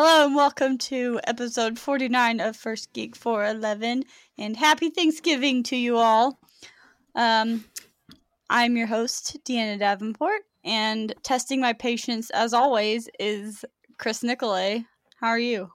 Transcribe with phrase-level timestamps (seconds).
[0.00, 4.04] Hello and welcome to episode 49 of First Geek 411
[4.38, 6.38] and happy Thanksgiving to you all.
[7.16, 7.64] Um,
[8.48, 13.64] I'm your host, Deanna Davenport, and testing my patience as always is
[13.98, 14.84] Chris Nicolay.
[15.16, 15.68] How are you?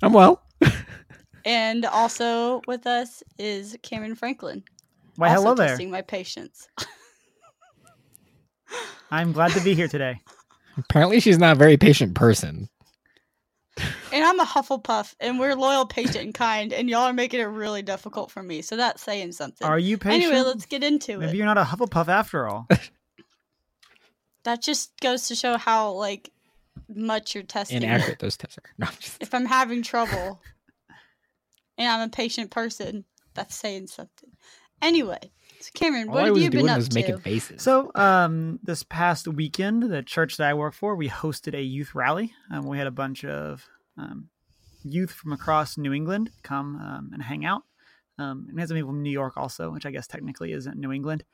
[0.00, 0.40] I'm well.
[1.44, 4.62] And also with us is Cameron Franklin.
[5.16, 5.68] Why, also hello there.
[5.70, 6.68] testing my patience.
[9.10, 10.20] I'm glad to be here today.
[10.78, 12.68] Apparently, she's not a very patient person.
[13.78, 17.44] And I'm a Hufflepuff, and we're loyal, patient, and kind, and y'all are making it
[17.44, 18.60] really difficult for me.
[18.60, 19.66] So that's saying something.
[19.66, 20.24] Are you patient?
[20.24, 21.26] Anyway, let's get into Maybe it.
[21.28, 22.68] Maybe you're not a Hufflepuff after all.
[24.44, 26.30] That just goes to show how like
[26.88, 27.82] much you're testing.
[27.82, 28.64] Inaccurate those tests are.
[28.76, 30.40] No, I'm just- If I'm having trouble,
[31.78, 34.30] and I'm a patient person, that's saying something.
[34.80, 35.30] Anyway,
[35.62, 36.94] so Cameron, all what I have was you been doing up was to?
[36.94, 37.62] making faces.
[37.62, 41.94] So, um, this past weekend, the church that I work for, we hosted a youth
[41.94, 42.32] rally.
[42.50, 44.28] Um, we had a bunch of um,
[44.84, 47.62] youth from across New England come um, and hang out.
[48.18, 50.76] Um, and we had some people from New York also, which I guess technically isn't
[50.76, 51.24] New England.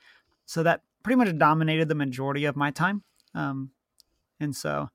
[0.47, 3.03] So that pretty much dominated the majority of my time.
[3.35, 3.71] Um,
[4.41, 4.89] and so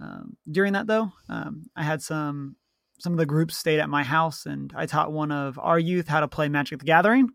[0.00, 2.56] um, during that, though, um, I had some
[3.00, 6.08] some of the groups stayed at my house, and I taught one of our youth
[6.08, 7.30] how to play Magic the Gathering.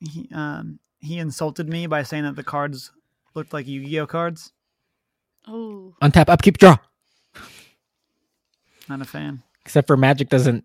[0.00, 2.90] He um, he insulted me by saying that the cards
[3.34, 4.52] looked like Yu-Gi-Oh cards.
[5.46, 6.76] Oh, Untap, upkeep, draw.
[8.88, 9.42] Not a fan.
[9.64, 10.64] Except for Magic doesn't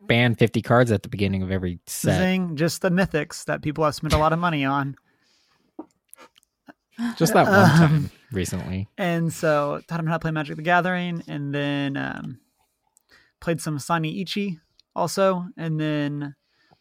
[0.00, 2.18] ban 50 cards at the beginning of every set.
[2.18, 4.96] Zing, just the mythics that people have spent a lot of money on.
[7.16, 8.88] Just that one Um, time recently.
[8.98, 12.40] And so taught him how to play Magic the Gathering, and then um,
[13.40, 14.58] played some Sani Ichi
[14.96, 16.34] also, and then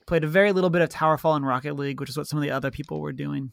[0.08, 2.44] played a very little bit of Towerfall and Rocket League, which is what some of
[2.44, 3.52] the other people were doing.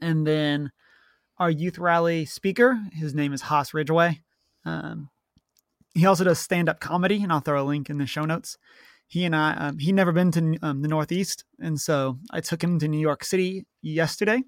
[0.00, 0.72] And then
[1.38, 4.20] our youth rally speaker, his name is Haas Ridgeway.
[4.64, 5.10] Um,
[5.94, 8.56] he also does stand up comedy, and I'll throw a link in the show notes.
[9.06, 12.64] He and I, um, he'd never been to um, the Northeast, and so I took
[12.64, 14.42] him to New York City yesterday.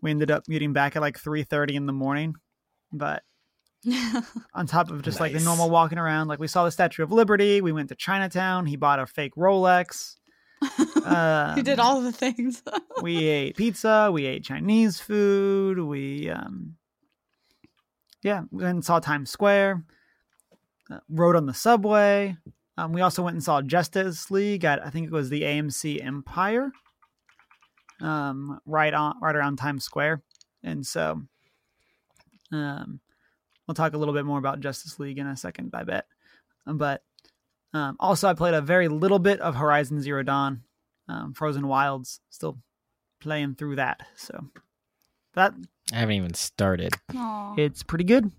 [0.00, 2.34] We ended up meeting back at like three thirty in the morning,
[2.90, 3.22] but
[4.54, 7.12] on top of just like the normal walking around, like we saw the Statue of
[7.12, 7.60] Liberty.
[7.60, 8.64] We went to Chinatown.
[8.64, 10.16] He bought a fake Rolex.
[11.04, 12.62] Uh, he did all the things.
[13.02, 14.10] we ate pizza.
[14.12, 15.78] We ate Chinese food.
[15.78, 16.76] We um,
[18.22, 19.84] yeah, went and saw Times Square.
[20.90, 22.36] Uh, rode on the subway.
[22.76, 26.04] Um, we also went and saw Justice League at I think it was the AMC
[26.04, 26.72] Empire.
[28.00, 30.22] Um, right on, right around Times Square,
[30.62, 31.20] and so,
[32.50, 33.00] um,
[33.66, 36.06] we'll talk a little bit more about Justice League in a second, I bet.
[36.66, 37.02] Um, but
[37.72, 40.62] um, also, I played a very little bit of Horizon Zero Dawn,
[41.08, 42.58] um, Frozen Wilds, still
[43.20, 44.00] playing through that.
[44.16, 44.46] So
[45.34, 45.54] that
[45.92, 46.94] I haven't even started.
[47.14, 47.54] Aw.
[47.56, 48.30] it's pretty good.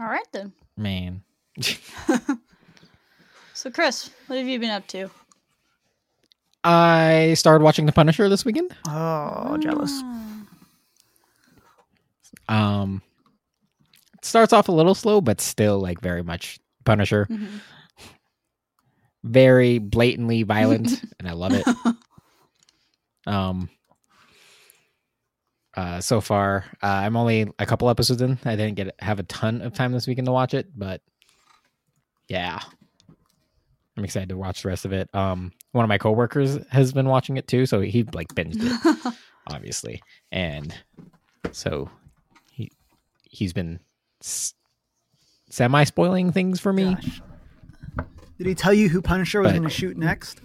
[0.00, 0.52] All right then.
[0.76, 1.22] Man.
[3.58, 5.10] So, Chris, what have you been up to?
[6.62, 8.72] I started watching The Punisher this weekend.
[8.86, 9.90] Oh, jealous.
[12.48, 12.82] Ah.
[12.82, 13.07] Um, it
[14.28, 17.26] starts off a little slow, but still like very much Punisher.
[17.30, 17.48] Mhm.
[19.24, 21.66] Very blatantly violent, and I love it.
[23.26, 23.68] Um,
[25.76, 28.38] uh, so far, uh, I'm only a couple episodes in.
[28.44, 31.02] I didn't get have a ton of time this weekend to watch it, but
[32.28, 32.60] yeah,
[33.96, 35.12] I'm excited to watch the rest of it.
[35.14, 39.14] Um, one of my coworkers has been watching it too, so he like binged it,
[39.52, 40.00] obviously,
[40.32, 40.74] and
[41.52, 41.90] so
[42.52, 42.70] he
[43.24, 43.80] he's been
[44.22, 44.54] s-
[45.50, 46.94] semi spoiling things for me.
[46.94, 47.22] Gosh.
[48.38, 50.40] Did he tell you who Punisher was going to shoot next?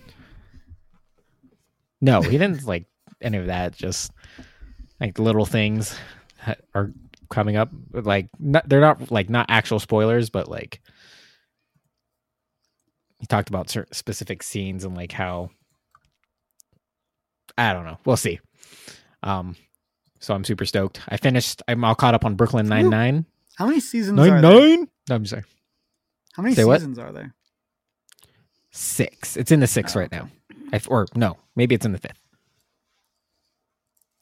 [2.01, 2.85] No, he didn't like
[3.21, 3.75] any of that.
[3.75, 4.11] Just
[4.99, 5.95] like little things
[6.45, 6.91] that are
[7.29, 7.69] coming up.
[7.91, 10.81] Like not, they're not like not actual spoilers, but like
[13.19, 15.51] he talked about certain specific scenes and like how
[17.57, 17.99] I don't know.
[18.05, 18.39] We'll see.
[19.21, 19.55] Um,
[20.19, 20.99] so I'm super stoked.
[21.07, 21.61] I finished.
[21.67, 23.25] I'm all caught up on Brooklyn Nine Nine.
[23.57, 24.59] How many seasons Nine are there?
[24.77, 24.87] Nine.
[25.09, 25.43] No, I'm sorry.
[26.33, 26.79] How many Say what?
[26.79, 27.33] seasons are there?
[28.71, 29.37] Six.
[29.37, 30.29] It's in the six Oh, right now.
[30.71, 32.17] I, or no, maybe it's in the fifth.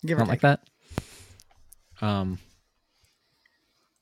[0.06, 0.44] Give or something take.
[0.44, 0.60] like
[2.02, 2.06] that.
[2.06, 2.40] Um,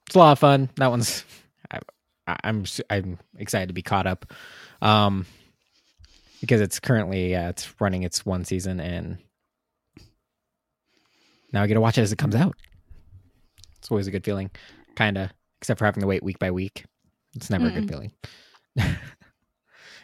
[0.07, 0.69] it's a lot of fun.
[0.77, 1.23] That one's
[1.69, 1.79] I,
[2.27, 4.33] I- I'm s- I'm excited to be caught up,
[4.81, 5.25] um,
[6.41, 9.17] because it's currently uh, it's running its one season and
[11.51, 12.55] now I get to watch it as it comes out.
[13.79, 14.49] It's always a good feeling,
[14.99, 15.31] kind of,
[15.61, 16.83] except for having to wait week by week.
[17.33, 18.11] It's never a good feeling.
[18.77, 18.97] and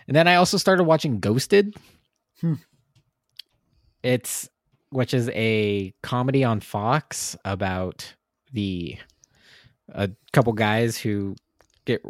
[0.08, 1.76] then I also started watching Ghosted.
[2.40, 2.54] Hmm.
[4.02, 4.50] It's
[4.92, 8.14] which is a comedy on Fox about
[8.54, 8.98] the
[9.90, 11.36] a couple guys who
[11.84, 12.02] get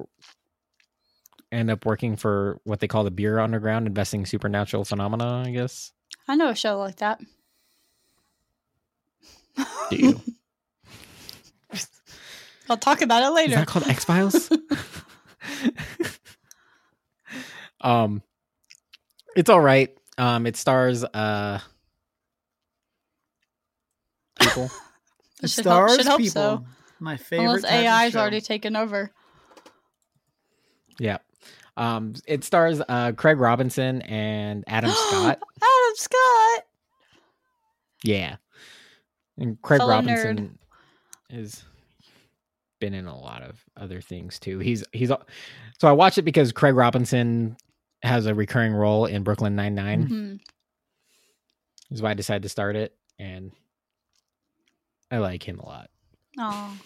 [1.51, 5.43] end up working for what they call the Bureau Underground, investing supernatural phenomena.
[5.45, 5.91] I guess.
[6.27, 7.19] I know a show like that.
[9.89, 10.21] Do you?
[12.69, 13.51] I'll talk about it Is later.
[13.53, 14.49] Is that called X Files?
[17.81, 18.21] um,
[19.35, 19.95] it's all right.
[20.17, 21.59] Um, it stars uh
[24.39, 24.69] people.
[25.43, 26.31] It Should hope- stars should hope people.
[26.31, 26.65] so.
[27.01, 27.45] My favorite.
[27.47, 29.11] Unless type of AI's already taken over.
[30.97, 31.17] Yeah.
[31.75, 35.39] Um, it stars uh Craig Robinson and Adam Scott.
[35.61, 36.63] Adam Scott.
[38.01, 38.37] Yeah,
[39.37, 40.57] and Craig Fellow Robinson
[41.29, 41.63] is
[42.79, 44.59] been in a lot of other things too.
[44.59, 47.57] He's he's so I watch it because Craig Robinson
[48.03, 50.07] has a recurring role in Brooklyn Nine Nine.
[50.07, 50.39] Mhm.
[51.91, 53.51] Is why I decided to start it, and
[55.11, 55.89] I like him a lot.
[56.39, 56.77] Aw.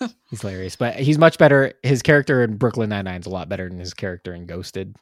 [0.30, 1.72] He's hilarious, but he's much better.
[1.82, 4.94] His character in Brooklyn Nine Nine is a lot better than his character in Ghosted.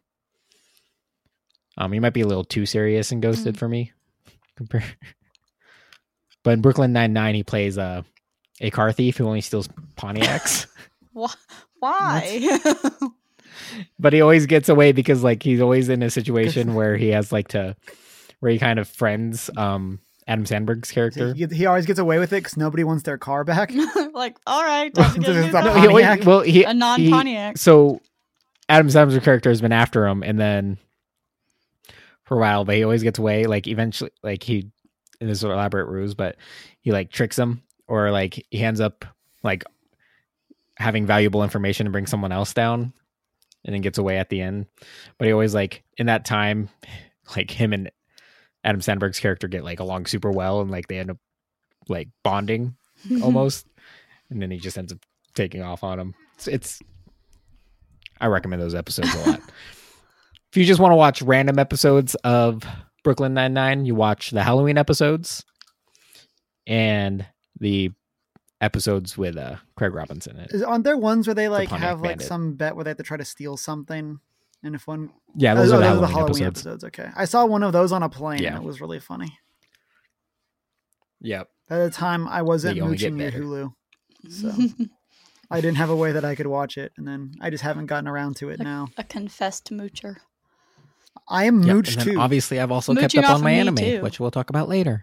[1.76, 3.58] Um, he might be a little too serious in Ghosted Mm.
[3.58, 3.92] for me.
[4.56, 4.84] Compare,
[6.42, 8.04] but in Brooklyn Nine Nine, he plays a
[8.60, 10.66] a car thief who only steals Pontiacs.
[11.78, 12.58] Why?
[13.98, 17.32] but he always gets away because like he's always in a situation where he has
[17.32, 17.76] like to
[18.40, 21.34] where he kind of friends um Andy Samberg's character.
[21.34, 23.72] He, he always gets away with it because nobody wants their car back.
[24.12, 26.74] like, all right, time get a new It's not No, he always- well, he, a
[26.74, 27.58] non Pontiac.
[27.58, 28.00] so
[28.68, 30.78] Andy Samberg's character has been after him, and then
[32.24, 33.44] for a while, but he always gets away.
[33.44, 34.68] Like eventually, like he
[35.20, 36.36] in this elaborate ruse, but
[36.80, 39.04] he like tricks him, or like he ends up
[39.42, 39.64] like
[40.78, 42.92] having valuable information to bring someone else down,
[43.64, 44.66] and then gets away at the end.
[45.18, 46.68] But he always like in that time,
[47.36, 47.90] like him and
[48.64, 51.18] Andy Samberg's character get like along super well, and like they end up
[51.88, 52.76] like bonding
[53.22, 53.66] almost,
[54.30, 54.98] and then he just ends up
[55.34, 56.14] taking off on him.
[56.34, 56.82] It's, it's
[58.20, 59.40] I recommend those episodes a lot.
[60.50, 62.64] if you just want to watch random episodes of
[63.04, 65.44] Brooklyn Nine Nine, you watch the Halloween episodes
[66.66, 67.26] and
[67.58, 67.90] the
[68.60, 70.52] episodes with uh, Craig Robinson in it.
[70.52, 72.26] Is, aren't there ones where they like Pontiac have like Bandit.
[72.26, 74.18] some bet where they have to try to steal something?
[74.62, 76.82] And if one, Yeah, Oh, those oh, are the Halloween, episodes.
[76.84, 78.42] Okay, I saw one of those on a plane.
[78.42, 78.56] Yeah.
[78.56, 79.38] it was really funny.
[81.20, 81.48] Yep.
[81.70, 83.30] At the time, I wasn't They only mooching your.
[83.32, 83.72] Hulu,
[84.30, 84.52] so
[85.50, 87.86] I didn't have a way that I could watch it, and then I just haven't
[87.86, 88.88] gotten around to it now.
[88.96, 90.16] a confessed moocher.
[91.28, 91.74] I am Yep.
[91.74, 92.20] mooch And too.
[92.20, 94.00] obviously, I've also Mooching kept up on my anime, too.
[94.02, 95.02] which we'll talk about later.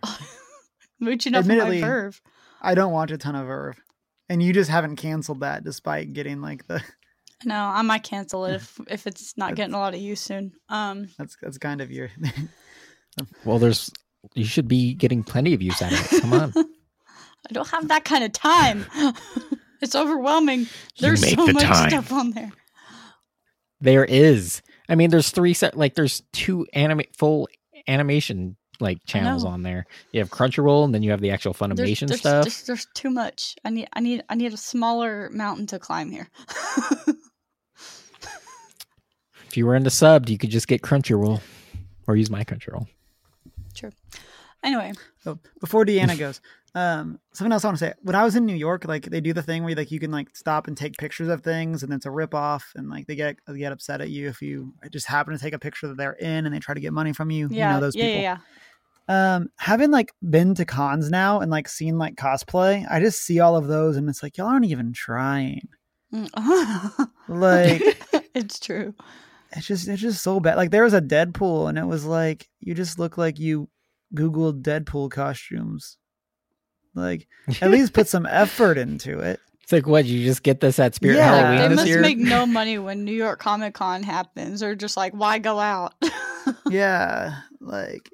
[1.00, 2.22] Mooching off of my Admittedly- VRV.
[2.64, 3.76] I don't watch a ton of VRV,
[4.30, 6.82] and you just haven't canceled that despite getting like the.
[7.46, 10.54] No, I might cancel it if if it's not getting a lot of use soon.
[10.70, 12.10] Um, That's that's kind of your.
[13.46, 13.92] Well, there's
[14.34, 16.22] you should be getting plenty of use out of it.
[16.22, 16.54] Come on.
[16.56, 18.86] I don't have that kind of time.
[19.82, 20.66] it's overwhelming.
[21.00, 21.90] There's so the much time.
[21.90, 22.52] stuff on there.
[23.82, 24.62] There is.
[24.90, 27.50] I mean, there's three set like there's two anime full
[27.88, 29.86] animation like channels on there.
[30.12, 32.44] You have Crunchyroll, and then you have the actual There's, Funimation there's, stuff.
[32.44, 33.56] There's, there's too much.
[33.64, 36.30] I need I need I need a smaller mountain to climb here.
[39.54, 41.40] If you were into subbed, you could just get Crunchyroll
[42.08, 42.88] or use my Crunchyroll.
[43.76, 43.92] True.
[44.64, 44.94] Anyway,
[45.24, 46.42] So before Deanna goes,
[46.76, 47.94] um, something else I want to say.
[48.02, 50.12] When I was in New York, like they do the thing where like you can
[50.12, 53.16] like stop and take pictures of things, and it's a rip off, and like they
[53.16, 55.98] get they get upset at you if you just happen to take a picture that
[55.98, 57.48] they're in, and they try to get money from you.
[57.52, 58.22] yeah, you know those yeah, people.
[58.22, 58.38] yeah,
[59.08, 63.40] Um, having like been to cons now and like seen like cosplay, I just see
[63.40, 65.68] all of those, and it's like y'all aren't even trying.
[66.14, 67.08] Mm.
[67.30, 67.82] Like
[68.36, 68.94] it's true.
[69.56, 70.58] it's just it's just so bad.
[70.58, 73.70] Like there was a Deadpool, and it was like you just look like you
[74.16, 75.98] googled Deadpool costumes.
[76.96, 77.28] Like
[77.62, 79.40] at least put some effort into it.
[79.64, 80.04] It's like, what?
[80.06, 81.36] You just get this at Spirit Yeah.
[81.36, 82.02] Halloween They this must year?
[82.02, 84.60] make no money when New York Comic Con happens.
[84.60, 85.94] They're just like, why go out?
[86.70, 88.12] Yeah, like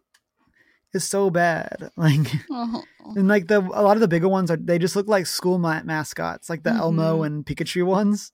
[0.94, 1.90] it's so bad.
[1.98, 2.84] Like Oh.
[3.16, 5.58] and like the a lot of the bigger ones are they just look like school
[5.58, 7.26] ma- mascots, like the Elmo Mhm.
[7.26, 8.32] and Pikachu ones.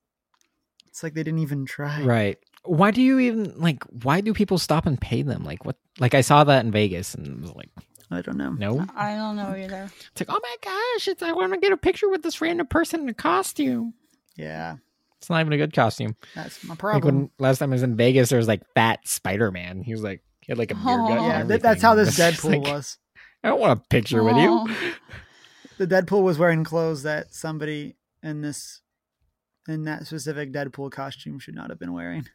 [0.87, 2.01] It's like they didn't even try.
[2.03, 2.37] Right.
[2.65, 3.83] Why do you even like?
[4.03, 5.43] Why do people stop and pay them?
[5.45, 5.77] Like what?
[5.99, 7.69] Like I saw that in Vegas and was like,
[8.11, 8.51] I don't know.
[8.53, 8.85] no.
[8.95, 9.89] I don't know either.
[10.11, 11.07] It's like, oh my gosh!
[11.07, 13.93] It's I want to get a picture with this random person in a costume.
[14.37, 14.75] Yeah,
[15.17, 16.15] It's not even a good costume.
[16.35, 17.01] that's my problem.
[17.03, 19.81] Like when last time I was in Vegas, there was like fat Spider Man.
[19.81, 21.11] He was like he had like a beer gut.
[21.11, 21.13] Oh.
[21.17, 22.97] and yeah, that, that's how this Deadpool like, was.
[23.43, 24.49] I don't want a picture with you.
[24.51, 24.91] Oh.
[25.77, 28.79] The Deadpool was wearing clothes that somebody in this
[29.67, 32.25] in that specific Deadpool costume should not have been wearing.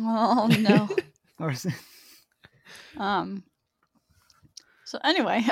[0.00, 0.88] Oh no.
[1.38, 1.54] Or
[2.96, 3.44] Um.
[4.88, 5.44] So anyway,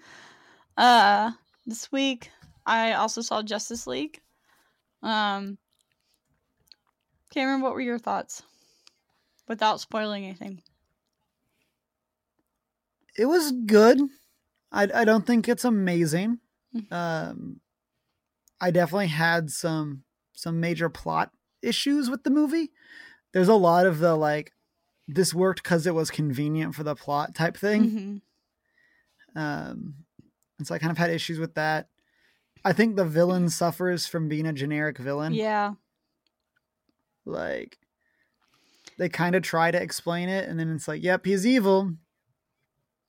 [0.76, 1.32] uh,
[1.66, 2.30] this week
[2.64, 4.20] I also saw Justice League.
[5.02, 5.58] Um,
[7.34, 8.44] Cameron, what were your thoughts?
[9.48, 10.62] Without spoiling anything.
[13.18, 13.98] It was good.
[14.70, 16.38] I I don't think it's amazing.
[16.72, 16.92] Mhm.
[16.92, 17.60] Um,
[18.60, 20.04] I definitely had some
[20.34, 22.70] some major plot issues with the movie.
[23.32, 24.52] There's a lot of the like
[25.08, 27.90] this worked because it was convenient for the plot type thing.
[27.90, 28.22] Mhm.
[29.34, 29.94] Um,
[30.58, 31.88] and so I kind of had issues with that.
[32.64, 35.34] I think the villain suffers from being a generic villain.
[35.34, 35.72] Yeah.
[37.24, 37.78] Like
[38.98, 41.94] they kind of try to explain it, and then it's like, "Yep, he's evil.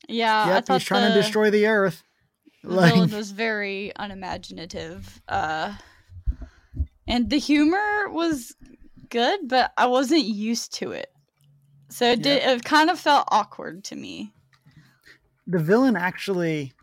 [0.08, 0.44] Yeah.
[0.44, 2.04] I yep, he's trying the, to destroy the earth."
[2.64, 5.22] the Like, villain was very unimaginative.
[5.28, 5.74] Uh,
[7.08, 8.56] and the humor was
[9.10, 11.12] good, but I wasn't used to it.
[11.90, 12.42] So it did.
[12.44, 14.34] It kind of felt awkward to me.
[15.48, 16.74] The villain actually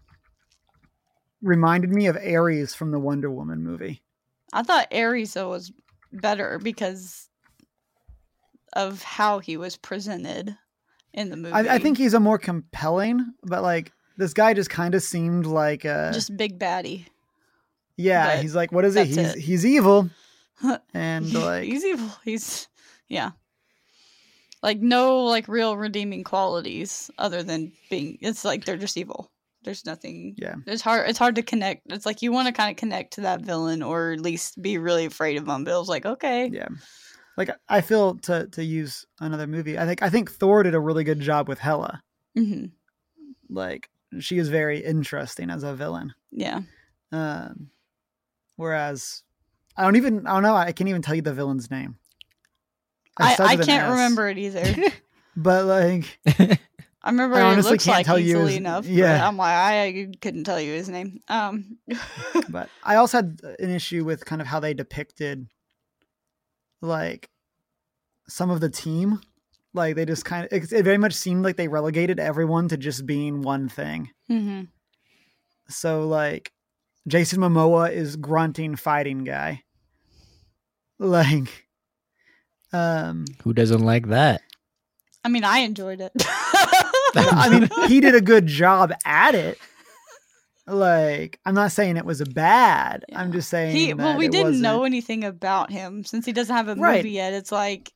[1.43, 4.03] reminded me of Ares from the Wonder Woman movie.
[4.53, 5.73] I thought Ares though was
[6.13, 7.29] better because
[8.75, 10.57] of how he was presented
[11.13, 11.55] in the movie.
[11.55, 15.47] I, I think he's a more compelling, but like this guy just kind of seemed
[15.47, 17.07] like uh just big baddie.
[17.97, 19.07] yeah, but he's like what is it?
[19.07, 19.39] He's it.
[19.39, 20.11] he's evil.
[20.95, 22.11] and like he's evil.
[22.25, 22.69] He's
[23.09, 23.31] yeah.
[24.63, 29.31] Like no like real redeeming qualities other than being it's like they're just evil.
[29.63, 30.57] There's nothing yeah.
[30.67, 31.83] it's hard it's hard to connect.
[31.91, 34.79] It's like you want to kind of connect to that villain or at least be
[34.79, 35.65] really afraid of him.
[35.65, 36.51] Was like, okay.
[36.53, 36.69] Yeah.
[37.37, 39.79] Like I feel to to use another movie.
[39.79, 42.03] I think I think Thor did a really good job with Hela.
[42.37, 42.67] hmm
[43.49, 43.89] Like
[44.19, 46.13] she is very interesting as a villain.
[46.31, 46.61] Yeah.
[47.13, 47.71] Um
[48.57, 49.23] whereas
[49.77, 51.97] I don't even I don't know, I can't even tell you the villain's name.
[53.17, 54.65] I, I can't remember it either.
[55.37, 56.19] But like
[57.03, 58.85] I remember I it looks can't like tell you easily his- enough.
[58.87, 61.21] Yeah, I'm like I couldn't tell you his name.
[61.29, 61.79] Um,
[62.51, 65.47] but I also had an issue with kind of how they depicted
[66.83, 67.31] like
[68.29, 69.21] some of the team.
[69.73, 72.77] Like they just kind of it, it very much seemed like they relegated everyone to
[72.77, 74.11] just being one thing.
[74.31, 74.69] mhm.
[75.69, 76.53] So like
[77.07, 79.63] Jason Momoa is grunting fighting guy.
[80.99, 81.69] Like
[82.73, 84.43] um Who doesn't like that?
[85.25, 86.13] I mean, I enjoyed it.
[87.15, 89.59] I mean he did a good job at it.
[90.67, 93.05] Like I'm not saying it was bad.
[93.15, 96.33] I'm just saying he well, we it didn't know wasn't- anything about him since he
[96.33, 96.99] doesn't have a Right.
[96.99, 97.33] movie yet.
[97.33, 97.93] It's like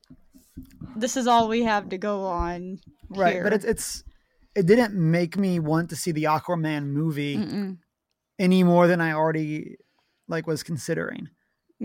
[0.97, 2.79] this is all we have to go on.
[3.11, 3.45] right, here.
[3.45, 4.05] but it's it's
[4.57, 7.79] it didn't make me want to see the Aquaman movie Mm-mm.
[8.39, 9.77] any more than I already
[10.29, 11.29] like was considering.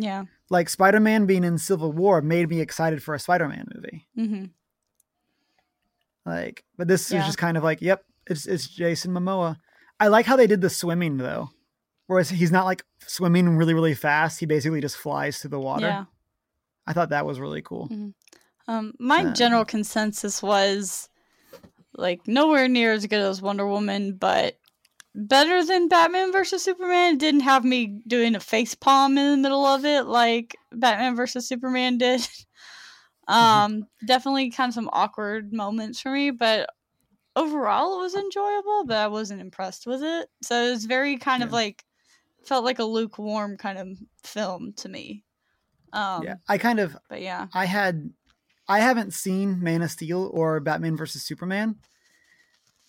[0.02, 0.24] Yeah.
[0.50, 4.08] Like Spider-Man being in Civil War made me excited for a Spider-Man movie.
[4.16, 4.46] hmm
[6.26, 7.20] Like, but this Yeah.
[7.20, 9.58] is just kind of like, yep, it's it's Jason Momoa.
[10.00, 11.50] I like how they did the swimming though,
[12.08, 14.40] whereas he's not like swimming really really fast.
[14.40, 15.88] He basically just flies through the water.
[15.88, 16.06] Yeah.
[16.88, 17.90] I thought that was really cool.
[18.68, 21.10] Um, my Um, general consensus was
[21.96, 24.58] like nowhere near as good as Wonder Woman, but
[25.16, 27.16] better than Batman versus Superman.
[27.16, 31.16] It didn't have me doing a face palm in the middle of it like Batman
[31.16, 32.28] versus Superman did.
[33.28, 36.70] um, definitely kind of some awkward moments for me, but
[37.36, 38.86] overall it was enjoyable.
[38.86, 41.84] But I wasn't impressed with it, so it was very kind of like
[42.46, 43.88] felt like a lukewarm kind of
[44.24, 45.24] film to me.
[45.92, 47.48] Um, yeah, I kind of but yeah.
[47.54, 48.12] I had
[48.68, 51.78] I haven't seen Man of Steel or Batman versus Superman.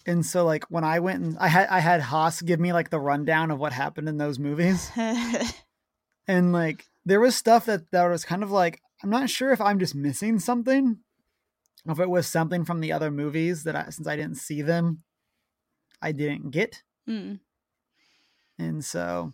[0.06, 2.90] And so like when I went and I had I had Haas give me like
[2.90, 4.90] the rundown of what happened in those movies.
[6.30, 9.60] And like there was stuff that that was kind of like I'm not sure if
[9.60, 10.98] I'm just missing something.
[11.88, 15.02] If it was something from the other movies that I since I didn't see them,
[16.00, 16.84] I didn't get.
[17.08, 17.40] Mm.
[18.60, 19.32] And so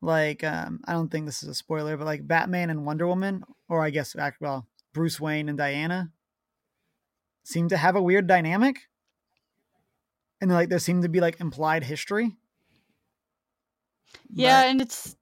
[0.00, 3.44] like um I don't think this is a spoiler, but like Batman and Wonder Woman,
[3.68, 6.10] or I guess well, Bruce Wayne and Diana
[7.44, 8.78] seem to have a weird dynamic.
[10.40, 12.36] And like there seemed to be like implied history.
[14.30, 15.16] Yeah, But- and it's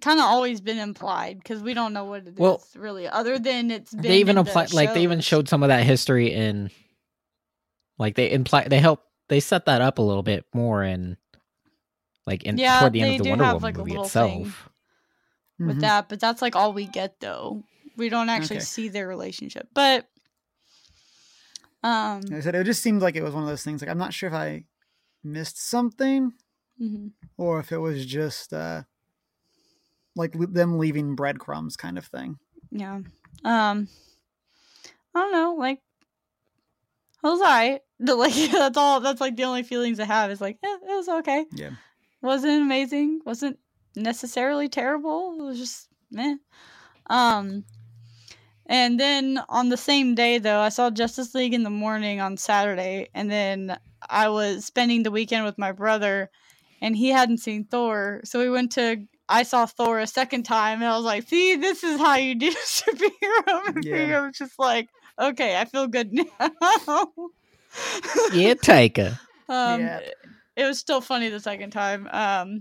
[0.00, 3.38] kind of always been implied because we don't know what it is Well, really, other
[3.38, 4.02] than it's been.
[4.02, 6.70] they even in the applied like they even showed some of that history in
[7.98, 11.16] like they imply they help they set that up a little bit more in
[12.26, 14.30] like in Yeah, toward the end of the do Wonder have, Woman like, movie itself.
[14.30, 15.66] thing.
[15.66, 15.80] with Mhm.
[15.82, 17.62] that, but that's like all we get though.
[17.96, 18.64] We don't actually Okay.
[18.64, 20.08] see their relationship, but
[21.84, 23.80] um, Like I said, it just seemed like it was one of those things.
[23.82, 24.64] Like I'm not sure if I
[25.22, 26.32] missed something
[26.80, 27.12] mhm.
[27.36, 28.82] or if it was just uh
[30.16, 32.38] like them leaving breadcrumbs kind of thing.
[32.70, 33.00] yeah,
[33.44, 33.88] um,
[35.14, 35.54] I don't know.
[35.58, 35.80] Like
[37.22, 37.80] was alright.
[38.00, 39.00] Like that's all.
[39.00, 41.46] That's like the only feelings I have is like eh, it was okay.
[41.52, 41.70] Yeah.
[42.20, 43.20] Wasn't amazing.
[43.24, 43.58] Wasn't
[43.96, 45.36] necessarily terrible.
[45.38, 46.36] It was just meh.
[47.08, 47.64] Um,
[48.66, 52.36] and then on the same day though, I saw Justice League in the morning on
[52.36, 53.76] Saturday, and then
[54.08, 56.30] I was spending the weekend with my brother,
[56.80, 59.04] and he hadn't seen Thor, so we went to.
[59.28, 62.34] I saw Thor a second time, and I was like, "See, this is how you
[62.38, 64.18] do superhero movie." Yeah.
[64.18, 66.26] I was just like, "Okay, I feel good now."
[68.32, 69.18] Yeah, Taika.
[69.48, 69.98] Um, Yeah.
[69.98, 70.14] it-
[70.56, 72.08] It was still funny the second time.
[72.12, 72.60] Um,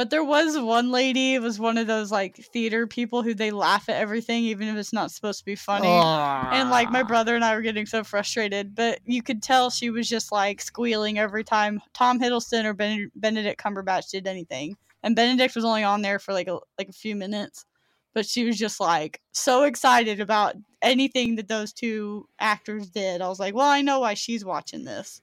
[0.00, 1.34] but there was one lady.
[1.34, 4.76] It was one of those like theater people who they laugh at everything, even if
[4.76, 5.88] it's not supposed to be funny.
[5.88, 9.90] And like my brother and I were getting so frustrated, but you could tell she
[9.90, 14.74] was just like squealing every time Tom Hiddleston or ben- Benedict Cumberbatch did anything.
[15.02, 17.66] And Benedict was only on there for like a like a few minutes,
[18.14, 23.20] but she was just like so excited about anything that those two actors did.
[23.20, 25.20] I was like, well, I know why she's watching this.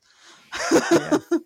[0.72, 1.18] Yeah.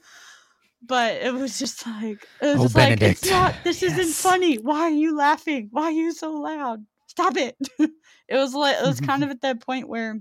[0.82, 4.56] but it was just like it was Oh, just like it's not this isn't funny.
[4.58, 5.70] Why are you laughing?
[5.72, 6.86] Why are you so loud?
[7.08, 7.56] Stop it.
[7.80, 10.20] it was like it was kind of at that point where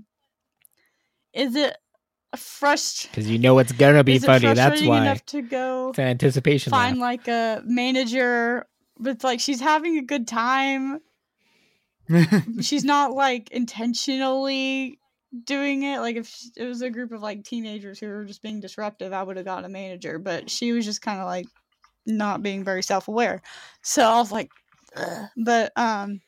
[1.33, 1.75] is it
[2.35, 3.11] frustrating?
[3.11, 4.45] Because you know it's gonna be is it funny.
[4.47, 5.01] That's frustrating why.
[5.01, 6.71] enough to go It's an anticipation.
[6.71, 7.01] find laugh.
[7.01, 8.65] like a manager
[8.99, 10.99] but it's like she's having a good time
[12.61, 14.99] she's not like intentionally
[15.45, 18.59] doing it like if it was a group of like teenagers who were just being
[18.59, 21.47] disruptive i would have got a manager but she was just kind of like
[22.05, 23.41] not being very self-aware
[23.81, 24.51] so i was like
[24.97, 25.27] Ugh.
[25.37, 26.19] but um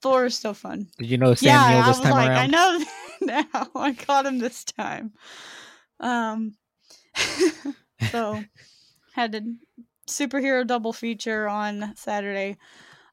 [0.00, 2.38] thor is still fun Did you know Sam yeah Neill i was time like around?
[2.38, 2.84] i know
[3.20, 5.12] now i caught him this time
[6.00, 6.54] um
[8.10, 8.42] so
[9.12, 9.42] had a
[10.08, 12.56] superhero double feature on saturday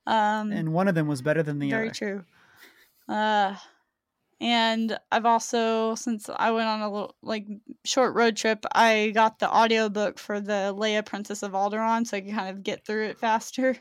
[0.07, 1.95] um and one of them was better than the very other.
[1.99, 2.25] Very true.
[3.07, 3.55] Uh,
[4.41, 7.47] and I've also, since I went on a little like
[7.85, 12.21] short road trip, I got the audiobook for the Leia Princess of Alderaan, so I
[12.21, 13.77] can kind of get through it faster.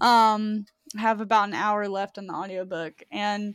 [0.00, 3.54] Um, I have about an hour left on the audiobook, and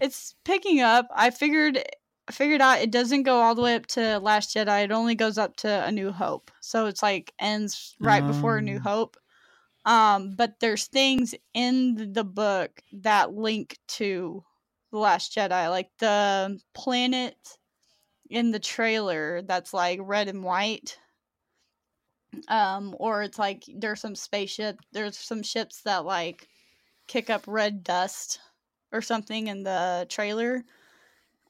[0.00, 1.08] it's picking up.
[1.14, 1.82] I figured.
[2.28, 4.84] I figured out it doesn't go all the way up to Last Jedi.
[4.84, 6.52] It only goes up to A New Hope.
[6.60, 8.82] So it's like ends right before A New Um.
[8.82, 9.16] Hope
[9.86, 14.44] um but there's things in the book that link to
[14.90, 17.36] the last jedi like the planet
[18.28, 20.98] in the trailer that's like red and white
[22.48, 26.48] um or it's like there's some spaceship there's some ships that like
[27.08, 28.38] kick up red dust
[28.92, 30.62] or something in the trailer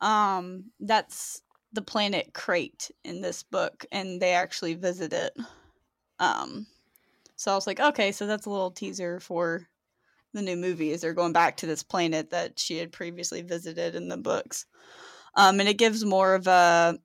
[0.01, 5.37] um that's the planet Crait in this book and they actually visit it
[6.19, 6.67] um
[7.41, 9.67] so I was like, okay, so that's a little teaser for
[10.33, 10.91] the new movie.
[10.91, 14.67] Is they're going back to this planet that she had previously visited in the books,
[15.35, 16.99] um, and it gives more of a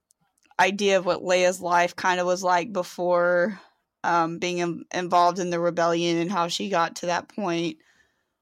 [0.59, 3.59] idea of what Leia's life kind of was like before
[4.03, 7.77] um, being in- involved in the rebellion and how she got to that point.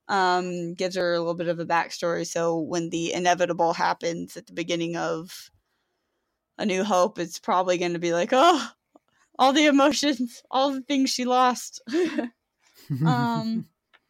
[0.09, 2.27] Um, gives her a little bit of a backstory.
[2.27, 5.49] So when the inevitable happens at the beginning of
[6.57, 8.67] A New Hope, it's probably going to be like, oh,
[9.39, 11.81] all the emotions, all the things she lost.
[13.05, 13.65] um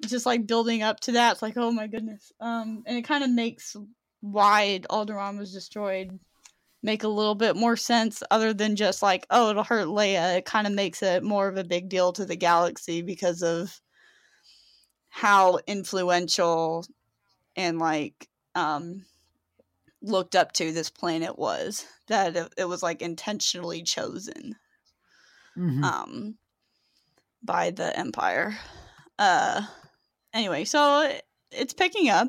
[0.08, 2.32] just like building up to that it's like oh my goodness.
[2.40, 3.76] Um and it kind of makes
[4.22, 6.20] why Alderaan was destroyed
[6.82, 10.38] make a little bit more sense other than just like oh it'll hurt Leia.
[10.38, 13.80] It kind of makes it more of a big deal to the galaxy because of
[15.10, 16.86] how influential
[17.56, 19.06] and like um
[20.02, 24.56] looked up to this planet was that it, it was like intentionally chosen
[25.56, 25.84] Mhm.
[25.84, 26.38] um
[27.44, 28.58] by the empire.
[29.20, 29.66] Uh
[30.34, 32.28] anyway so it, it's picking up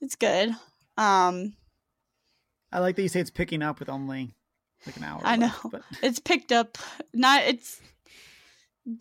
[0.00, 0.50] it's good
[0.96, 1.52] um
[2.72, 4.32] I like that you say it's picking up with only
[4.86, 5.20] like an hour.
[5.24, 5.46] I know.
[5.46, 6.78] left, but it's picked up
[7.12, 7.80] not it's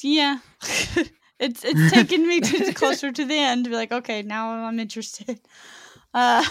[0.02, 0.40] yeah
[1.40, 4.80] it's it's taken me to closer to the end to be like okay now i'm
[4.80, 5.40] interested
[6.14, 6.44] uh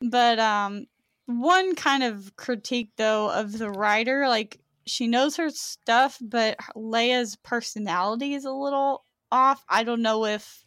[0.00, 0.86] but um
[1.26, 7.36] one kind of critique though of the writer like she knows her stuff but leia's
[7.36, 10.64] personality is a little off i don't know if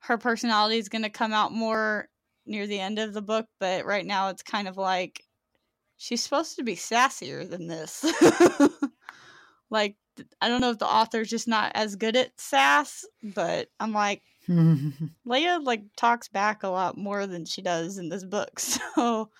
[0.00, 2.08] her personality is going to come out more
[2.44, 5.22] near the end of the book but right now it's kind of like
[5.98, 8.04] she's supposed to be sassier than this.
[9.70, 9.96] like,
[10.40, 14.22] I don't know if the author's just not as good at sass, but I'm like,
[14.48, 18.58] Leia like talks back a lot more than she does in this book.
[18.98, 19.30] So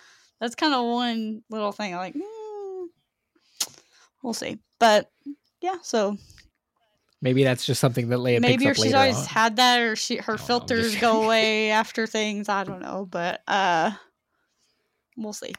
[0.40, 1.92] that's kind of one little thing.
[1.92, 2.87] I'm like, mm,
[4.22, 4.59] we'll see.
[4.79, 5.11] But
[5.61, 6.16] yeah, so
[7.20, 9.26] Maybe that's just something that Leia maybe or picks up she's later always on.
[9.26, 12.48] had that, or she her I don't know, filters go away after things.
[12.48, 13.90] I don't know, but uh,
[15.16, 15.52] we'll see.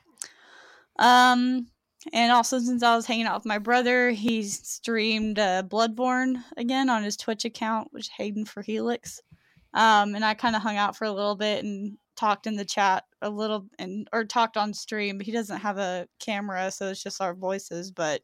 [0.98, 1.68] Um,
[2.14, 6.90] and also since I was hanging out with my brother, he streamed uh, Bloodborne again
[6.90, 9.22] on his Twitch account, which is Hayden for Helix.
[9.74, 12.66] Um, and I kind of hung out for a little bit and talked in the
[12.66, 15.18] chat a little and or talked on stream.
[15.18, 17.92] But he doesn't have a camera, so it's just our voices.
[17.92, 18.22] But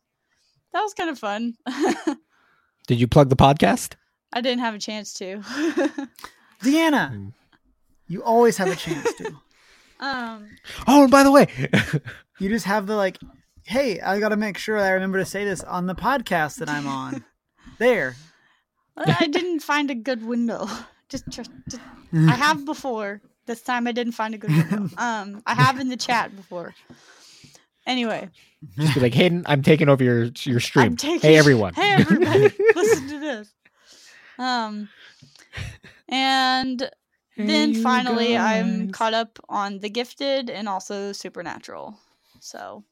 [0.74, 1.56] that was kind of fun.
[2.86, 3.94] Did you plug the podcast?
[4.34, 5.38] I didn't have a chance to.
[6.64, 7.34] Deanna, Mm.
[8.08, 9.28] you always have a chance to.
[10.00, 10.48] um,
[10.88, 11.48] Oh, and by the way,
[12.40, 13.18] You just have the like,
[13.64, 16.70] hey, I got to make sure I remember to say this on the podcast that
[16.70, 17.24] I'm on.
[17.78, 18.16] there.
[18.98, 20.68] I didn't find a good window.
[21.10, 21.82] Just, just, just
[22.14, 23.22] I have before.
[23.46, 24.90] This time I didn't find a good window.
[24.98, 26.74] Um, I have in the chat before.
[27.86, 28.30] Anyway,
[28.78, 30.86] just be like, Hayden, I'm taking over your your stream.
[30.88, 31.22] I'm taking.
[31.22, 31.74] hey, everyone.
[31.76, 33.54] Hey, everybody, listen to this.
[34.40, 34.90] Um,
[36.10, 36.90] and
[37.38, 41.98] then Hey, you finally, I'm caught up on The Gifted and also Supernatural.
[42.40, 42.84] So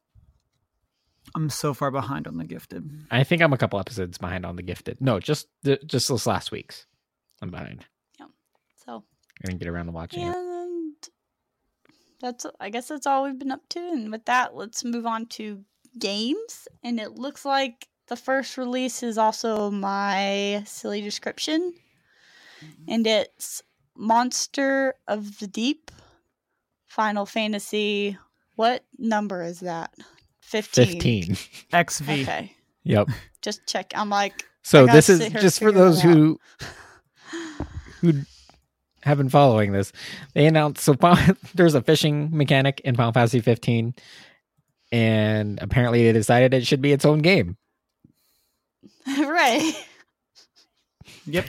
[1.35, 2.89] I'm so far behind on the gifted.
[3.09, 5.01] I think I'm a couple episodes behind on the gifted.
[5.01, 6.85] No, just the, just this last week's.
[7.41, 7.85] I'm behind.
[8.19, 8.27] Yeah.
[8.85, 9.03] So
[9.43, 10.52] I didn't get around to watching it.
[12.23, 13.79] And that's I guess that's all we've been up to.
[13.79, 15.63] And with that, let's move on to
[15.99, 16.67] games.
[16.83, 21.73] And it looks like the first release is also my silly description.
[22.87, 23.61] And it's
[23.95, 25.91] Monster of the Deep,
[26.85, 28.17] Final Fantasy.
[28.55, 29.93] What number is that?
[30.41, 30.85] 15.
[30.85, 31.35] Fifteen.
[31.35, 32.09] XV.
[32.09, 32.55] Okay.
[32.83, 33.09] Yep.
[33.41, 33.91] Just check.
[33.95, 36.39] I'm like, So this is just for those who
[38.01, 38.21] who
[39.03, 39.91] have been following this.
[40.33, 40.95] They announced so
[41.55, 43.93] there's a fishing mechanic in Final Fantasy 15,
[44.91, 47.57] and apparently they decided it should be its own game.
[49.07, 49.73] right.
[51.25, 51.45] Yep.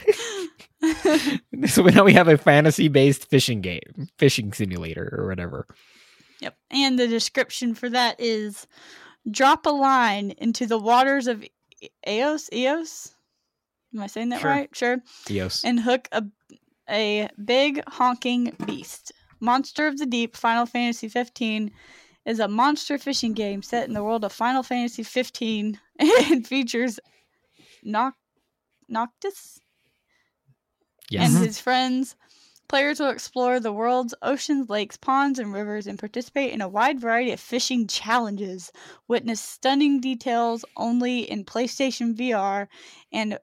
[1.66, 5.66] so now we have a fantasy-based fishing game, fishing simulator or whatever.
[6.40, 6.56] Yep.
[6.70, 8.66] And the description for that is
[9.30, 11.44] drop a line into the waters of
[12.08, 12.48] Eos.
[12.52, 13.14] Eos?
[13.94, 14.50] Am I saying that Sure.
[14.50, 14.76] right?
[14.76, 14.98] Sure.
[15.30, 15.64] Eos.
[15.64, 16.24] And hook a,
[16.88, 19.12] a big honking beast.
[19.40, 21.70] Monster of the Deep Final Fantasy 15
[22.24, 26.98] is a monster fishing game set in the world of Final Fantasy 15 and features
[27.84, 28.14] Noc-
[28.88, 29.60] Noctis
[31.10, 31.26] Yes.
[31.26, 31.44] and mm-hmm.
[31.44, 32.16] his friends.
[32.66, 36.98] Players will explore the world's oceans, lakes, ponds, and rivers and participate in a wide
[36.98, 38.72] variety of fishing challenges.
[39.06, 42.68] Witness stunning details only in PlayStation VR
[43.12, 43.38] and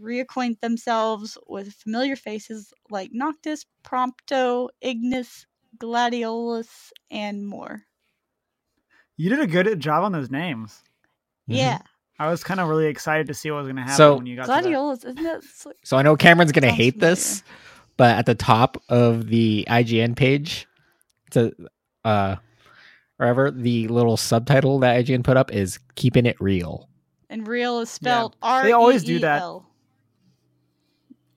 [0.00, 5.46] reacquaint themselves with familiar faces like Noctis, Prompto, Ignis,
[5.78, 7.82] Gladiolus, and more.
[9.16, 10.82] You did a good job on those names.
[11.48, 11.56] Mhm.
[11.56, 11.78] Yeah.
[12.18, 14.26] I was kind of really excited to see what was going to happen So- when
[14.26, 14.64] you got to that.
[14.64, 15.36] Gladiolus, isn't that?
[15.38, 17.14] s- So I know Cameron's gonna hate familiar.
[17.14, 17.42] this,
[17.96, 20.66] but at the top of the IGN page,
[21.30, 21.52] to
[22.04, 22.36] uh,
[23.16, 26.88] wherever the little subtitle that IGN put up is "Keeping It Real."
[27.30, 28.60] And real is spelled R.
[28.60, 29.42] E They always do that.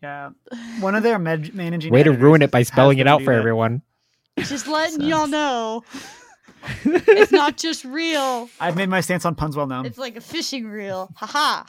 [0.03, 0.34] E-E-L.
[0.51, 0.79] Yeah.
[0.81, 3.39] One of their med- managing Way to ruin it by spelling it out for that.
[3.39, 3.81] everyone.
[4.39, 5.84] Just letting Sounds- y'all know
[6.86, 8.49] it's not just real.
[8.60, 9.86] I've made my stance on puns well known.
[9.86, 11.10] It's like a fishing reel.
[11.15, 11.63] Haha.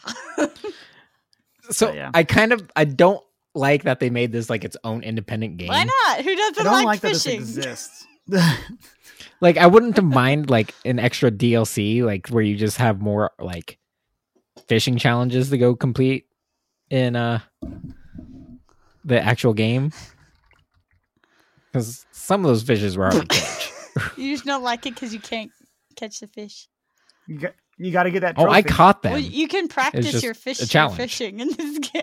[1.70, 2.10] So yeah.
[2.14, 3.22] I kind of I don't
[3.54, 5.68] like that they made this like its own independent game.
[5.68, 6.24] Why not?
[6.24, 7.40] Who doesn't don't like, like that this fishing?
[7.40, 8.06] exists.
[9.40, 13.78] Like I wouldn't mind like an extra DLC, like where you just have more like
[14.66, 16.24] fishing challenges to go complete
[16.88, 17.40] in uh
[19.06, 19.92] the actual game.
[21.72, 23.72] Because some of those fishes were already catch.
[24.16, 25.50] you just don't like it because you can't
[25.94, 26.68] catch the fish.
[27.26, 28.36] you got, you got to get that.
[28.38, 29.12] Oh, I caught them.
[29.12, 30.96] Well, you can practice your fish a your challenge.
[30.96, 32.02] fishing in this game.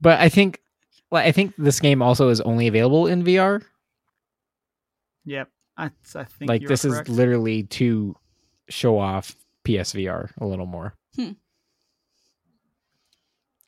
[0.00, 0.60] But I think,
[1.10, 3.62] well, I think this game also is only available in VR.
[5.26, 5.48] Yep.
[5.76, 7.08] I, I think Like you're this correct.
[7.08, 8.16] is literally to
[8.68, 10.94] show off PSVR a little more.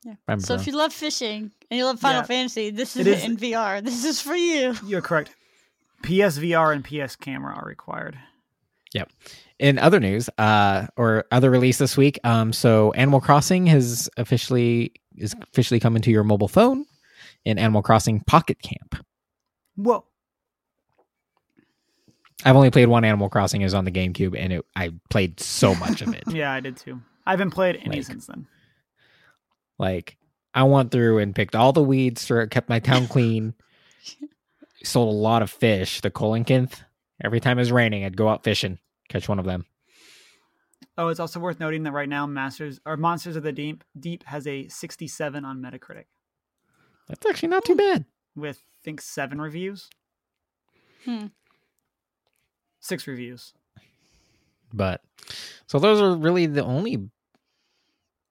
[0.09, 0.15] Yeah.
[0.27, 0.61] I'm So wrong.
[0.63, 2.27] if you love fishing and you love Final Yeah.
[2.27, 3.83] Fantasy, this It is, is- in VR.
[3.85, 4.75] This is for you.
[4.87, 5.35] You're correct.
[6.03, 8.19] PSVR and PS camera are required.
[8.95, 9.11] Yep.
[9.59, 14.93] In other news, uh, or other release this week, um, so Animal Crossing has officially
[15.17, 16.87] is officially coming to your mobile phone
[17.45, 19.05] in Animal Crossing Pocket Camp.
[19.77, 20.05] Whoa.
[22.45, 25.75] I've only played one Animal Crossing is on the GameCube, and it, I played so
[25.75, 26.23] much of it.
[26.33, 27.03] Yeah, I did too.
[27.27, 28.47] I haven't played any Like- since then.
[29.79, 30.17] Like
[30.55, 33.55] I went through and picked all the weeds, sort of kept my town clean,
[34.83, 36.01] sold a lot of fish.
[36.01, 36.81] The Coelacanth.
[37.23, 39.67] Every time it was raining, I'd go out fishing, catch one of them.
[40.97, 44.25] Oh, it's also worth noting that right now, Masters or Monsters of the Deep Deep
[44.25, 46.05] has a 67 on Metacritic
[47.09, 48.05] That's actually not too bad.
[48.37, 49.89] with I think seven reviews,
[51.05, 51.27] Hmm.
[52.81, 53.53] six reviews.
[54.73, 55.03] But
[55.67, 57.09] so those are really the only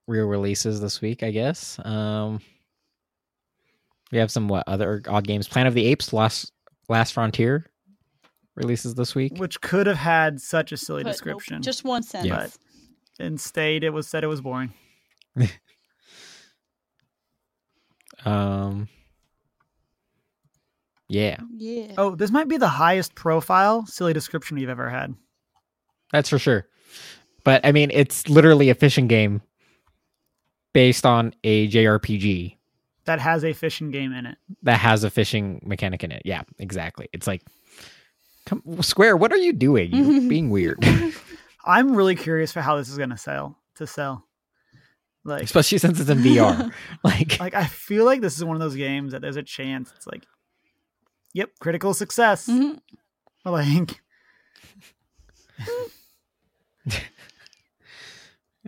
[0.08, 1.80] real releases this week, I guess.
[1.86, 2.40] Um
[4.12, 5.48] we have some what other odd games.
[5.48, 6.52] Planet of the Apes, Last
[6.90, 7.66] Last Frontier
[8.56, 9.38] releases this week.
[9.38, 11.62] Which could have had such a silly But description.
[11.62, 12.58] just one sentence.
[13.20, 14.74] Instead, it was said it was boring.
[18.26, 18.88] Um
[21.08, 21.94] Yeah, Yeah.
[21.98, 25.14] Oh, this might be the highest profile silly description we've ever had.
[26.12, 26.68] that's for sure.
[27.44, 29.42] But I mean, it's literally a fishing game
[30.78, 32.56] based on a JRPG
[33.06, 34.38] That has a fishing game in it.
[34.62, 36.22] that has a fishing mechanic in it.
[36.24, 37.10] Yeah, exactly.
[37.12, 37.42] It's like,
[38.46, 39.92] come, Square, what are you doing?
[39.92, 40.78] You're being weird,
[41.66, 43.58] I'm really curious for how this is going to sell.
[43.78, 44.24] To sell,
[45.26, 46.72] like, especially since it's in VR.
[47.04, 49.92] like, like I feel like this is one of those games that there's a chance
[49.96, 50.28] it's like,
[51.34, 52.48] yep, critical success.
[52.48, 52.80] Mhm.
[53.46, 54.00] Like,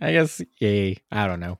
[0.02, 0.98] I guess, yay.
[1.12, 1.60] I don't know.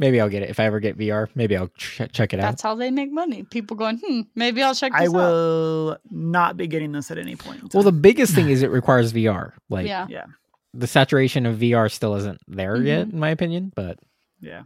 [0.00, 1.28] Maybe I'll get it if I ever get VR.
[1.34, 2.42] Maybe I'll ch- check it out.
[2.50, 3.42] That's how they make money.
[3.44, 5.02] People going, hmm, maybe I'll check this out.
[5.02, 5.12] I out.
[5.12, 7.74] will not be getting this at any point.
[7.74, 9.52] Well, the biggest thing is it requires VR.
[9.68, 10.06] Like, yeah.
[10.08, 10.24] yeah,
[10.72, 13.12] the saturation of VR still isn't there yet, Mhm.
[13.12, 13.72] in my opinion.
[13.76, 13.98] But
[14.40, 14.62] yeah.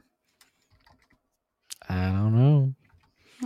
[1.88, 2.74] I don't know.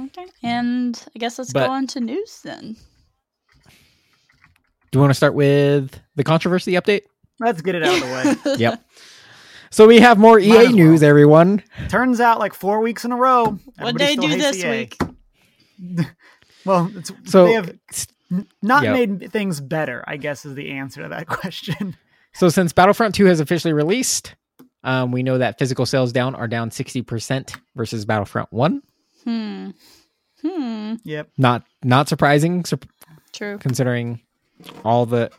[0.04, 0.26] Okay.
[0.42, 2.76] And I guess let's But- go on to news then.
[4.90, 7.02] Do you want to start with the controversy update?
[7.40, 8.00] Let's get it out of
[8.44, 8.56] the way.
[8.58, 8.84] Yep.
[9.70, 10.72] So we have more EA well.
[10.72, 11.62] news, everyone.
[11.88, 13.44] Turns out, like four weeks in a row.
[13.44, 14.70] What everybody they do this EA.
[14.70, 14.98] week?
[16.64, 17.76] Well, it's, So they have
[18.60, 18.92] not Yep.
[18.92, 20.04] made things better.
[20.06, 21.96] I guess is the answer to that question.
[22.34, 24.34] So since Battlefront 2 has officially released,
[24.84, 28.82] um, we know that physical sales down are down 60% versus Battlefront 1.
[29.24, 29.70] Hmm.
[30.42, 30.94] Hmm.
[31.04, 31.30] yep.
[31.38, 32.78] Not not surprising sur-
[33.32, 33.56] True.
[33.58, 34.20] considering
[34.84, 35.30] all the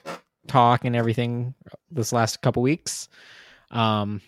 [0.47, 1.53] talk and everything
[1.91, 3.07] this last couple weeks.
[3.71, 4.21] Um,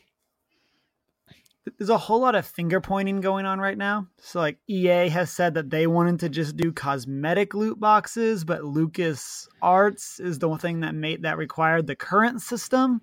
[1.77, 4.07] There's a whole lot of finger pointing going on right now.
[4.19, 8.63] So like EA has said that they wanted to just do cosmetic loot boxes, but
[8.63, 13.01] Lucas Arts is the one thing that made that required the current system.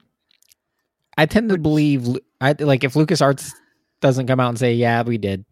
[1.16, 2.08] I tend to believe
[2.40, 3.52] I like if LucasArts
[4.00, 5.44] doesn't come out and say, "Yeah, we did,"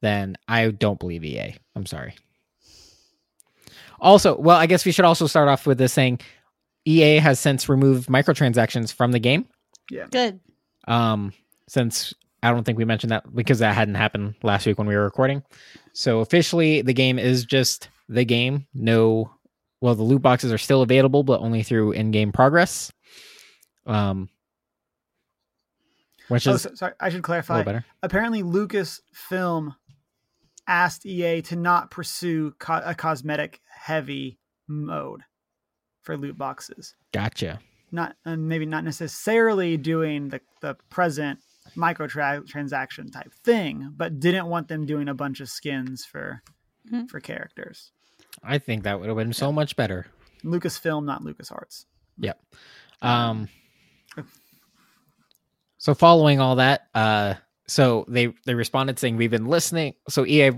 [0.00, 1.56] then I don't believe EA.
[1.74, 2.14] I'm sorry.
[4.00, 6.20] Also, well, I guess we should also start off with this saying
[6.84, 9.46] EA has since removed microtransactions from the game.
[10.10, 10.40] Good.
[10.86, 11.32] Um,
[11.68, 14.94] since I don't think we mentioned that because that hadn't happened last week when we
[14.96, 15.42] were recording.
[15.92, 18.66] So officially, the game is just the game.
[18.74, 19.30] No,
[19.80, 22.92] well, the loot boxes are still available, but only through in-game progress.
[23.86, 24.28] Um,
[26.28, 27.62] which Oh, is so, sorry, I should clarify.
[27.62, 27.84] better.
[28.02, 29.74] Apparently, Lucasfilm
[30.66, 35.22] asked EA to not pursue co- a cosmetic heavy mode
[36.02, 36.94] for loot boxes.
[37.12, 37.60] Gotcha.
[37.90, 41.38] Not and maybe not necessarily doing the, the present
[41.76, 46.42] microtransaction type thing, but didn't want them doing a bunch of skins for
[46.92, 47.08] Mhm.
[47.10, 47.92] for characters.
[48.42, 50.06] I think that would have been so much better.
[50.44, 51.84] Lucasfilm, not LucasArts.
[52.18, 52.40] Yep.
[53.02, 53.48] Um,
[55.78, 57.34] so following all that, uh,
[57.66, 59.94] so they they responded saying we've been listening.
[60.08, 60.52] So EA,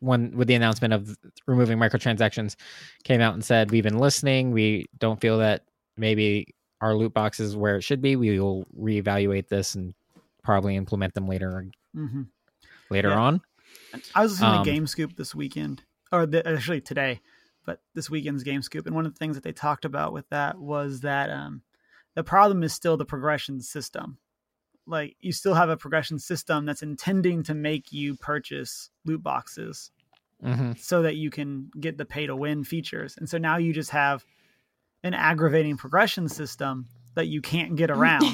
[0.00, 1.16] when with the announcement of
[1.46, 2.56] removing microtransactions,
[3.04, 4.50] came out and said we've been listening.
[4.52, 5.64] We don't feel that
[5.96, 8.16] maybe our loot box is where it should be.
[8.16, 9.94] We will reevaluate this and
[10.44, 12.22] probably implement them later hmm
[12.90, 13.18] later Yeah.
[13.18, 13.40] on.
[14.14, 17.20] I was listening Um, to Game Scoop this weekend, or the, actually today,
[17.64, 20.28] but this weekend's Game Scoop, and one of the things that they talked about with
[20.30, 21.62] that was that um,
[22.14, 24.18] the problem is still the progression system.
[24.86, 29.92] Like you still have a progression system that's intending to make you purchase loot boxes
[30.42, 33.72] hmm so that you can get the pay to win features, and so now you
[33.72, 34.26] just have
[35.02, 38.24] an aggravating progression system that you can't get around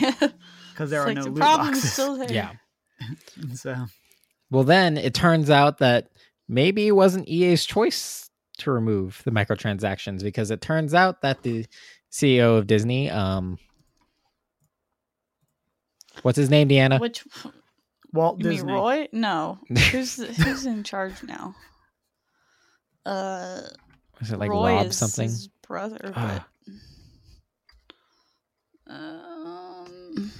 [0.72, 1.92] because there are like no the loot boxes.
[1.92, 2.32] still there.
[2.32, 2.52] Yeah.
[3.54, 3.86] So
[4.50, 6.08] Well, then it turns out that
[6.48, 8.28] maybe it wasn't EA's choice
[8.58, 11.64] to remove the microtransactions because it turns out that the
[12.10, 13.58] CEO of Disney, um,
[16.22, 16.98] what's his name, Deanna?
[17.00, 17.24] Which
[18.12, 18.66] Walt you Disney.
[18.66, 19.08] mean Roy?
[19.12, 19.58] No.
[19.92, 21.54] Who's who's in charge now?
[23.06, 23.60] Uh,
[24.20, 25.28] is it like Roy Rob is something?
[25.28, 26.12] his brother.
[26.14, 26.44] But,
[28.88, 30.32] um,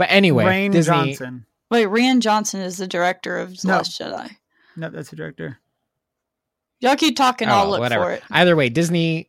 [0.00, 0.94] But anyway, Rain Disney.
[0.94, 1.44] Johnson.
[1.70, 3.74] wait, Rian Johnson is the director of The No.
[3.76, 4.30] Last Jedi.
[4.74, 5.58] No, that's the director.
[6.80, 7.48] Y'all keep talking.
[7.48, 8.04] Oh, I'll look whatever.
[8.04, 8.22] for it.
[8.30, 9.28] Either way, Disney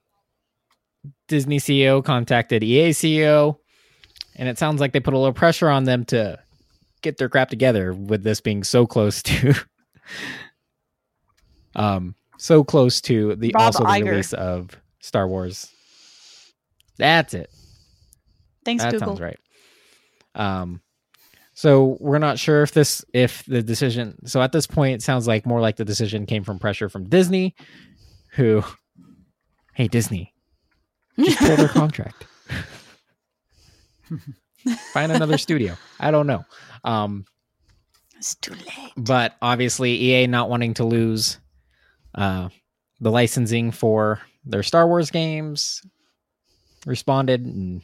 [1.28, 3.58] Disney CEO contacted EA CEO,
[4.38, 6.40] and it sounds like they put a little pressure on them to
[7.02, 9.54] get their crap together with this being so close to.
[11.76, 12.16] um.
[12.42, 14.10] So close to the Bob also the Iger.
[14.10, 15.70] release of Star Wars.
[16.98, 17.52] That's it.
[18.66, 19.10] Thanks, that Google.
[19.10, 19.40] sounds right.
[20.34, 20.82] Um,
[21.54, 24.26] so we're not sure if this if the decision.
[24.26, 27.08] So at this point, it sounds like more like the decision came from pressure from
[27.10, 27.54] Disney,
[28.34, 28.64] who,
[29.76, 30.34] hey Disney,
[31.20, 32.26] just pull their contract.
[34.94, 35.76] Find another studio.
[36.00, 36.44] I don't know.
[36.84, 37.26] Um,
[38.18, 38.92] It's too late.
[38.98, 41.40] but obviously EA not wanting to lose
[42.16, 42.50] uh,
[43.00, 45.82] the licensing for their Star Wars games
[46.86, 47.82] responded and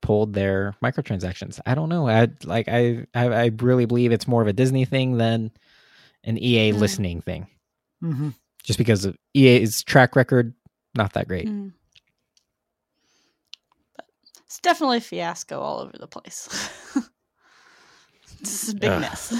[0.00, 1.60] pulled their microtransactions.
[1.66, 2.08] I don't know.
[2.08, 5.50] I like I I, I really believe it's more of a Disney thing than
[6.24, 6.78] an EA Mm.
[6.78, 7.46] listening thing,
[8.00, 8.30] hmm
[8.62, 10.54] just because of EA's track record
[10.94, 11.48] not that great.
[11.48, 11.72] Mm.
[13.96, 14.06] But
[14.46, 16.46] it's definitely a fiasco all over the place.
[18.40, 19.00] this is a big Ugh.
[19.00, 19.34] mess.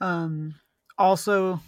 [0.00, 0.54] Um,
[0.98, 1.60] also,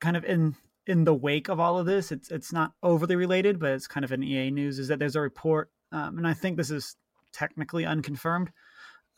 [0.00, 3.58] kind of in in the wake of all of this, it's it's not overly related,
[3.58, 4.78] but it's kind of an EA news.
[4.78, 6.96] Is that there's a report, um, and I think this is
[7.32, 8.50] technically unconfirmed,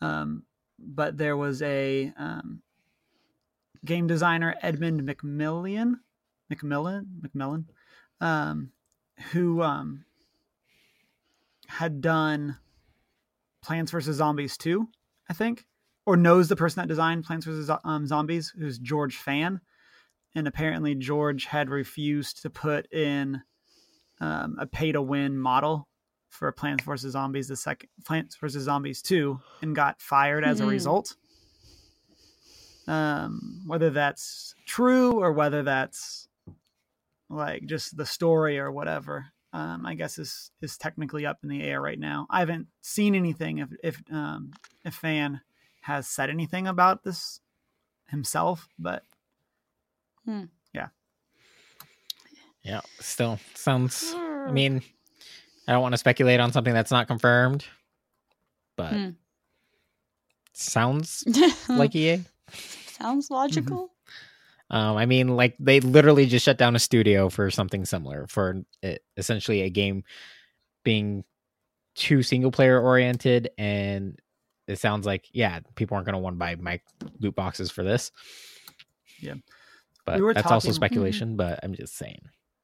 [0.01, 0.43] um,
[0.79, 2.61] but there was a um,
[3.85, 5.95] game designer Edmund McMillian,
[6.51, 7.65] McMillan, McMillan,
[8.21, 8.71] um,
[9.31, 10.05] who um,
[11.67, 12.57] had done
[13.61, 14.87] Plants vs Zombies two,
[15.29, 15.65] I think
[16.09, 17.69] or knows the person that designed Plants vs.
[17.83, 19.61] Um, Zombies, who's George Fan,
[20.33, 23.43] and apparently George had refused to put in
[24.19, 25.87] um, a pay-to-win model
[26.29, 27.11] for Plants vs.
[27.11, 28.63] Zombies, the second Plants vs.
[28.63, 30.69] Zombies two, and got fired as a Mhm.
[30.69, 31.15] result.
[32.87, 36.27] Um, whether that's true or whether that's
[37.29, 41.61] like just the story or whatever, um, I guess is is technically up in the
[41.61, 42.25] air right now.
[42.31, 45.41] I haven't seen anything if if um, if Fan
[45.89, 47.39] has said anything about this
[48.07, 49.03] himself, but
[50.73, 50.89] Yeah,
[52.63, 54.13] Yeah, still sounds.
[54.45, 54.81] I mean,
[55.67, 57.65] I don't want to speculate on something that's not confirmed,
[58.77, 59.09] but Hmm.
[60.53, 61.23] sounds
[61.69, 62.23] like EA.
[62.91, 63.91] sounds logical.
[64.69, 68.61] Um, I mean, like they literally just shut down a studio for something similar for
[68.83, 70.03] it, essentially a game
[70.83, 71.23] being
[71.95, 74.19] too single player oriented, and
[74.69, 76.79] it sounds like yeah, people aren't going to want to buy my
[77.19, 78.11] loot boxes for this.
[79.19, 79.35] Yeah.
[80.05, 81.35] but We that's also talking- speculation.
[81.35, 82.21] But I'm just saying.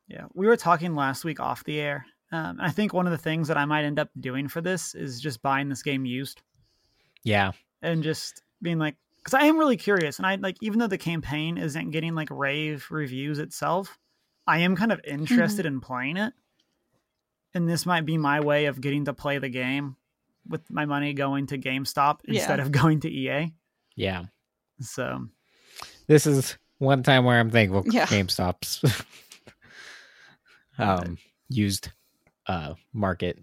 [0.08, 2.06] Yeah, we were talking last week off the air.
[2.32, 4.94] Um, I think one of the things that I might end up doing for this
[4.96, 6.42] is just buying this game used
[7.24, 10.88] Yeah, and just being like, because I am really curious, and I like even though
[10.88, 13.98] the campaign isn't getting like rave reviews itself,
[14.48, 16.34] I am kind of interested in playing it,
[17.54, 19.96] and this might be my way of getting to play the game
[20.48, 22.40] with my money going to GameStop Yeah.
[22.40, 23.54] instead of going to EA.
[23.96, 24.26] yeah.
[24.82, 25.28] So
[26.08, 28.06] This is one time where I'm thankful Yeah.
[28.06, 28.84] GameStop's
[30.78, 31.18] um
[31.50, 31.90] used
[32.48, 33.40] uh market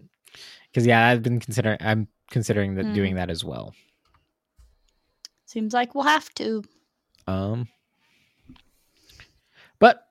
[0.71, 2.93] because yeah I've been considering I'm considering that Hmm.
[2.95, 3.75] doing that as well.
[5.47, 6.63] Seems like we'll have to.
[7.27, 7.69] Um,
[9.79, 10.07] but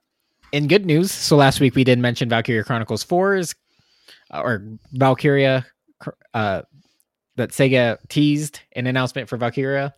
[0.52, 3.54] in good news, so last week we did mention Valkyria Chronicles 4 is
[4.30, 5.66] or Valkyria
[6.34, 6.62] uh
[7.36, 9.94] that Sega teased an announcement for Valkyria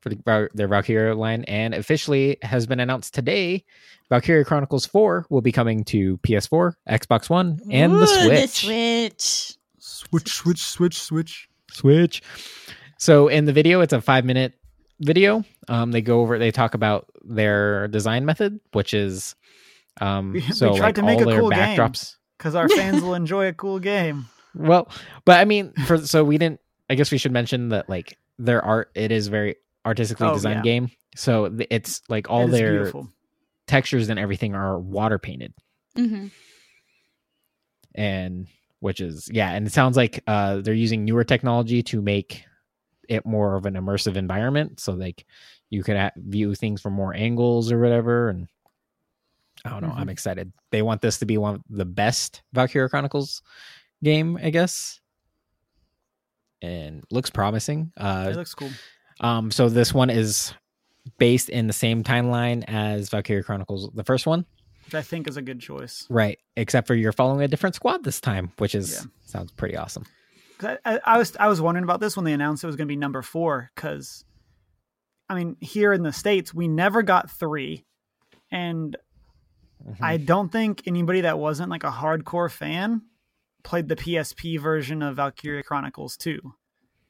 [0.00, 3.64] for the, their Valkyria line and officially has been announced today.
[4.10, 8.62] Valkyria Chronicles 4 will be coming to PS4, Xbox One, and the Switch.
[8.62, 9.56] The Switch.
[9.78, 11.48] switch, switch, switch, switch.
[11.70, 12.22] Switch.
[12.98, 14.54] So in the video, it's a five minute
[15.00, 15.44] video.
[15.68, 19.34] Um, they go over, they talk about their design method, which is
[20.00, 21.58] um, We- we so tried like to make all a their cool game.
[21.78, 22.16] backdrops.
[22.38, 24.26] Because our fans will enjoy a cool game.
[24.54, 24.90] Well,
[25.24, 26.60] but I mean, for so we didn't.
[26.90, 30.58] I guess we should mention that like their art, it is very artistically Oh, designed
[30.58, 30.62] yeah.
[30.62, 30.90] game.
[31.16, 33.08] So it's like all It is their beautiful.
[33.66, 35.54] textures and everything are water painted,
[35.96, 36.26] hmm
[37.94, 38.46] and
[38.80, 42.44] which is yeah, and it sounds like uh, they're using newer technology to make
[43.08, 44.80] it more of an immersive environment.
[44.80, 45.24] So like
[45.70, 48.48] you could ha- view things from more angles or whatever, and
[49.64, 49.92] I don't know.
[49.94, 50.12] I'm Mhm.
[50.12, 50.52] excited.
[50.70, 53.42] They want this to be one of the best Valkyria Chronicles
[54.02, 55.00] game, I guess.
[56.60, 57.92] And looks promising.
[57.96, 58.70] Uh, it looks cool.
[59.20, 60.54] um, so this one is
[61.18, 64.46] based in the same timeline as Valkyria Chronicles, the first one,
[64.84, 66.06] Which I think is a good choice.
[66.08, 66.38] right?
[66.56, 69.10] Except for you're following a different squad this time, which is Yeah.
[69.26, 70.04] sounds pretty awesome.
[70.62, 72.86] I, I, I was I was wondering about this when they announced it was going
[72.86, 73.72] to be number four.
[73.74, 74.24] Because,
[75.28, 77.84] I mean, here in the states, we never got three,
[78.52, 78.96] and
[79.84, 79.96] Mhm.
[80.00, 83.02] I don't think anybody that wasn't like a hardcore fan
[83.62, 86.54] played the PSP version of Valkyria Chronicles two.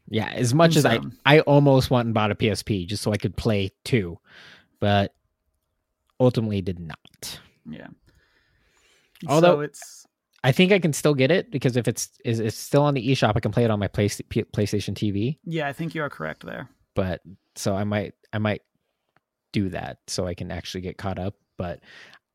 [0.09, 3.17] yeah, as much as I I almost went and bought a PSP just so I
[3.17, 4.19] could play two,
[4.81, 5.15] but
[6.21, 7.41] ultimately did not.
[7.69, 7.89] Yeah.
[9.27, 10.07] Although- so it's
[10.45, 13.09] I think I can still get it because if it's is it's still on the
[13.11, 15.39] eShop, I can play it on my Play, P- PlayStation TV.
[15.45, 16.69] yeah, I think you are correct there.
[16.95, 17.21] But
[17.55, 18.63] so I might I might
[19.53, 21.35] do that so I can actually get caught up.
[21.57, 21.79] But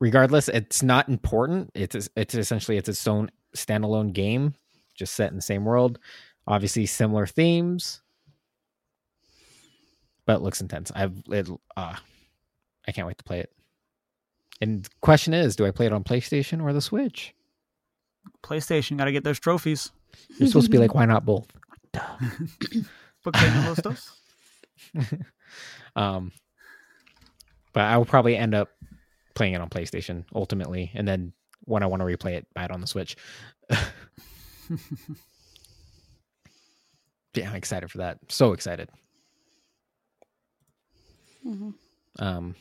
[0.00, 1.70] regardless, it's not important.
[1.74, 3.30] It's it's essentially it's its own
[3.66, 4.54] standalone game,
[4.94, 5.98] just set in the same world.
[6.46, 8.00] Obviously, similar themes,
[10.24, 10.90] but it looks intense.
[10.94, 11.96] I've it, uh,
[12.86, 13.52] I can't wait to play it.
[14.60, 17.34] And question is, do I play it on PlayStation or the Switch?
[18.42, 19.90] PlayStation got to get those trophies.
[20.38, 21.46] You're supposed to be like, why not both?
[21.92, 24.10] ¿Por qué no los dos?
[25.94, 26.32] Um,
[27.72, 28.70] but I will probably end up
[29.34, 31.32] playing it on PlayStation ultimately, and then
[31.68, 33.16] when I want to replay it, buy it on the Switch.
[37.34, 38.18] yeah, I'm excited for that.
[38.28, 38.88] So excited.
[41.46, 41.74] Mhm.
[42.18, 42.54] Um,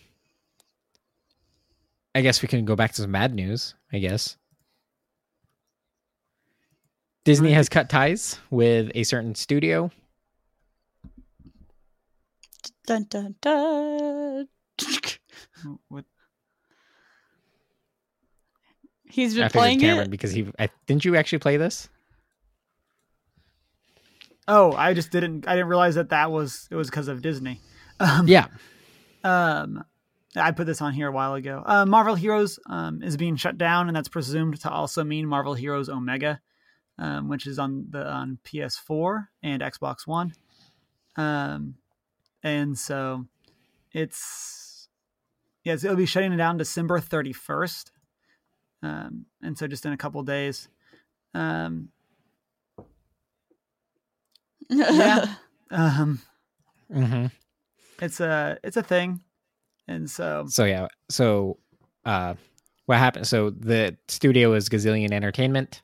[2.14, 3.74] I guess we can go back to some bad news.
[3.92, 4.38] I guess
[7.26, 9.92] Disney has cut ties with a certain studio.
[12.86, 14.48] Dun dun dun.
[15.90, 16.06] What-
[19.18, 20.12] He's been I think it playing Cameron it.
[20.12, 20.46] because he.
[20.60, 21.90] I, didn't you actually play this?
[24.48, 25.48] Oh, I just didn't.
[25.48, 27.60] I didn't realize that that was it was because of Disney.
[28.00, 28.46] Um, Yeah.
[29.24, 29.84] Um,
[30.36, 31.64] I put this on here a while ago.
[31.66, 35.56] Uh, Marvel Heroes um, is being shut down, and that's presumed to also mean Marvel
[35.56, 36.40] Heroes Omega,
[37.00, 40.32] um, which is on the on PS4 and Xbox One.
[41.16, 41.74] Um,
[42.44, 43.26] and so
[43.94, 44.90] it's
[45.64, 47.92] yes, it'll be shutting it down December thirty first.
[48.88, 50.70] Um, and so just in a couple days.
[51.34, 51.90] Um,
[54.70, 55.36] Yeah.
[55.72, 56.22] um,
[56.94, 57.26] Mm-hmm.
[58.02, 59.20] it's a it's a thing,
[59.90, 61.58] and so So yeah, so
[62.06, 62.36] uh
[62.86, 65.82] what happened so the studio is Gazillion Entertainment.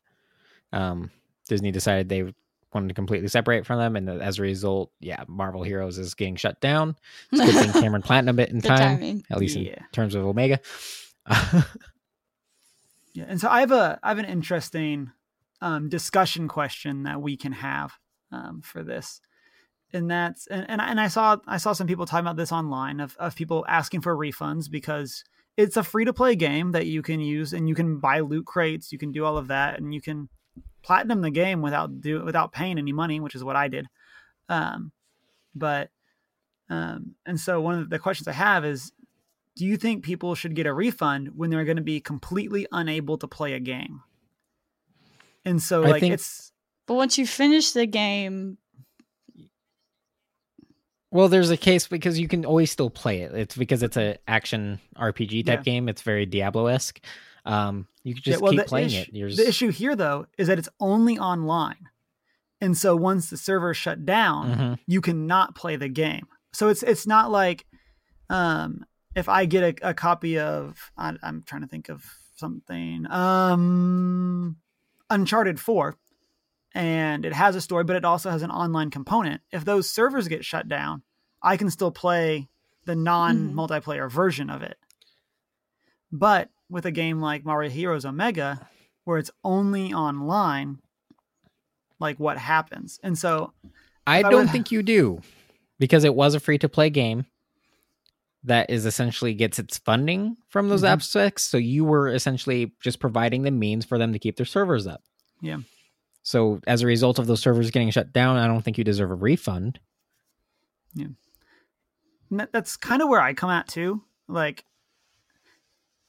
[0.71, 1.11] Um
[1.49, 2.33] Disney decided they
[2.73, 6.37] wanted to completely separate from them and as a result, yeah, Marvel Heroes is getting
[6.37, 6.95] shut down.
[7.33, 9.23] It's good thing Cameron Platinum a bit in time, timing.
[9.29, 9.71] at least Yeah.
[9.79, 10.61] in terms of Omega.
[13.13, 15.11] Yeah, and so I have a I have an interesting
[15.61, 17.93] um, discussion question that we can have
[18.31, 19.21] um, for this,
[19.93, 22.51] and that's and and I, and I saw I saw some people talking about this
[22.51, 25.23] online of of people asking for refunds because
[25.57, 28.45] it's a free to play game that you can use and you can buy loot
[28.45, 30.27] crates, you can do all of that, and you can
[30.81, 33.87] platinum the game without do without paying any money, which is what I did.
[34.49, 34.91] Um,
[35.53, 35.91] but
[36.69, 38.91] um, and so one of the questions I have is
[39.55, 43.17] do you think people should get a refund when they're going to be completely unable
[43.19, 44.01] to play a game?
[45.45, 46.51] And so, I like, think- it's
[46.87, 48.57] But once you finish the game,
[51.11, 53.33] well, there's a case because you can always still play it.
[53.35, 55.63] It's because it's a action RPG type Yeah.
[55.63, 55.87] game.
[55.89, 56.99] It's very Diablo esque.
[57.45, 59.09] Um, you can Yeah, just well, keep playing issue- it.
[59.13, 61.89] You're the issue here, though, is that it's only online.
[62.61, 64.79] And so, once the server shut down, Mhm.
[64.87, 66.25] you cannot play the game.
[66.53, 67.65] So it's it's not like
[68.29, 68.85] um,
[69.15, 72.03] if I get a, a copy of I, I'm trying to think of
[72.35, 74.57] something um,
[75.09, 75.97] Uncharted Four,
[76.73, 79.41] and it has a story, but it also has an online component.
[79.51, 81.03] If those servers get shut down,
[81.41, 82.47] I can still play
[82.85, 84.77] the non multiplayer version of it.
[86.11, 88.67] But with a game like Marvel Heroes Omega,
[89.03, 90.79] where it's only online,
[91.99, 92.99] like what happens?
[93.03, 93.53] And so
[94.05, 95.21] I I don't would- think you do
[95.79, 97.25] because it was a free to play game
[98.45, 100.89] that is essentially gets its funding from those Mhm.
[100.89, 101.43] aspects.
[101.43, 105.01] So you were essentially just providing the means for them to keep their servers up.
[105.41, 105.59] Yeah.
[106.23, 109.11] So as a result of those servers getting shut down, I don't think you deserve
[109.11, 109.79] a refund.
[112.29, 114.01] And that, that's kind of where I come at too.
[114.27, 114.65] Like,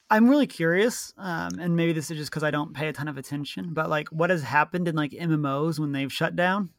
[0.09, 3.07] I'm really curious, um, and maybe this is just because I don't pay a ton
[3.07, 6.69] of attention, but like, what has happened in like MMOs when they've shut down?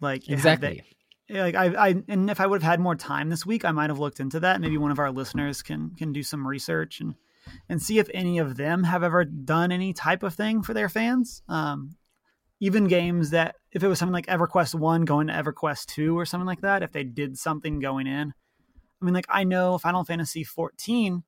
[0.00, 0.82] Like, Exactly.
[1.30, 3.90] Like I, I, and if I would have had more time this week, I might
[3.90, 4.60] have looked into that.
[4.60, 7.14] Maybe one of our listeners can can do some research and
[7.68, 10.88] and see if any of them have ever done any type of thing for their
[10.88, 11.42] fans.
[11.48, 11.96] Um,
[12.60, 16.24] even games that if it was something like EverQuest One going to EverQuest Two or
[16.24, 18.32] something like that, if they did something going in.
[19.00, 21.22] I mean, like I know Final Fantasy 14,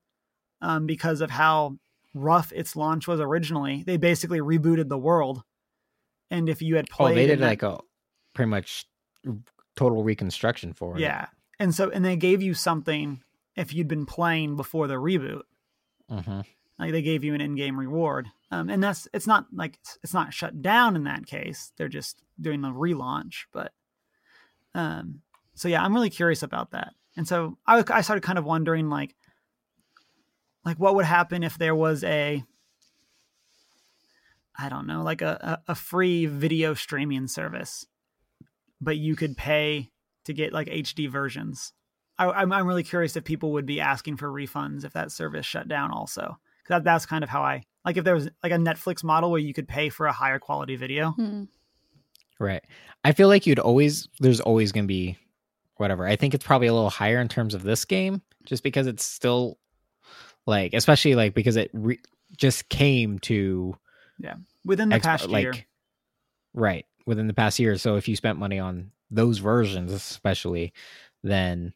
[0.61, 1.79] um, because of how
[2.15, 5.43] rough its launch was originally, they basically rebooted the world.
[6.31, 7.79] And if you had played, Oh, they did like a
[8.35, 8.87] pretty much
[9.81, 11.01] total reconstruction for it.
[11.01, 11.27] yeah,
[11.59, 13.23] and so and they gave you something
[13.57, 15.43] if you'd been playing before the reboot.
[16.11, 16.45] Mhm.
[16.79, 20.13] like they gave you an in-game reward um, and that's it's not like it's, it's
[20.15, 23.73] not shut down in that case they're just doing the relaunch but
[24.75, 25.21] um
[25.55, 28.89] so yeah i'm really curious about that and so i, I started kind of wondering
[28.91, 29.15] like
[30.65, 32.43] like what would happen if there was a
[34.59, 37.87] I don't know, like a, a, a free video streaming service,
[38.81, 39.91] but you could pay
[40.25, 41.73] to get like HD versions.
[42.19, 45.47] I, I'm I'm really curious if people would be asking for refunds if that service
[45.47, 45.91] shut down.
[45.91, 49.03] Also, 'Cause that, that's kind of how I like if there was like a Netflix
[49.03, 51.13] model where you could pay for a higher quality video.
[51.13, 51.45] Hmm.
[52.39, 52.63] Right.
[53.05, 55.17] I feel like you'd always there's always going to be
[55.77, 56.07] whatever.
[56.07, 59.05] I think it's probably a little higher in terms of this game just because it's
[59.05, 59.59] still
[60.47, 62.01] like especially like because it re-
[62.37, 63.77] just came to
[64.19, 64.35] Yeah.
[64.65, 65.55] Within the Xbox- past like year,
[66.55, 67.77] right within the past year.
[67.77, 70.73] So if you spent money on those versions especially
[71.25, 71.73] then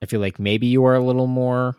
[0.00, 1.74] I feel like maybe you are a little more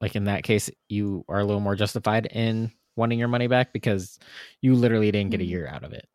[0.00, 3.72] like in that case you are a little more justified in wanting your money back
[3.72, 4.18] because
[4.60, 5.48] you literally didn't get a Mhm.
[5.48, 6.06] year out of it.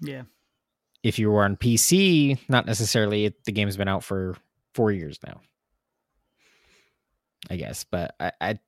[0.00, 0.22] yeah,
[1.02, 3.34] if you were on PC, not necessarily.
[3.44, 4.36] The game's been out for
[4.74, 5.40] four years now,
[7.50, 7.84] I guess.
[7.84, 8.58] But I, I,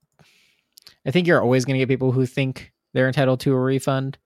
[1.06, 4.18] I think you're always going to get people who think they're entitled to a refund.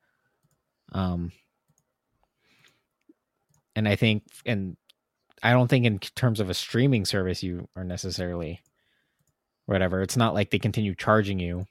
[0.97, 1.33] Um,
[3.75, 4.77] and I think, and
[5.43, 8.61] I don't think in terms of a streaming service, you are necessarily
[9.67, 10.01] whatever.
[10.01, 11.67] It's not like they continue charging you.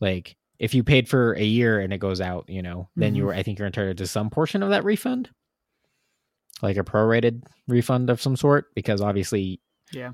[0.00, 3.24] Like if you paid for a year and it goes out, you know, then you
[3.24, 3.26] Mhm.
[3.26, 5.30] were, I think you're entitled to some portion of that refund,
[6.62, 9.60] like a prorated refund of some sort, because obviously,
[9.92, 10.12] yeah,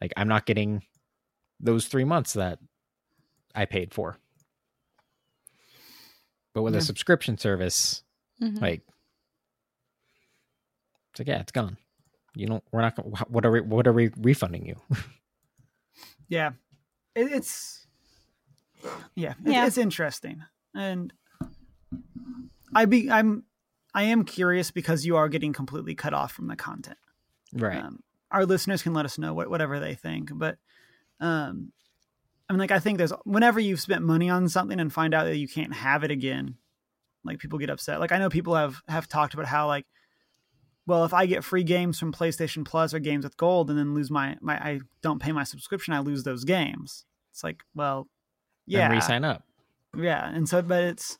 [0.00, 0.82] like I'm not getting
[1.60, 2.58] those three months that
[3.54, 4.16] I paid for.
[6.54, 6.80] But with Yeah.
[6.80, 8.02] a subscription service,
[8.40, 8.60] Mhm.
[8.60, 8.82] like
[11.10, 11.76] it's like yeah, it's gone.
[12.34, 12.64] You don't.
[12.72, 12.96] We're not.
[12.96, 13.60] gonna- What are we?
[13.60, 14.76] What are we refunding you?
[16.28, 16.52] yeah.
[17.14, 17.86] It, it's
[19.14, 19.66] yeah, it, Yeah.
[19.66, 20.42] it's interesting,
[20.74, 21.12] and
[22.74, 23.44] I be I'm
[23.94, 26.98] I am curious because you are getting completely cut off from the content.
[27.52, 27.82] right.
[27.84, 30.56] Um, our listeners can let us know what, whatever they think, but
[31.20, 31.72] um,
[32.48, 35.24] I mean, like I think there's whenever you've spent money on something and find out
[35.24, 36.56] that you can't have it again,
[37.24, 38.00] like people get upset.
[38.00, 39.86] Like I know people have have talked about how like,
[40.86, 43.94] well, if I get free games from PlayStation Plus or games with gold and then
[43.94, 47.04] lose my my I don't pay my subscription, I lose those games.
[47.30, 48.08] It's like, well,
[48.66, 48.80] yeah.
[48.88, 49.44] yeah, re-sign up.
[49.96, 51.18] yeah, and so but it's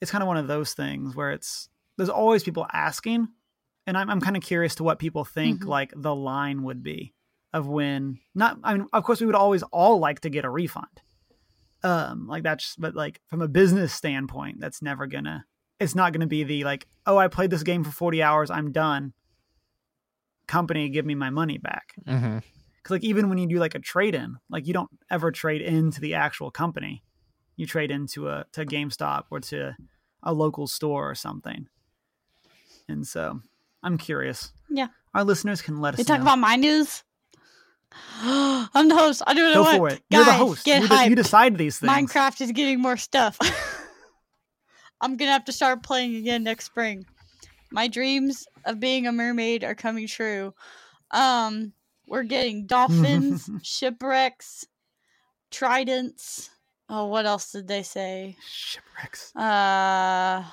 [0.00, 3.28] it's kind of one of those things where it's there's always people asking,
[3.86, 5.68] and I'm I'm kind of curious to what people think Mhm.
[5.68, 7.13] like the line would be
[7.54, 8.58] of when not.
[8.62, 11.00] I mean, of course, we would always all like to get a refund.
[11.82, 15.46] Um, like that's but like from a business standpoint, that's never gonna.
[15.80, 18.70] It's not gonna be the like, oh, I played this game for 40 hours, I'm
[18.72, 19.12] done.
[20.46, 22.38] Company, give me my money back Mm-hmm.
[22.76, 25.62] because like even when you do like a trade in like you don't ever trade
[25.62, 27.02] into the actual company
[27.56, 29.74] you trade into a to gamestop or to
[30.22, 31.66] a local store or something
[32.88, 33.40] and so
[33.82, 34.88] i'm curious Yeah.
[35.14, 37.02] our listeners can let us You talk know about my news.
[38.22, 39.22] I'm the host.
[39.26, 39.76] I do what I go want.
[39.76, 42.80] for it you're the host Get you, de- you decide these things Minecraft is getting
[42.80, 43.38] more stuff.
[45.00, 47.04] I'm gonna have to start playing again next spring.
[47.70, 50.54] My dreams of being a mermaid are coming true.
[51.10, 51.72] Um,
[52.06, 54.66] we're getting dolphins, shipwrecks,
[55.50, 56.50] tridents.
[56.88, 58.36] Oh, what else did they say?
[58.46, 60.44] shipwrecks Uh,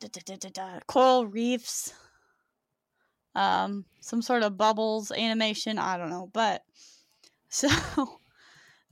[0.00, 1.92] da, da, da, da, da, coral reefs.
[3.34, 5.78] Um, some sort of bubbles animation.
[5.78, 6.64] I don't know, but
[7.48, 7.68] so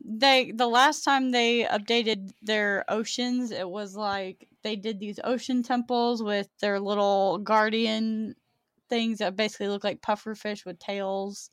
[0.05, 5.63] they the last time they updated their oceans, it was like they did these ocean
[5.63, 8.35] temples with their little guardian
[8.89, 11.51] things that basically look like puffer fish with tails.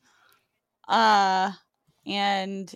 [0.88, 1.52] Uh,
[2.06, 2.74] and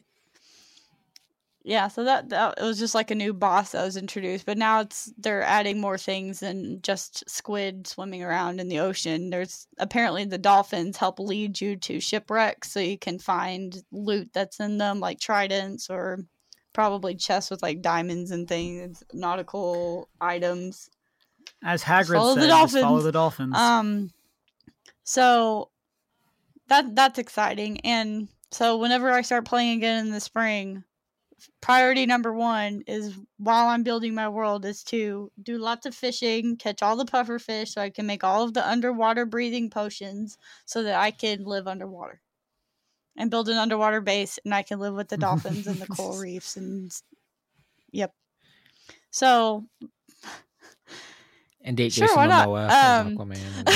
[1.66, 4.58] yeah, so that, that it was just like a new boss that was introduced, but
[4.58, 9.30] now it's they're adding more things than just squid swimming around in the ocean.
[9.30, 14.60] There's apparently the dolphins help lead you to shipwrecks, so you can find loot that's
[14.60, 16.18] in them, like tridents or
[16.74, 20.90] probably chests with like diamonds and things, nautical items.
[21.64, 22.82] as hagrid follow the dolphins.
[22.82, 24.10] follow the dolphins Um,
[25.02, 25.70] so
[26.68, 30.84] that that's exciting, and so whenever I start playing again in the spring,
[31.60, 36.56] priority number one is while I'm building my world is to do lots of fishing,
[36.56, 40.38] catch all the puffer fish, so I can make all of the underwater breathing potions,
[40.64, 42.20] so that I can live underwater,
[43.16, 46.18] and build an underwater base, and I can live with the dolphins and the coral
[46.18, 46.92] reefs, and
[47.92, 48.12] yep.
[49.10, 49.64] So
[51.64, 52.48] And date Sure, Jason why not?
[52.48, 53.70] Momoa as Um, Aquaman.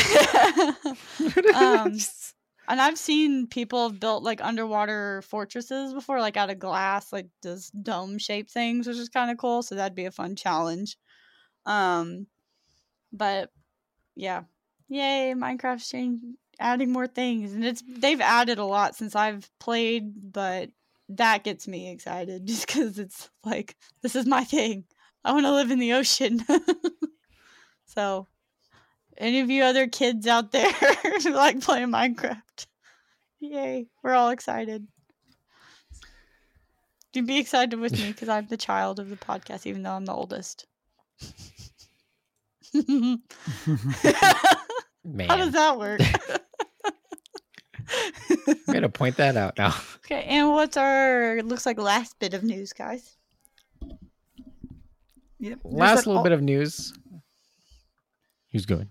[1.54, 1.98] um,
[2.68, 7.28] and I've seen people have built like underwater fortresses before, like out of glass, like
[7.42, 9.62] those dome shaped things, which is kind of cool.
[9.62, 10.98] So that'd be a fun challenge.
[11.66, 12.26] Um,
[13.12, 13.50] but
[14.14, 14.42] yeah,
[14.88, 15.34] yay!
[15.36, 16.20] Minecraft's change
[16.60, 20.70] adding more things, and it's they've added a lot since I've played, but
[21.10, 24.84] that gets me excited just because it's like this is my thing.
[25.24, 26.44] I want to live in the ocean.
[27.86, 28.26] so,
[29.18, 30.70] any of you other kids out there
[31.30, 32.66] like playing Minecraft,
[33.40, 33.86] yay!
[34.02, 34.86] We're all excited.
[37.14, 40.04] You be excited with me because I'm the child of the podcast, even though I'm
[40.04, 40.66] the oldest.
[42.84, 43.18] Man,
[45.28, 46.00] How does that work?
[48.46, 49.74] I'm gonna point that out now.
[50.04, 53.16] okay, and what's our looks like last bit of news, guys?
[55.40, 55.60] Yep.
[55.64, 56.92] Last little al- bit of news.
[58.52, 58.90] Who's going?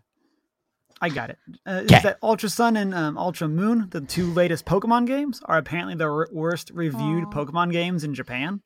[1.02, 1.38] I got it.
[1.66, 5.58] Uh, Is that Ultra Sun and um, Ultra Moon, the two latest Pokemon games, are
[5.58, 7.32] apparently the wor- worst reviewed Aw.
[7.32, 8.62] Pokemon games in Japan.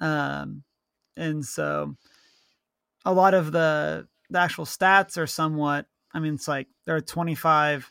[0.00, 0.62] Um,
[1.16, 1.96] and so
[3.04, 5.86] a lot of the the actual stats are somewhat.
[6.14, 7.90] I mean, it's like there are 25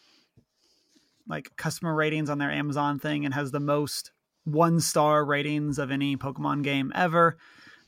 [1.27, 4.11] like customer ratings on their Amazon thing, and has the most
[4.43, 7.37] one star ratings of any Pokemon game ever.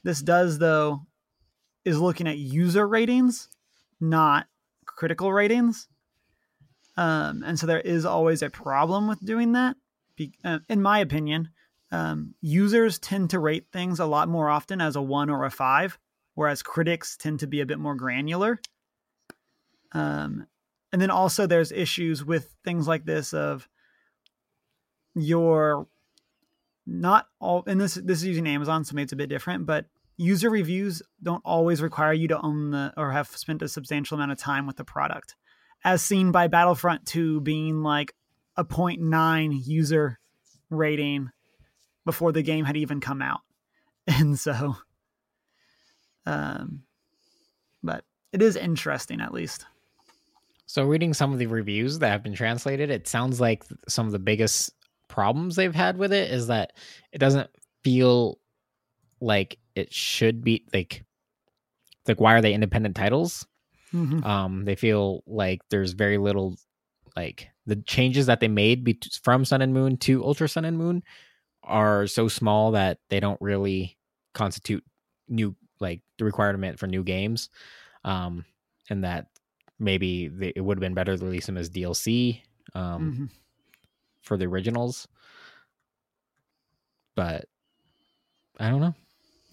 [0.03, 1.01] This does though
[1.86, 3.49] is looking at user ratings,
[3.99, 4.47] not
[4.95, 5.87] critical ratings.
[6.95, 9.75] Um, and so there is always a problem with doing that.
[10.15, 11.49] Be- uh, in my opinion,
[11.91, 15.51] um, users tend to rate things a lot more often as a one or a
[15.51, 15.97] five,
[16.35, 18.59] whereas critics tend to be a bit more granular.
[19.91, 20.47] Um,
[20.91, 23.67] and then also there's issues with things like this of
[25.15, 25.87] your
[26.85, 29.85] not all and this this is using Amazon, so maybe it's a bit different, but
[30.18, 34.32] user reviews don't always require you to own the or have spent a substantial amount
[34.32, 35.36] of time with the product.
[35.84, 38.14] As seen by Battlefront 2 being like
[38.55, 40.20] a 0.9 user
[40.70, 41.30] rating
[42.05, 43.41] before the game had even come out.
[44.05, 44.76] And so
[46.26, 46.84] um
[47.82, 48.03] but
[48.34, 49.66] it is interesting at least.
[50.66, 54.11] So, reading some of the reviews that have been translated, it sounds like some of
[54.11, 54.72] the biggest
[55.07, 56.74] problems they've had with it is that
[57.11, 57.49] it doesn't
[57.84, 58.39] feel
[59.22, 61.03] like it should be like
[62.07, 63.45] like why are they independent titles?
[63.93, 64.26] Mhm.
[64.26, 66.55] Um, they feel like there's very little
[67.15, 70.78] like the changes that they made be- from Sun and Moon to Ultra Sun and
[70.78, 71.03] Moon
[71.63, 73.97] are so small that they don't really
[74.34, 74.84] constitute
[75.30, 77.49] new like the requirement for new games.
[78.03, 78.45] Um,
[78.89, 79.28] and that
[79.80, 82.41] maybe they, it would have been better to release them as DLC
[82.74, 83.30] um, Mhm.
[84.24, 85.07] for the originals.
[87.15, 87.45] But
[88.59, 88.95] I don't know.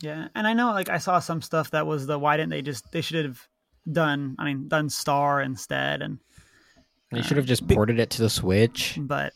[0.01, 2.63] Yeah, and I know like I saw some stuff that was the why didn't they
[2.63, 3.47] just they should have
[3.91, 6.19] done I mean done Star instead and
[7.13, 8.97] They Uh, should have just ported it to the Switch.
[9.01, 9.33] but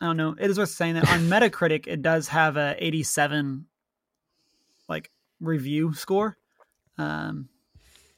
[0.00, 0.36] I don't know.
[0.38, 3.66] It is worth saying that on Metacritic it does have a 87
[4.88, 5.10] like
[5.40, 6.36] review score.
[6.98, 7.48] Um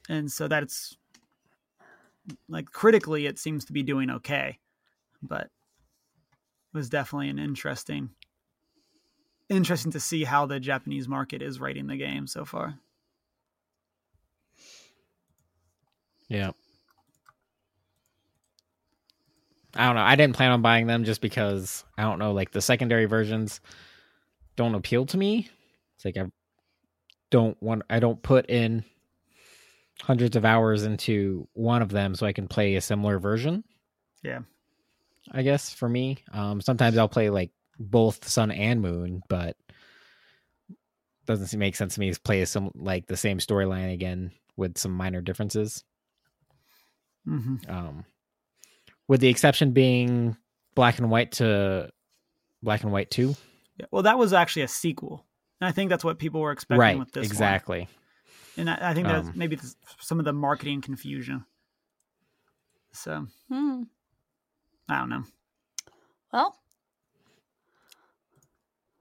[0.09, 0.95] and so that's
[2.49, 4.59] like critically it seems to be doing okay.
[5.23, 5.49] But it
[6.77, 8.09] was definitely an interesting
[9.49, 12.79] interesting to see how the Japanese market is rating the game so far.
[16.27, 16.51] Yeah.
[19.75, 20.01] I don't know.
[20.01, 23.61] I didn't plan on buying them just because I don't know, like the secondary versions
[24.55, 25.49] don't appeal to me.
[25.95, 26.29] It's like I
[27.29, 28.83] don't want I don't put in
[30.01, 33.63] hundreds of hours into one of them so I can play a similar version.
[34.23, 34.39] Yeah.
[35.31, 36.17] I guess for me.
[36.31, 39.55] Um sometimes I'll play like both Sun and Moon, but
[41.25, 44.77] doesn't seem- make sense to me to play some like the same storyline again with
[44.77, 45.83] some minor differences
[47.25, 48.05] hmm um,
[49.09, 50.37] with the exception being
[50.75, 51.89] black and white to
[52.63, 53.35] black and white 2
[53.77, 55.25] Yeah, well, that was actually a sequel,
[55.59, 57.23] and I think that's what people were expecting right with this.
[57.23, 57.31] one.
[57.31, 57.87] exactly
[58.55, 61.45] and I, I think that's Um, maybe th- some of the marketing confusion.
[62.93, 63.83] So Hmm.
[64.89, 65.23] I don't know.
[66.33, 66.57] Well,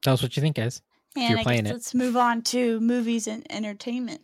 [0.03, 0.83] tell us what you think guys
[1.17, 1.75] and you're I playing guess it.
[1.75, 4.21] let's move on to movies and entertainment.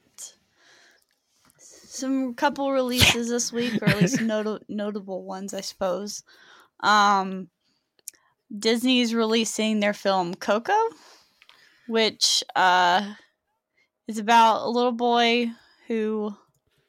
[1.59, 6.23] Some couple releases this week, or at least not- notable ones, I suppose.
[6.81, 7.49] Um,
[8.57, 10.77] Disney's releasing their film Coco,
[11.89, 13.15] which uh,
[14.09, 15.51] is about a little boy
[15.89, 16.35] who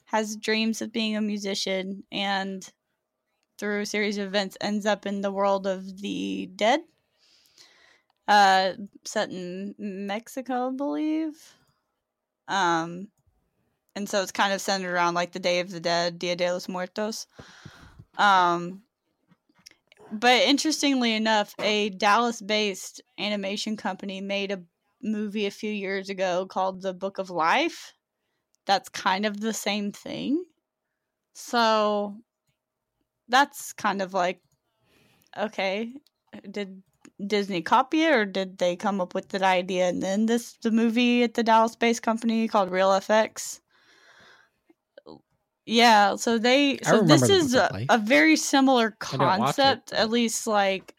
[0.06, 2.68] has dreams of being a musician and
[3.58, 6.82] through a series of events ends up in the world of the dead.
[8.28, 11.56] Uh, set in Mexico, I believe.
[12.48, 13.10] Um,
[13.96, 16.52] and so it's kind of centered around like the Day of the Dead, Dia de
[16.52, 17.28] los Muertos.
[18.18, 18.84] Um,
[20.12, 24.64] but interestingly enough, a Dallas-based animation company made a
[25.02, 27.94] movie a few years ago called The Book of Life.
[28.66, 30.44] That's kind of the same thing.
[31.34, 32.16] So
[33.28, 34.42] that's kind of like
[35.38, 35.92] okay,
[36.50, 36.84] did
[37.28, 40.72] Disney copy it or did they come up with that idea and then this the
[40.72, 43.60] movie at the Dallas based company called Reel FX?
[45.66, 50.46] Yeah, so they so this is a, a very similar didn't it, concept, at least
[50.46, 50.94] like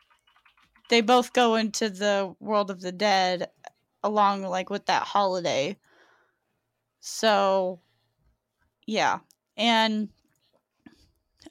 [0.88, 3.50] they both go into the world of the dead
[4.02, 5.76] along like with that holiday.
[7.00, 7.80] So
[8.86, 9.18] yeah.
[9.56, 10.08] And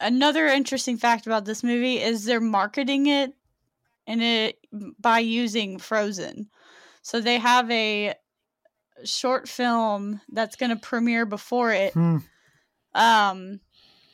[0.01, 3.33] another interesting fact about this movie is they're marketing it
[4.07, 4.57] and it
[4.99, 6.49] by using Frozen.
[7.01, 8.15] So they have a
[9.05, 12.17] short film that's going to premiere before it Hmm.
[12.93, 13.59] um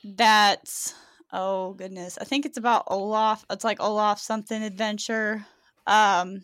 [0.04, 0.94] that's
[1.32, 5.46] oh goodness i think it's about olaf it's like olaf something adventure
[5.86, 6.42] um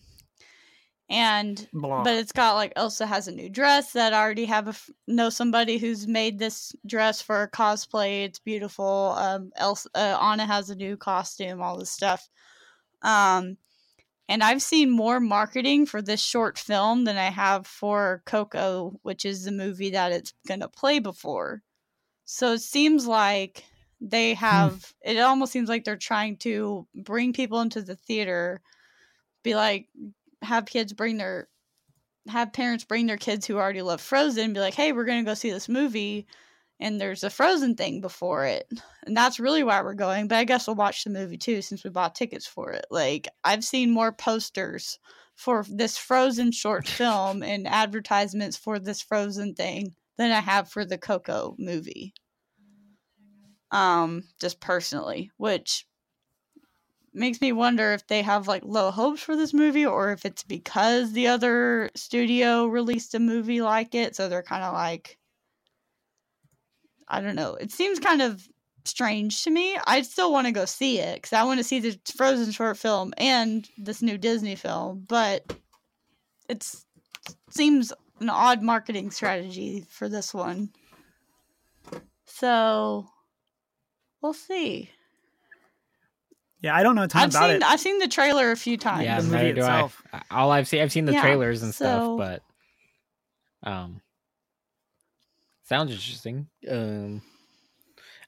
[1.09, 2.03] and Blah.
[2.03, 4.75] but it's got like elsa has a new dress that I already have a
[5.07, 10.45] know somebody who's made this dress for a cosplay it's beautiful um elsa uh, anna
[10.45, 12.29] has a new costume all this stuff
[13.01, 13.57] um
[14.27, 19.23] and I've seen more marketing for this short film than I have for Coco, which
[19.23, 21.61] is the movie that it's going to play before.
[22.25, 23.63] So it seems like
[24.01, 24.39] they hmm.
[24.39, 28.61] have, it almost seems like they're trying to bring people into the theater,
[29.43, 29.87] be like,
[30.41, 31.47] have kids bring their,
[32.27, 35.29] have parents bring their kids who already love Frozen, be like, hey, we're going to
[35.29, 36.25] go see this movie.
[36.79, 38.67] And there's a Frozen thing before it.
[39.05, 40.27] And that's really why we're going.
[40.27, 42.85] But I guess we'll watch the movie too since we bought tickets for it.
[42.91, 44.99] Like, I've seen more posters
[45.35, 50.85] for this Frozen short film and advertisements for this Frozen thing than I have for
[50.85, 52.13] the Coco movie.
[53.71, 55.85] Um, just personally, which
[57.13, 60.43] makes me wonder if they have like low hopes for this movie or if it's
[60.43, 65.17] because the other studio released a movie like it, so they're kind of like
[67.07, 67.55] I don't know.
[67.55, 68.47] It seems kind of
[68.83, 69.77] strange to me.
[69.87, 72.77] I still want to go see it because I want to see the Frozen short
[72.77, 75.55] film and this new Disney film, but
[76.49, 76.85] it's
[77.49, 80.69] seems an odd marketing strategy for this one.
[82.25, 83.07] So
[84.21, 84.89] we'll see.
[86.61, 87.63] yeah, I don't know a ton I've about seen it.
[87.63, 89.03] I've seen the trailer a few times.
[89.03, 90.01] yeah, the movie do itself.
[90.11, 90.21] I.
[90.31, 91.85] All I've seen, I've seen the Yeah, trailers and so-
[92.17, 92.41] stuff,
[93.63, 94.01] but um,
[95.65, 96.47] sounds interesting.
[96.69, 97.21] Um,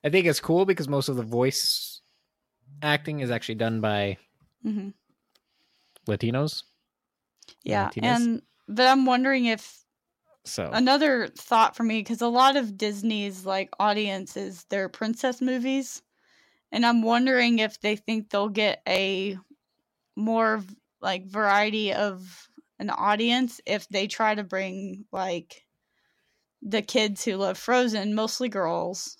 [0.03, 2.01] I think it's cool because most of the voice
[2.81, 4.17] acting is actually done by
[4.63, 4.89] hmm
[6.07, 6.63] Latinos.
[7.63, 8.19] Yeah, Martinez?
[8.19, 9.83] and but I'm wondering if
[10.45, 15.41] So another thought for me because a lot of Disney's like audience is their princess
[15.41, 16.01] movies,
[16.71, 19.37] and I'm wondering if they think they'll get a
[20.15, 20.63] more
[21.01, 25.66] like variety of an audience if they try to bring like
[26.61, 29.17] the kids who love Frozen, mostly girls,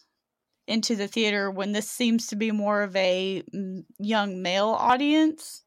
[0.68, 5.64] into the theater when this seems to be more of a mm, young male audience.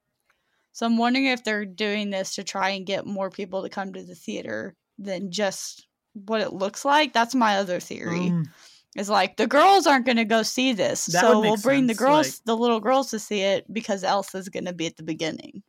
[0.73, 3.93] So I'm wondering if they're doing this to try and get more people to come
[3.93, 7.12] to the theater than just what it looks like.
[7.12, 8.31] That's my other theory.
[8.31, 8.49] Mm,
[8.97, 11.95] Is like the girls aren't going to go see this, That so we'll bring the
[11.95, 15.03] girls, like- the little girls, to see it because Elsa's going to be at the
[15.03, 15.62] beginning.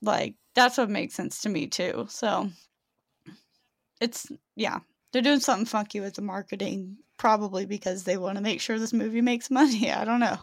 [0.00, 2.06] Like that's what makes sense to me too.
[2.08, 2.50] So
[4.00, 4.26] it's
[4.56, 4.78] yeah,
[5.12, 8.92] they're doing something funky with the marketing, probably because they want to make sure this
[8.92, 9.90] movie makes money.
[9.92, 10.38] I don't know.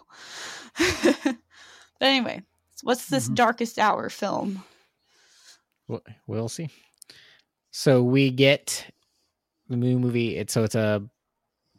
[1.24, 1.36] but
[2.02, 2.42] anyway,
[2.84, 3.36] what's this Mhm.
[3.36, 4.64] darkest hour film?
[6.28, 6.70] We'll- see.
[7.72, 8.86] So we get
[9.68, 10.36] the new movie.
[10.38, 11.04] It's so it's a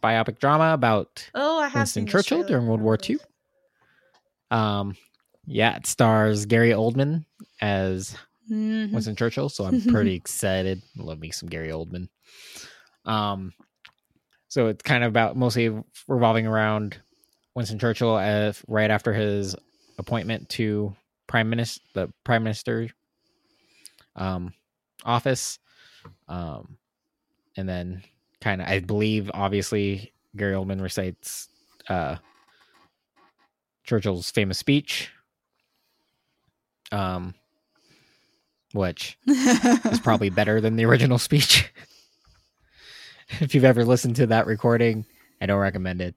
[0.03, 3.18] biopic drama about Oh, I have Winston Churchill during World War II.
[4.51, 4.95] Um,
[5.47, 7.24] yeah, it stars Gary Oldman
[7.61, 8.14] as
[8.51, 8.92] Mhm.
[8.92, 10.82] Winston Churchill, so I'm pretty excited.
[10.97, 12.09] Love me some Gary Oldman.
[13.05, 13.53] Um,
[14.49, 15.76] so it's kind of about mostly
[16.09, 16.99] revolving around
[17.55, 19.57] Winston Churchill as right after his
[19.99, 20.94] appointment to
[21.26, 22.88] prime minister, the prime minister,
[24.14, 24.53] um,
[25.05, 25.59] office,
[26.28, 26.78] um,
[27.57, 28.03] and then
[28.40, 31.49] kind of I believe obviously Gary Oldman recites
[31.88, 32.16] uh
[33.84, 35.11] Churchill's famous speech,
[36.92, 37.34] um,
[38.73, 41.73] which is probably better than the original speech.
[43.41, 45.05] if you've ever listened to that recording,
[45.41, 46.14] I don't recommend it.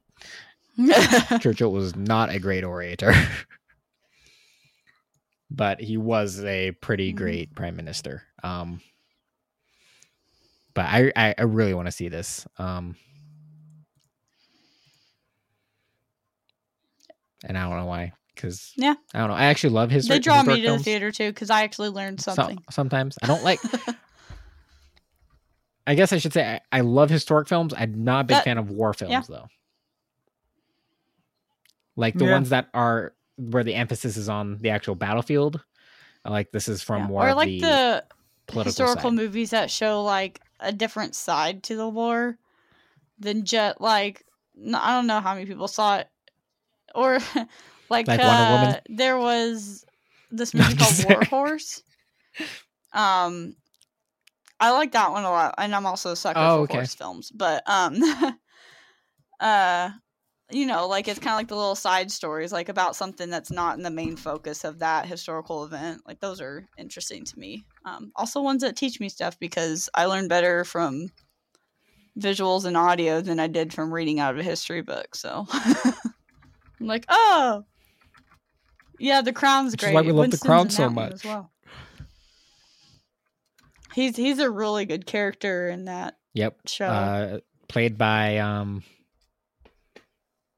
[1.42, 3.14] Churchill was not a great orator,
[5.52, 7.18] but he was a pretty Mhm.
[7.18, 8.24] great prime minister.
[8.44, 8.82] Um,
[10.74, 12.48] but I, I, I really want to see this.
[12.58, 12.96] Um,
[17.44, 18.94] and I don't know why, because Yeah.
[19.14, 19.34] I don't know.
[19.36, 20.08] I actually love his.
[20.08, 22.60] they draw me historic to the theater too because I actually learned So- something.
[22.72, 23.60] sometimes I don't like.
[25.88, 27.74] I guess I should say I, I love historic films.
[27.76, 29.22] I'm not a big That- fan of war films yeah.
[29.28, 29.48] though.
[31.96, 32.32] like the Yeah.
[32.32, 35.64] ones that are where the emphasis is on the actual battlefield.
[36.26, 37.08] Like this is from Yeah.
[37.08, 38.04] more or like the, the,
[38.48, 39.16] political historical side.
[39.18, 42.38] movies that show like a different side to the war
[43.20, 44.26] than just like
[44.74, 46.10] I don't know how many people saw it
[46.94, 47.20] or
[47.90, 48.78] like, Like uh, Wonder Woman?
[48.90, 49.86] there was
[50.32, 51.26] this movie called War.
[51.26, 51.84] Horse.
[52.94, 53.56] Um
[54.60, 56.76] I like that one a lot and I'm also a sucker Oh, for okay.
[56.76, 57.98] horse films, but um
[59.40, 59.92] uh
[60.52, 63.52] you know, like it's kind of like the little side stories, like about something that's
[63.52, 66.02] not in the main focus of that historical event.
[66.08, 67.66] Like those are interesting to me.
[67.86, 71.10] Um, also, ones that teach me stuff because I learn better from
[72.18, 75.16] visuals and audio than I did from reading out of a history book.
[75.16, 75.94] So I'm
[76.80, 77.66] like, oh,
[79.00, 79.94] yeah, The Crown's Which is great.
[79.96, 81.14] why we love The Crown so much.
[81.14, 81.52] As well.
[83.94, 86.58] He's he's a really good character in that Yep.
[86.68, 86.86] show.
[86.86, 88.84] Uh, played by um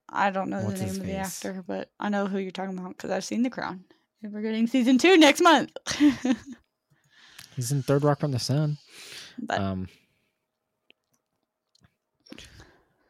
[0.09, 2.89] I don't know the name of the actor, but I know who you're talking about
[2.97, 3.85] because I've seen The Crown.
[4.21, 5.71] And we're getting season two next month.
[7.55, 8.77] he's in Third Rock from the Sun.
[9.39, 9.87] but Um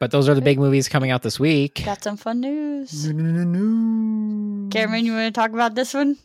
[0.02, 1.84] But those are the big movies coming out this week.
[1.84, 3.06] got some fun news.
[3.06, 4.68] No, no, no, no.
[4.68, 6.16] Cameron, you want to talk about this one?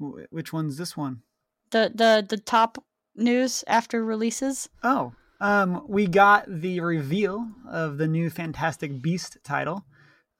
[0.00, 1.22] Which one's this one?
[1.70, 2.82] The the the top
[3.14, 4.68] news after releases.
[4.82, 9.84] Oh, um, we got the reveal of the new Fantastic Beast title.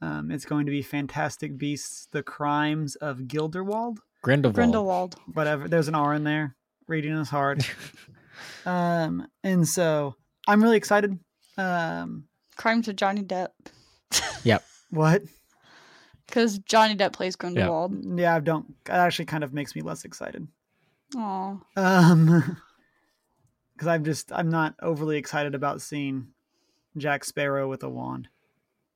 [0.03, 3.99] Um, it's going to be Fantastic Beasts: The Crimes of Gilderwald.
[4.25, 4.57] Grindelwald.
[4.57, 5.15] Grindelwald.
[5.33, 5.69] Whatever.
[5.69, 6.57] There's an R in there.
[6.89, 7.65] Reading is hard.
[8.67, 10.17] um, and so
[10.47, 11.19] I'm really excited.
[11.57, 12.25] Um,
[12.57, 13.49] Crimes of Johnny Depp.
[14.45, 14.63] Yep.
[14.91, 15.23] What?
[16.27, 18.19] Because Johnny Depp plays Grindelwald.
[18.19, 18.75] Yeah, I don't.
[18.85, 20.47] That actually kind of makes me less excited.
[21.17, 21.57] Aw.
[21.77, 22.59] Um,
[23.75, 26.29] because I'm just I'm not overly excited about seeing
[26.99, 28.29] Jack Sparrow with a wand,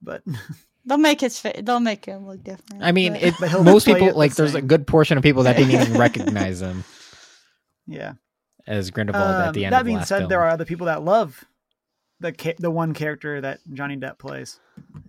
[0.02, 0.22] but
[0.84, 2.82] They'll make his fa- they'll make him look different.
[2.82, 5.16] I mean, but- it, But most play it people the like there's a good portion
[5.18, 6.84] of people that didn't even recognize him
[7.88, 8.12] yeah.
[8.68, 10.28] As Grindelwald at Um, the end that of the being last said, film.
[10.28, 11.44] there are other people that love
[12.20, 14.60] the ca- the one character that Johnny Depp plays,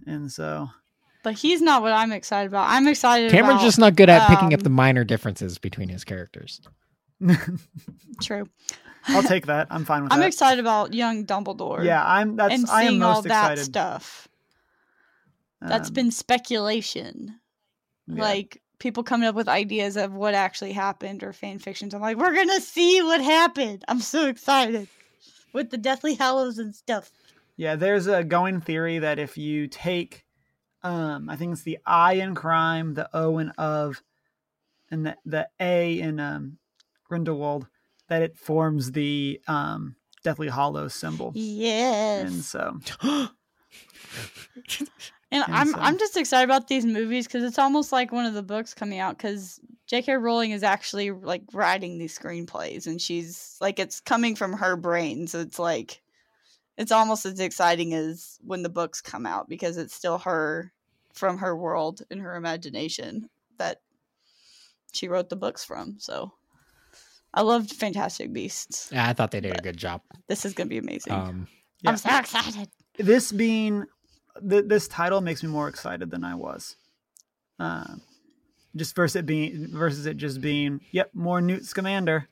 [0.07, 0.69] and so
[1.23, 2.69] but he's not what I'm excited about.
[2.69, 5.89] I'm excited Cameron's about just not good at picking up um, the minor differences between
[5.89, 6.61] his characters.
[8.21, 8.47] true.
[9.07, 9.67] I'll take that.
[9.69, 10.15] I'm fine with that.
[10.19, 11.83] I'm excited about young Dumbledore.
[11.83, 12.35] Yeah, I'm.
[12.35, 13.65] That's and I am seeing most all that excited.
[13.65, 14.27] stuff.
[15.61, 17.39] That's Um, been speculation.
[18.07, 18.21] yeah.
[18.21, 21.93] Like people coming up with ideas of what actually happened or fan fictions.
[21.93, 23.83] I'm like, we're gonna see what happened.
[23.87, 24.87] I'm so excited
[25.53, 27.11] with the Deathly Hallows and stuff.
[27.57, 30.25] Yeah, there's a going theory that if you take,
[30.81, 34.01] um, I think it's the I in crime, the O in of,
[34.89, 36.57] and the, the A in um,
[37.03, 37.67] Grindelwald,
[38.07, 41.33] that it forms the um, Deathly Hallow symbol.
[41.35, 42.31] Yes.
[42.31, 42.79] And so,
[45.31, 48.25] And And I'm so- I'm just excited about these movies because it's almost like one
[48.25, 50.13] of the books coming out because J.K.
[50.17, 55.27] Rowling is actually like writing these screenplays and she's like it's coming from her brain,
[55.27, 56.01] so it's like
[56.77, 60.71] it's almost as exciting as when the books come out because it's still her
[61.13, 63.81] from her world and her imagination that
[64.93, 65.95] she wrote the books from.
[65.99, 66.31] So
[67.33, 68.89] I loved Fantastic Beasts.
[68.91, 70.01] Yeah, I thought they did a good job.
[70.27, 71.13] This is gonna be amazing.
[71.13, 71.47] Um,
[71.81, 71.91] yeah.
[71.91, 72.69] I'm so excited.
[72.97, 73.85] this being
[74.47, 76.75] th- this title makes me more excited than I was.
[77.59, 78.01] Um,
[78.75, 82.27] just versus it being versus it just being, yep, more Newt Scamander.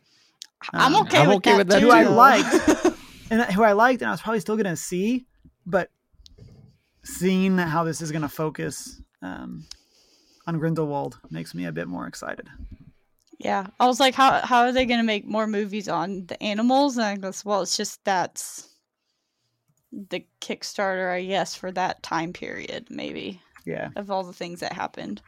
[0.74, 1.88] I'm Um, okay I'm with okay that with that too.
[1.88, 2.95] Who I liked.
[3.30, 5.26] and who I liked, and I was probably still gonna see,
[5.66, 5.89] but
[7.03, 9.66] seeing how this is gonna focus um,
[10.45, 12.47] on Grindelwald makes me a bit more excited.
[13.39, 16.41] Yeah, I was like, how how are they going to make more movies on the
[16.41, 16.97] animals?
[16.97, 18.68] And I guess, well, it's just that's
[19.91, 24.73] the Kickstarter, I guess, for that time period, maybe Yeah, of all the things that
[24.73, 25.21] happened.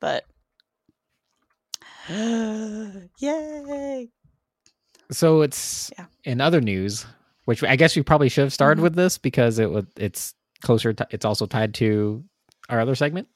[0.00, 0.24] But
[2.08, 4.08] yay!
[5.10, 6.06] so it's Yeah.
[6.24, 7.06] in other news,
[7.44, 8.84] which I guess we probably should have started Mhm.
[8.84, 10.92] with this because it would it's closer.
[10.92, 12.24] To, it's also tied to
[12.68, 13.28] our other segment.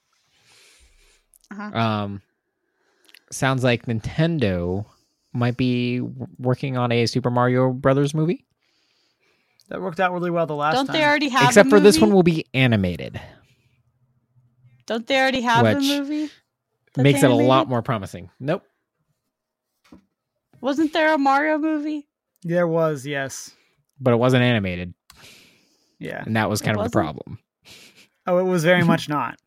[1.50, 1.78] Uh-huh.
[1.78, 2.22] Um,
[3.30, 4.86] sounds like Nintendo
[5.32, 8.46] might be working on a Super Mario Brothers movie.
[9.74, 10.94] That worked out really well the last Don't time.
[10.96, 11.48] they already have?
[11.48, 13.20] Except a for this one will be animated.
[14.86, 16.30] Don't they already have Which a movie?
[16.96, 18.30] Makes it a lot more promising.
[18.38, 18.62] Nope.
[20.60, 22.06] Wasn't there a Mario movie?
[22.44, 23.50] There was, yes,
[24.00, 24.94] But it wasn't animated,
[25.98, 26.22] yeah.
[26.24, 27.16] and that was It kind of the wasn't?
[27.16, 27.38] problem.
[28.26, 29.38] Oh, it was very much not.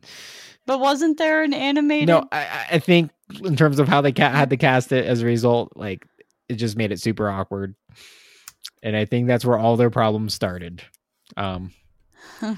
[0.66, 2.08] But wasn't there an animated?
[2.10, 3.12] No, I, I- I think
[3.44, 6.06] in terms of how they ca- had to cast it as a result, like
[6.50, 7.76] it just made it super awkward,
[8.84, 10.84] and I think that's where all their problems started.
[11.36, 11.74] Um,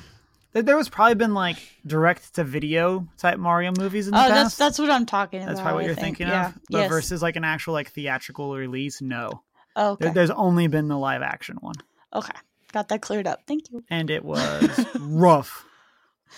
[0.51, 4.33] There was probably been like direct to video type Mario movies in the Oh, past.
[4.33, 5.49] that's that's what I'm talking about.
[5.49, 6.17] That's probably what I you're think.
[6.17, 6.47] thinking yeah.
[6.47, 6.53] of.
[6.71, 6.89] But yes.
[6.89, 9.43] versus like an actual like theatrical release, no.
[9.75, 10.05] Oh, okay.
[10.05, 11.75] There, there's only been the live action one,
[12.15, 12.33] okay.
[12.73, 13.41] Got that cleared up.
[13.47, 13.83] Thank you.
[13.91, 15.65] and it was rough.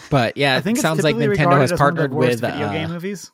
[0.09, 2.41] But yeah, I think it's sounds like Nintendo has as one of the partnered worst
[2.41, 2.51] with.
[2.51, 3.31] video uh, game movies.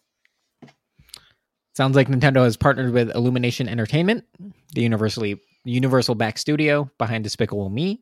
[1.75, 4.25] Sounds like Nintendo has partnered with Illumination Entertainment,
[4.73, 8.01] the universally Universal back studio behind Despicable Me.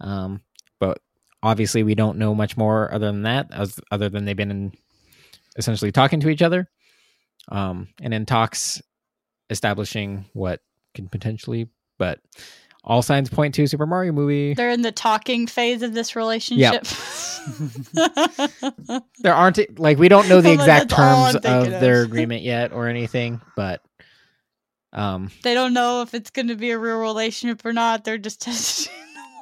[0.00, 0.40] Um,
[0.78, 1.00] but
[1.42, 4.72] obviously, we don't know much more other than that, as other than they've been in,
[5.56, 6.68] essentially talking to each other,
[7.48, 8.80] um, and in talks
[9.50, 10.60] establishing what
[10.94, 11.68] can potentially.
[11.98, 12.20] But
[12.84, 14.54] all signs point to Super Mario movie.
[14.54, 16.84] They're in the talking phase of this relationship.
[19.20, 21.80] There aren't like we don't know the exact that's all I'm terms of.
[21.80, 23.82] their agreement yet or anything, but
[24.92, 28.04] um, they don't know if it's going to be a real relationship or not.
[28.04, 28.92] They're just testing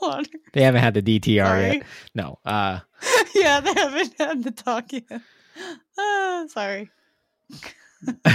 [0.00, 0.30] the water.
[0.52, 1.62] they haven't had the DTR Sorry.
[1.76, 1.82] yet.
[2.14, 2.80] No, uh,
[3.34, 5.04] yeah, they haven't had the talk yet.
[5.98, 6.90] Ah, sorry.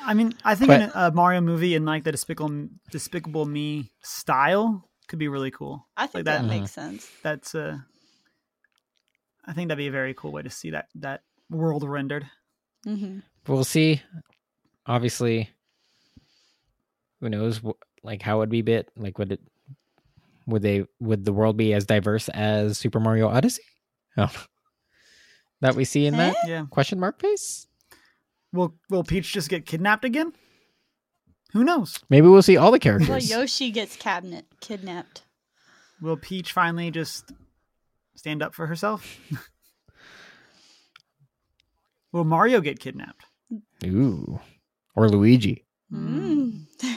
[0.00, 3.92] I mean, I think But- in a Mario movie in like the Despicable Despicable Me
[4.02, 5.86] style could be really cool.
[5.96, 6.48] I think Like that, that.
[6.48, 7.08] makes sense.
[7.22, 7.78] That's uh,
[9.46, 12.26] I think that'd be a very cool way to see that that world rendered.
[12.86, 13.20] Mm-hmm.
[13.46, 14.02] we'll see.
[14.86, 15.50] Obviously,
[17.22, 17.62] who knows?
[18.02, 18.90] Like how it would be bit?
[18.96, 19.40] Like would it?
[20.46, 20.84] Would they?
[21.00, 23.62] Would the world be as diverse as Super Mario Odyssey?
[24.18, 24.30] Oh,
[25.62, 26.66] that we see in that Yeah.
[26.68, 27.66] question mark face.
[28.52, 30.34] Will Will Peach just get kidnapped again?
[31.54, 31.98] Who knows?
[32.10, 33.30] Maybe we'll see all the Well, characters.
[33.30, 35.22] Yoshi gets cabinet kidnapped.
[36.02, 37.32] Will Peach finally just
[38.16, 39.16] stand up for herself?
[42.12, 43.24] Will Mario get kidnapped?
[43.86, 44.40] Ooh,
[44.94, 45.64] or Luigi.
[45.92, 46.66] Mm.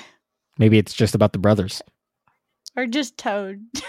[0.57, 1.81] Maybe it's just about the brothers.
[2.75, 3.61] Or just Toad.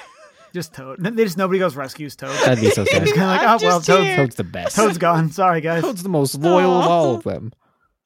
[0.54, 1.02] Just Toad.
[1.02, 2.30] They just nobody goes rescues Toad.
[2.46, 3.02] That'd be so sad.
[3.02, 4.74] It's kinda like, I'm oh, well, just Toad's- Toad's the best.
[4.76, 5.30] Toad's gone.
[5.30, 5.82] Sorry, guys.
[5.82, 7.52] Toad's the most loyal of all of them.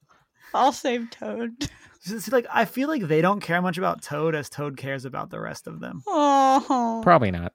[0.54, 1.52] I'll save Toad.
[2.00, 5.30] See, like I feel like they don't care much about Toad as Toad cares about
[5.30, 6.02] the rest of them.
[6.08, 7.00] Oh.
[7.04, 7.52] Probably not.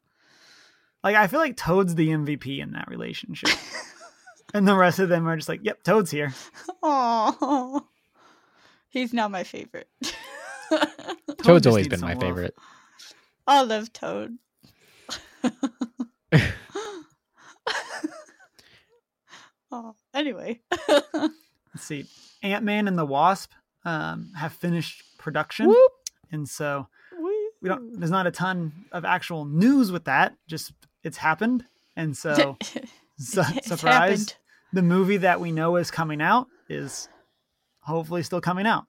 [1.03, 3.49] Like I feel like Toad's the MVP in that relationship,
[4.53, 6.34] and the rest of them are just like, "Yep, Toad's here."
[6.82, 7.86] Oh.
[8.89, 9.89] He's not my favorite.
[11.43, 12.22] Toad's just always been my love.
[12.22, 12.55] favorite.
[13.47, 14.38] I love Toad.
[19.72, 20.61] oh, anyway.
[20.88, 21.34] Let's
[21.78, 22.05] see,
[22.41, 23.51] Ant Man and the Wasp
[23.84, 25.91] um, have finished production, Whoop.
[26.32, 26.88] and so
[27.61, 27.99] we don't.
[27.99, 30.36] There's not a ton of actual news with that.
[30.47, 32.57] Just it's happened, and so
[33.18, 34.36] su- surprise,
[34.74, 37.09] the movie that we know is coming out is
[37.80, 38.86] hopefully still coming out.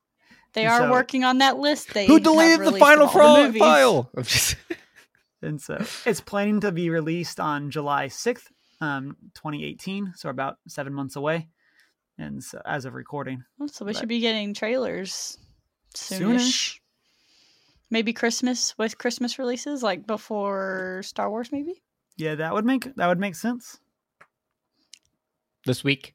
[0.57, 1.93] They And are so- working on that list.
[1.95, 4.11] They Who deleted the released final of the file?
[4.17, 4.57] I'm just-
[5.43, 8.47] And so it's planning to be released on July 6th,
[8.81, 10.15] um, 2018.
[10.17, 11.49] So about seven months away.
[12.19, 15.37] And so as of recording, Oh, So we But- should be getting trailers
[15.95, 16.21] soonish.
[16.21, 16.81] Soonish.
[17.91, 21.83] Maybe Christmas with Christmas releases, like before Star Wars, maybe.
[22.17, 23.79] yeah, that would make that would make sense.
[25.67, 26.15] this week.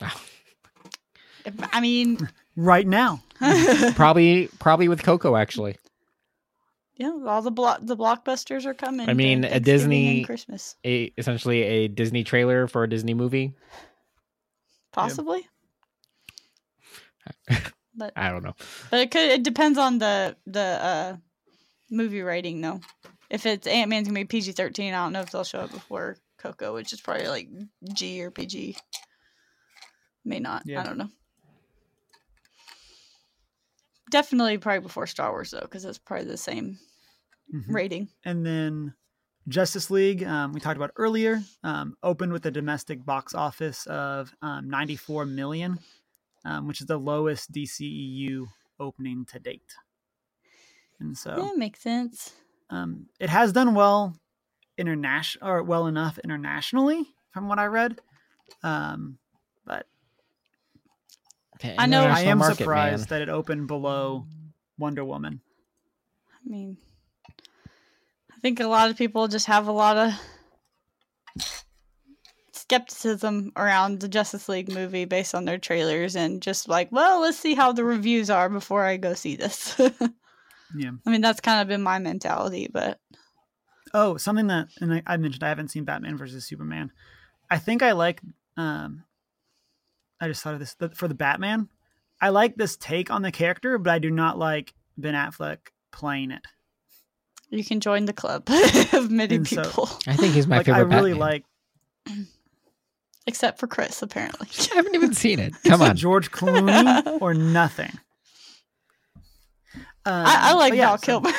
[1.72, 3.22] I mean, Right now,
[3.94, 5.76] probably, probably with Coco actually.
[6.96, 9.08] yeah, all the block the blockbusters are coming.
[9.08, 13.14] I mean, a Thanksgiving and Disney- Christmas, A essentially a Disney trailer for a Disney
[13.14, 13.54] movie.
[14.92, 15.46] possibly.
[17.94, 18.54] but I don't know.
[18.90, 21.16] but it could it depends on the the uh
[21.90, 22.80] movie rating though.
[23.30, 25.72] If it's Ant Man's gonna be PG thirteen, I don't know if they'll show it
[25.72, 27.48] before Coco, which is probably like
[27.92, 28.76] G or PG.
[30.24, 30.62] May not.
[30.66, 30.80] Yeah.
[30.80, 31.08] I don't know.
[34.10, 36.78] Definitely probably before Star Wars though, because it's probably the same
[37.54, 37.72] Mhm.
[37.74, 38.08] rating.
[38.24, 38.94] and then
[39.48, 44.34] Justice League, um, we talked about earlier, um, opened with a domestic box office of
[44.42, 45.78] um, 94 million,
[46.44, 48.46] um, which is the lowest DCEU
[48.78, 49.74] opening to date.
[51.00, 52.34] And so Yeah, makes sense.
[52.68, 54.16] Um, it has done well
[54.78, 58.00] international or well enough internationally from what I read.
[58.62, 59.18] Um,
[59.64, 59.86] but
[61.64, 63.18] I know- I am market, surprised man.
[63.20, 64.26] that it opened below
[64.78, 65.40] Wonder Woman.
[66.44, 66.76] I mean,
[67.28, 70.12] I think a lot of people just have a lot of
[72.52, 77.38] skepticism around the Justice League movie based on their trailers and just like, well, let's
[77.38, 79.78] see how the reviews are before I go see this.
[80.72, 80.92] Yeah.
[81.04, 83.00] I mean, that's kind of been my mentality, but
[83.92, 86.92] Oh, something that and I, I mentioned I haven't seen Batman versus Superman.
[87.50, 88.20] I think I like.
[88.56, 89.02] Um,
[90.20, 91.68] I just thought of this for the Batman.
[92.20, 95.58] I like this take on the character, but I do not like Ben Affleck
[95.90, 96.42] playing it.
[97.48, 98.48] You can join the club
[98.92, 101.18] of many And so- people, I think he's my like I really Batman.
[101.18, 101.44] like
[103.26, 104.48] except for Chris, apparently.
[104.72, 105.54] I haven't even seen it.
[105.64, 105.96] Come on.
[105.96, 107.90] George Clooney or nothing.
[110.04, 111.32] Um, I, I like but yeah, Val so Kilmer.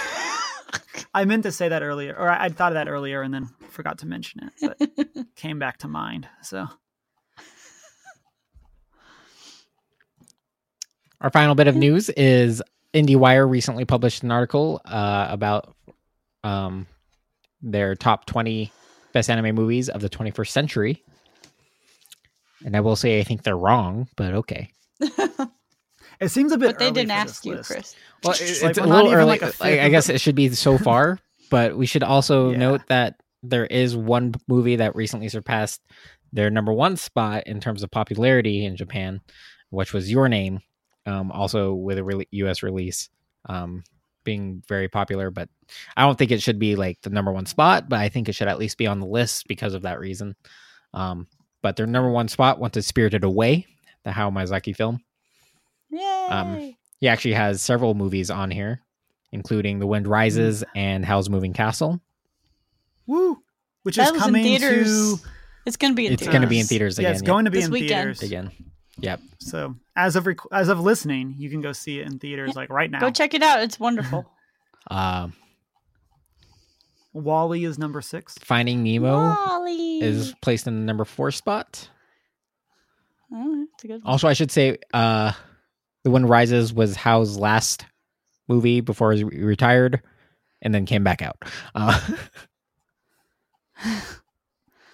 [1.13, 3.49] I meant to say that earlier, or I, I thought of that earlier and then
[3.69, 4.75] forgot to mention it,
[5.07, 6.27] but came back to mind.
[6.41, 6.67] So
[11.21, 12.61] Our final bit of news is
[12.93, 15.75] IndieWire recently published an article uh, about
[16.43, 16.87] um,
[17.61, 18.71] their top 20
[19.13, 21.03] best anime movies of the 21st century.
[22.65, 24.71] And I will say I think they're wrong, but okay.
[26.19, 26.69] it seems a bit.
[26.71, 27.69] but they early didn't for ask this you, list.
[27.71, 27.95] Chris.
[28.23, 29.25] Well, Like, it's a little early.
[29.25, 31.19] like a Like, I guess it should be so far,
[31.49, 32.57] but we should also Yeah.
[32.57, 35.81] note that there is one movie that recently surpassed
[36.33, 39.21] their number one spot in terms of popularity in Japan,
[39.69, 40.59] which was Your Name,
[41.05, 42.63] um, also with a re- U.S.
[42.63, 43.09] release,
[43.47, 43.83] um,
[44.23, 45.31] being very popular.
[45.31, 45.49] But
[45.97, 48.33] I don't think it should be like the number one spot, but I think it
[48.33, 50.35] should at least be on the list because of that reason.
[50.93, 51.27] Um,
[51.61, 53.65] but their number one spot went to Spirited Away,
[54.03, 54.99] the Hayao Miyazaki film.
[55.89, 56.77] Yay!
[56.99, 58.81] He actually has several movies on here,
[59.31, 61.99] including The Wind Rises and Howl's Moving Castle.
[63.07, 63.41] Woo!
[63.83, 65.21] Which that is was in coming theaters.
[65.21, 65.27] to.
[65.65, 66.31] It's going to be in It's theaters.
[66.33, 67.11] going to be in theaters Yeah, again.
[67.13, 68.17] it's going to be This in weekend.
[68.17, 68.23] theaters.
[68.23, 68.51] again.
[69.01, 69.19] Yep.
[69.39, 72.69] So as of rec- as of listening, you can go see it in theaters like
[72.69, 72.99] right now.
[72.99, 73.61] Go check it out.
[73.61, 74.25] It's wonderful.
[74.89, 75.33] Um,
[77.13, 78.35] WALL-E is number six.
[78.41, 80.01] Finding Nemo WALL-E.
[80.01, 81.87] is placed in the number four spot.
[83.31, 84.11] Oh, that's a good one.
[84.11, 85.33] Also, I should say, uh,
[86.03, 87.85] The Wind Rises was Hayao's last
[88.47, 90.01] movie before he retired,
[90.63, 91.37] and then came back out.
[91.75, 91.99] Uh,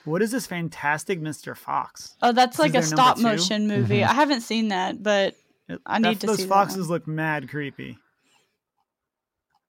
[0.08, 1.55] What is this fantastic Mr.
[1.55, 2.16] Fox?
[2.22, 3.99] Oh, that's like a is their number stop motion movie.
[3.99, 4.08] Mhm.
[4.08, 5.36] I haven't seen that, but
[5.68, 6.88] It- I need that- to those see that foxes one.
[6.89, 7.97] look mad creepy.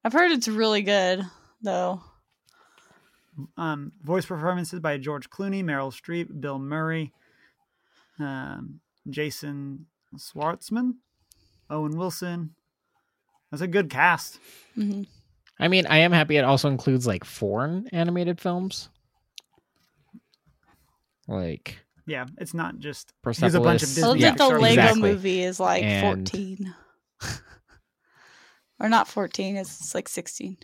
[0.05, 1.26] I've heard it's really good,
[1.61, 2.03] though.
[3.57, 7.12] Um, voice performances by George Clooney, Meryl Streep, Bill Murray,
[8.18, 9.86] um, Jason
[10.16, 10.95] Schwartzman,
[11.70, 12.55] Owen Wilson.
[13.51, 14.39] That's a good cast.
[14.74, 15.03] hmm
[15.61, 18.89] I mean, I am happy it also includes like foreign animated films,
[21.29, 23.95] like Yeah, it's not just here's a bunch of Persepolis.
[23.95, 24.03] Disney.
[24.03, 25.03] I love Yeah, that the Pixar Lego exactly.
[25.03, 26.74] movie is like And- 14.
[28.81, 30.57] or not 14, it's like 16.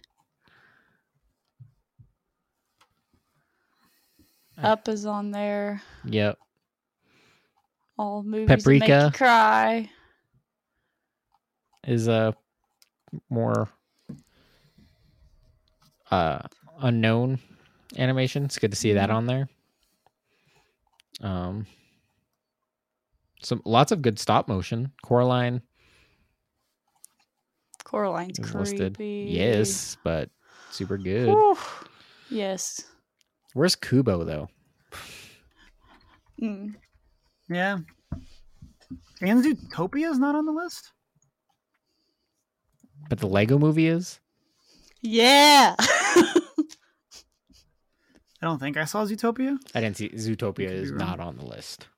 [4.63, 5.83] Up is on there.
[6.05, 6.39] yep.
[7.99, 9.91] All movies that make you cry.
[11.87, 12.35] is a
[13.31, 13.69] more
[16.11, 16.39] uh
[16.81, 17.39] unknown
[17.99, 18.45] animation.
[18.45, 19.15] It's good to see that Mhm.
[19.15, 19.49] on there.
[21.21, 21.67] Um
[23.43, 24.93] some lots of good stop motion.
[25.05, 25.63] Coraline
[27.85, 28.59] Coraline's is creepy.
[28.59, 28.97] listed.
[28.99, 30.31] Yes, but
[30.71, 31.29] super good.
[31.29, 31.57] Whew.
[32.31, 32.87] Yes.
[33.53, 34.49] Where's Kubo though?
[36.43, 36.75] Mm.
[37.49, 37.79] Yeah.
[39.21, 40.93] And Zootopia is not on the list.
[43.09, 44.19] But the Lego movie is?
[45.03, 45.77] Yeah.
[48.45, 49.57] I don't think I saw Zootopia.
[49.75, 50.99] I didn't see Zootopia is wrong.
[50.99, 51.89] not on the list.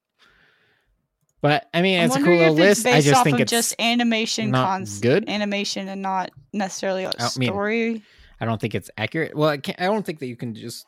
[1.42, 2.86] But I mean I'm it's a cool little it's list.
[2.86, 5.28] I based just off think of it's just animation not cons- good.
[5.28, 8.02] animation and not necessarily a I mean, story.
[8.40, 9.36] I don't think it's accurate.
[9.36, 10.86] Well, I, can't, I don't think that you can just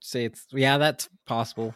[0.00, 0.46] say it's.
[0.52, 1.74] Yeah, that's possible.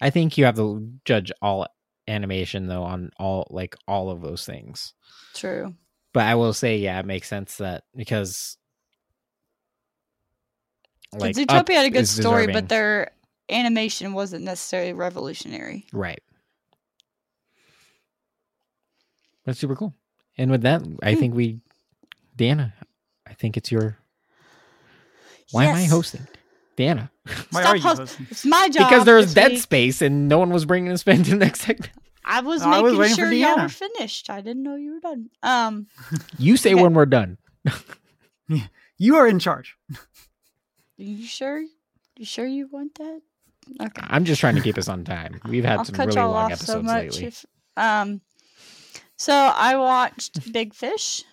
[0.00, 1.66] I think you have to judge all
[2.06, 4.94] animation though on all like all of those things.
[5.34, 5.74] True.
[6.12, 8.56] But I will say, yeah, it makes sense that because
[11.18, 12.52] Like, Zootopia had a good story, deserving.
[12.54, 13.10] but their
[13.50, 15.86] animation wasn't necessarily revolutionary.
[15.92, 16.22] right.
[19.44, 19.94] That's super cool.
[20.38, 21.18] And with that, I Hmm.
[21.20, 21.60] think we,
[22.36, 22.74] Dana,
[23.26, 23.96] I think it's your.
[25.50, 26.26] Why am I hosting,
[26.76, 27.10] Dana?
[27.50, 28.26] Why Stop are you host- hosting?
[28.30, 28.88] It's my job.
[28.88, 29.60] because there was dead week.
[29.62, 31.90] space and no one was bringing us into the next segment.
[32.24, 34.30] I was I making was waiting for sure y'all were finished.
[34.30, 35.30] I didn't know you were done.
[35.42, 35.86] Um,
[36.38, 36.82] You say Okay.
[36.82, 37.38] when we're done.
[38.98, 39.76] You are in charge.
[41.04, 41.60] you sure?
[42.16, 43.20] You sure you want that?
[43.80, 44.02] Okay.
[44.04, 45.40] I'm just trying to keep us on time.
[45.48, 47.12] We've had I'll some cut really long off episodes so much.
[47.12, 47.26] lately.
[47.26, 47.46] If,
[47.76, 48.20] um,
[49.16, 51.24] so I watched Big Fish.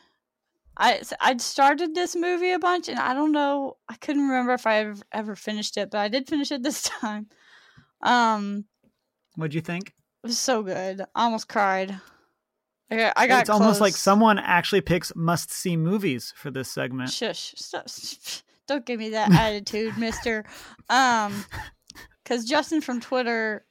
[0.77, 3.77] I I'd started this movie a bunch, and I don't know.
[3.89, 6.83] I couldn't remember if I ever, ever finished it, but I did finish it this
[6.83, 7.27] time.
[8.01, 8.65] Um,
[9.35, 9.89] What'd you think?
[10.23, 11.01] it was so good.
[11.15, 11.99] I almost cried.
[12.89, 17.09] I got, I got it's almost like someone actually picks must-see movies for this segment.
[17.09, 17.53] Shush!
[17.57, 17.87] Stop.
[18.67, 20.45] Don't give me that attitude, Mister.
[20.89, 21.45] Um,
[22.23, 23.65] because Justin from Twitter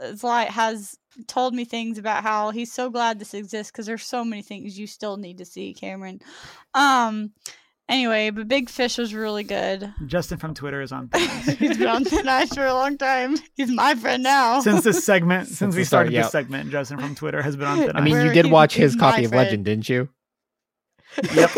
[0.00, 0.96] is like has
[1.26, 4.78] told me things about how he's so glad this exists because there's so many things
[4.78, 6.20] you still need to see, Cameron.
[6.74, 7.32] Um,
[7.88, 9.92] anyway, but Big Fish was really good.
[10.06, 11.08] Justin from Twitter is on.
[11.58, 13.36] He's been on thin ice for a long time.
[13.54, 14.60] He's my friend now.
[14.60, 16.22] since this segment, since, Since we the start, started yeah.
[16.22, 18.96] this segment, Justin from Twitter has been on thin I mean, you did watch his
[18.96, 19.46] copy of friend.
[19.46, 20.08] Legend, didn't you?
[21.32, 21.50] Yep.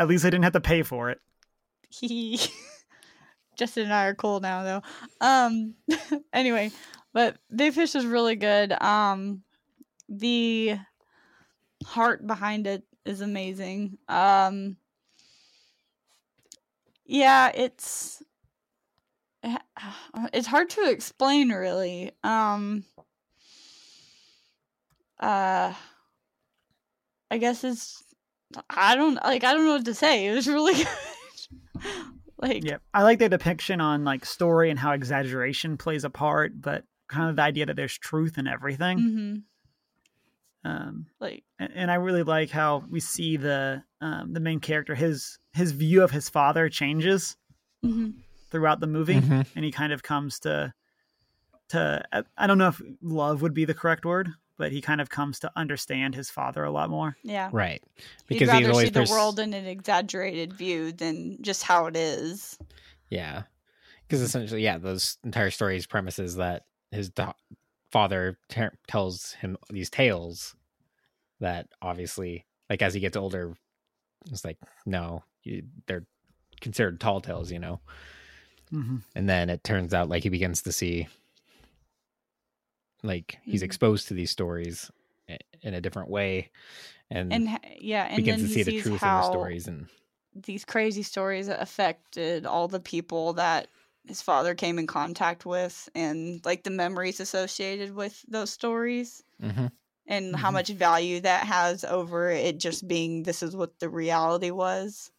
[0.00, 1.20] At least I didn't have to pay for it.
[1.90, 2.40] he
[3.58, 4.82] Justin and I are cool now though.
[5.20, 5.74] Um
[6.32, 6.70] anyway,
[7.12, 8.72] but Big Fish is really good.
[8.72, 9.42] Um
[10.08, 10.78] the
[11.84, 13.98] heart behind it is amazing.
[14.08, 14.78] Um
[17.04, 18.22] yeah, it's
[20.32, 22.12] it's hard to explain really.
[22.24, 22.84] Um
[25.18, 25.74] uh
[27.30, 28.02] I guess it's
[28.68, 30.26] I don't like I don't know what to say.
[30.26, 30.88] It was really good.
[32.38, 32.78] like Yeah.
[32.92, 37.30] I like their depiction on like story and how exaggeration plays a part, but kind
[37.30, 38.98] of the idea that there's truth in everything.
[38.98, 39.42] mhm,
[40.70, 44.94] Um, like and, and I really like how we see the um, the main character
[44.94, 47.36] his his view of his father changes
[47.84, 48.14] mhm.
[48.50, 49.46] throughout the movie, Mhm.
[49.56, 50.72] and he kind of comes to
[51.68, 55.00] to I- I don't know if love would be the correct word, but he kind
[55.00, 57.16] of comes to understand his father a lot more.
[57.24, 57.48] yeah.
[57.50, 57.82] Right.
[57.96, 61.62] You'd Because he's rather always see the pers- world in an exaggerated view than just
[61.64, 62.58] how it is.
[63.08, 63.44] Yeah.
[64.06, 67.32] Because essentially, yeah, those entire stories premises that his da-
[67.90, 70.54] father ter- tells him these tales
[71.40, 73.54] that obviously, like as he gets older,
[74.30, 76.04] it's like no, you, they're
[76.60, 77.80] considered tall tales, you know.
[78.72, 78.96] Mm-hmm.
[79.14, 81.08] And then it turns out like he begins to see,
[83.02, 83.64] like he's Mhm.
[83.64, 84.90] exposed to these stories
[85.62, 86.50] in a different way,
[87.10, 89.88] and, And yeah, and begins to see the truth in the stories and
[90.34, 93.68] these crazy stories affected all the people that
[94.06, 99.70] his father came in contact with and like the memories associated with those stories Mhm.
[100.06, 100.54] and how Mhm.
[100.54, 105.12] much value that has over it just being this is what the reality was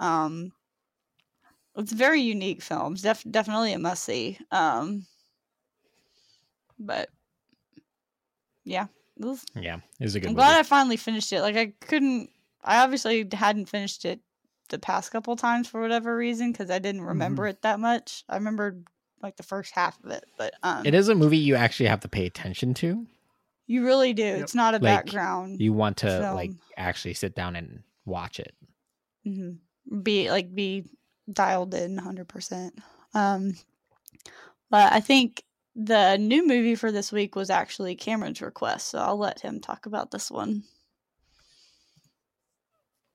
[0.00, 0.52] um
[1.76, 5.06] it's a very unique film def- definitely a must see um
[6.78, 7.08] but
[8.64, 8.86] yeah
[9.18, 10.44] it was yeah, it was a good I'm movie.
[10.44, 11.40] glad I finally finished it.
[11.40, 12.30] Like I couldn't.
[12.62, 14.20] I obviously hadn't finished it
[14.68, 18.24] the past couple times for whatever reason because I didn't remember it that much.
[18.28, 18.84] I remembered
[19.22, 22.00] like the first half of it, but um, it is a movie you actually have
[22.00, 23.06] to pay attention to.
[23.66, 24.22] You really do.
[24.22, 24.40] Yep.
[24.42, 25.60] It's not a Like, background.
[25.62, 28.54] You want to like actually sit down and watch it.
[29.24, 29.52] hmm
[30.02, 30.84] Be like be
[31.32, 32.78] dialed in hundred percent.
[33.14, 33.54] Um,
[34.68, 35.42] but I think
[35.76, 39.84] the new movie for this week was actually Cameron's request, so I'll let him talk
[39.86, 40.62] about this one.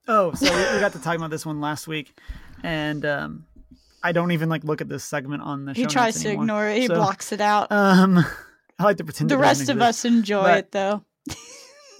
[0.08, 2.14] Oh, so we, we got to talk about this one last week,
[2.64, 3.46] and um,
[4.04, 5.74] I don't even like look at this segment on the.
[5.74, 6.44] He tries to anymore.
[6.44, 6.82] ignore it.
[6.82, 7.72] He So, blocks it out.
[7.72, 8.18] Um,
[8.80, 11.04] I like to pretend the rest of us enjoy But- it though.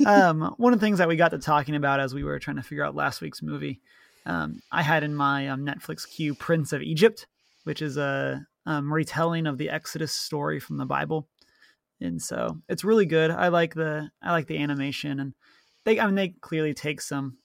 [0.06, 2.56] um, one of the things that we got to talking about as we were trying
[2.58, 3.82] to figure out last week's movie,
[4.26, 7.28] um, I had in my um, Netflix queue Prince of Egypt,
[7.66, 11.28] which is a um, retelling of the Exodus story from the Bible,
[12.00, 13.32] and so it's really good.
[13.32, 15.34] I like the I like the animation, and
[15.86, 17.38] they I mean they clearly take some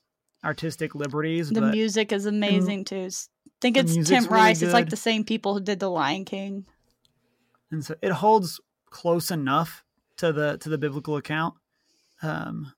[0.45, 3.07] artistic liberties, The music is amazing too.
[3.07, 3.29] S-
[3.61, 4.63] think it's Tim really Rice.
[4.63, 6.67] It's like the same people who did The Lion King.
[7.71, 8.61] and so it holds
[8.91, 9.83] close enough
[10.19, 11.55] to the to the biblical account
[12.23, 12.73] um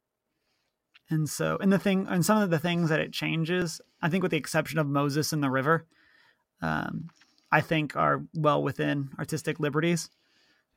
[1.10, 4.22] and so and the thing and some of the things that it changes i think
[4.22, 5.86] with the exception of moses in the river
[6.62, 7.08] um
[7.52, 10.10] i think are well within artistic liberties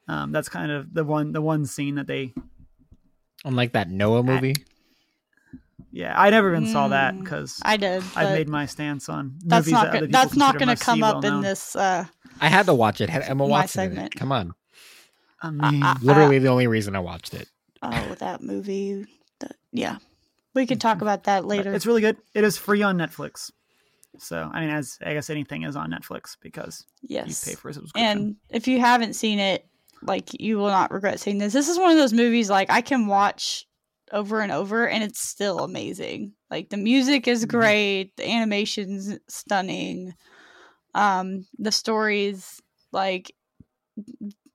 [0.07, 2.34] um that's kind of the one the one scene that they
[3.43, 4.53] Unlike that Noah movie.
[5.91, 8.03] yeah i never even saw that Mm, because I did.
[8.15, 10.84] i've made my stance on that's movies not that other gonna, that's not going to
[10.84, 11.41] come up in well-known.
[11.43, 11.76] this.
[11.76, 12.06] Uh,
[12.39, 13.10] I had to watch it.
[13.10, 13.95] Had Emma My Watson in it.
[13.95, 14.15] segment.
[14.15, 14.53] Come on.
[15.41, 17.49] i mean I- Literally the only reason I watched it.
[17.81, 19.06] oh, that movie.
[19.39, 19.98] That, yeah,
[20.53, 21.73] we could talk about that later.
[21.73, 23.52] it's really good it is free on netflix
[24.18, 27.70] so i mean as i guess anything is on netflix because yes, you pay for
[27.70, 28.22] a subscription.
[28.22, 29.68] and if you haven't seen it,
[30.02, 31.54] like you will not regret seeing this.
[31.54, 33.68] This is one of those movies like I can watch
[34.12, 36.34] over and over, and it's still amazing.
[36.50, 37.48] Like the music is Mhm.
[37.52, 40.14] great, the animation's stunning,
[40.96, 42.62] um, the stories
[42.92, 43.34] like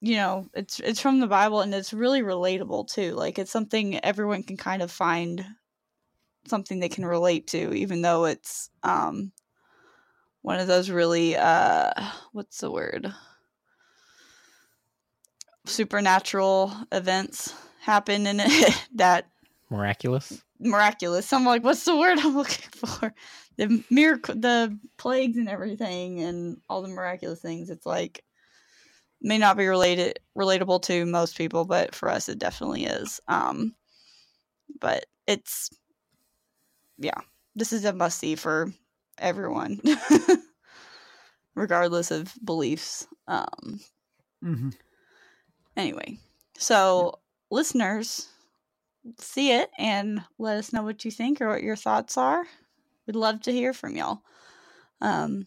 [0.00, 3.12] you know it's it's from the Bible and it's really relatable too.
[3.12, 5.44] Like it's something everyone can kind of find
[6.46, 9.32] something they can relate to, even though it's um
[10.46, 11.90] one of those really uh
[12.30, 13.12] what's the word?
[15.66, 19.28] Supernatural events happen in it that
[19.70, 20.40] Miraculous.
[20.60, 21.32] miraculous.
[21.32, 23.12] I'm like what's the word i'm looking for?
[23.56, 28.22] The miracle the plagues and everything and all the miraculous things it's like
[29.20, 33.74] may not be related relatable to most people but for us it definitely is um
[34.80, 35.70] but it's
[36.98, 37.18] yeah
[37.56, 38.70] this is a must see for
[39.18, 39.80] everyone,
[41.54, 43.06] regardless of beliefs.
[43.28, 43.80] Um,
[44.42, 44.68] hmm
[45.76, 46.18] anyway,
[46.58, 47.18] so
[47.50, 48.28] listeners,
[49.18, 52.44] see it and let us know what you think or what your thoughts are.
[53.06, 54.22] We'd love to hear from y'all.
[55.00, 55.46] Um,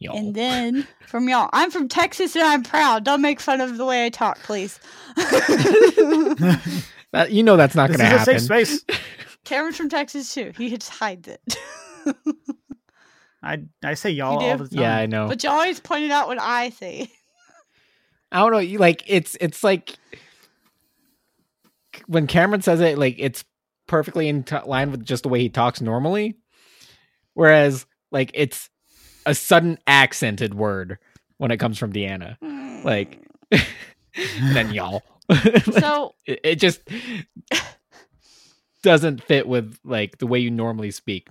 [0.00, 0.16] Y'all.
[0.16, 3.04] and then from y'all, I'm from Texas and I'm proud.
[3.04, 4.80] Don't make fun of the way I talk, please.
[7.12, 8.38] That- you know that's not going to is a happen.
[8.40, 8.84] safe space.
[9.44, 10.50] Cameron's from Texas too.
[10.56, 11.40] He just hides it.
[13.42, 14.78] I I say y'all all the time.
[14.78, 15.28] Yeah, I know.
[15.28, 17.10] but you always point it out when I say.
[18.30, 18.58] I don't know.
[18.58, 19.96] You like it's it's like
[22.06, 23.44] when Cameron says it, like it's
[23.86, 26.36] perfectly in t- line with just the way he talks normally.
[27.34, 28.70] Whereas, like it's
[29.26, 30.98] a sudden accented word
[31.38, 32.36] when it comes from Deanna.
[32.84, 33.18] Like,
[34.54, 35.02] then y'all.
[35.28, 36.80] Like, so it, it just
[38.82, 41.28] doesn't fit with like the way you normally speak.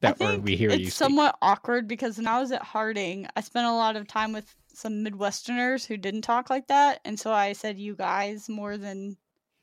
[0.00, 3.40] That think we hear it's you somewhat awkward because when I was at Harding, I
[3.40, 7.32] spent a lot of time with some Midwesterners who didn't talk like that, and so
[7.32, 9.16] I said "you guys" more than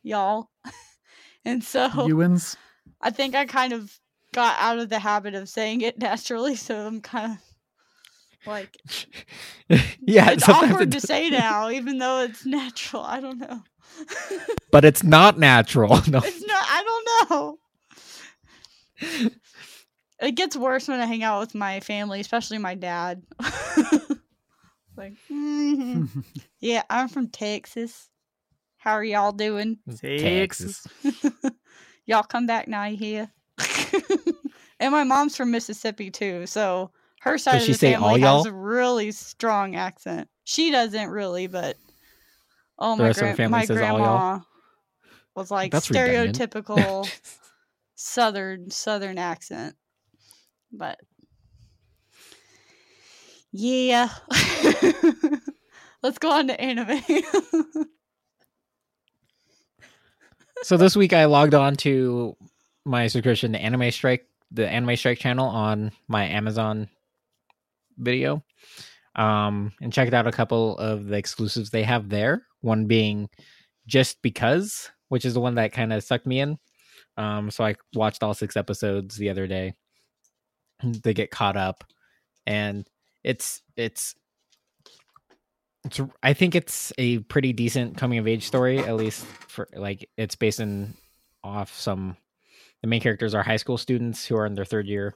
[0.03, 0.49] y'all,
[1.45, 2.57] and so Ewans.
[3.01, 3.97] I think I kind of
[4.33, 6.55] got out of the habit of saying it naturally.
[6.57, 7.37] So I'm kind of
[8.45, 8.75] like
[10.01, 13.03] yeah, it's awkward it to say now, even though it's natural.
[13.03, 13.63] I don't know.
[14.71, 16.01] but it's not natural.
[16.07, 16.19] No.
[16.21, 16.65] it's not.
[16.69, 17.57] I don't know.
[20.25, 23.21] It gets worse when I hang out with my family, especially my dad.
[24.97, 26.09] like, "Mhm.
[26.59, 28.09] yeah, I'm from Texas.
[28.77, 29.77] How are y'all doing?
[29.99, 30.87] Texas.
[32.07, 33.31] y'all come back now, you hear?
[34.79, 36.91] and my mom's from Mississippi too, so
[37.21, 38.51] her side Does of she the say family all has y'all?
[38.51, 40.27] a really strong accent.
[40.43, 41.77] She doesn't really, but
[42.79, 44.17] oh The my rest of the gran- family my says all y'all?
[44.17, 44.39] grandma
[45.35, 47.11] was like That's stereotypical
[47.95, 49.75] southern southern accent.
[50.71, 50.99] But
[53.57, 54.09] yeah.
[56.03, 57.01] Let's go on to anime.
[60.61, 62.35] so this week I logged on to
[62.85, 66.89] my subscription to Anime Strike, the Anime Strike channel on my Amazon
[67.97, 68.43] video.
[69.15, 72.45] Um, and checked out a couple of the exclusives they have there.
[72.59, 73.29] One being
[73.87, 76.57] Just Because, which is the one that kind of sucked me in.
[77.15, 79.75] Um, so I watched all six episodes the other day.
[81.03, 81.83] They get caught up,
[82.45, 82.87] and
[83.23, 84.15] it's it's
[85.85, 90.09] it's I think it's a pretty decent coming of age story, at least for like
[90.17, 90.95] it's based in
[91.43, 92.17] off some
[92.81, 95.15] the main characters are high school students who are in their third year.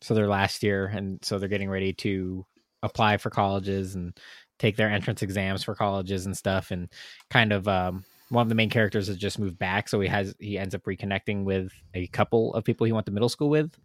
[0.00, 2.46] So they're last year and so they're getting ready to
[2.82, 4.18] apply for colleges and
[4.58, 6.88] take their entrance exams for colleges and stuff and
[7.30, 10.34] kind of um one of the main characters has just moved back so he has
[10.38, 13.76] he ends up reconnecting with a couple of people he went to middle school with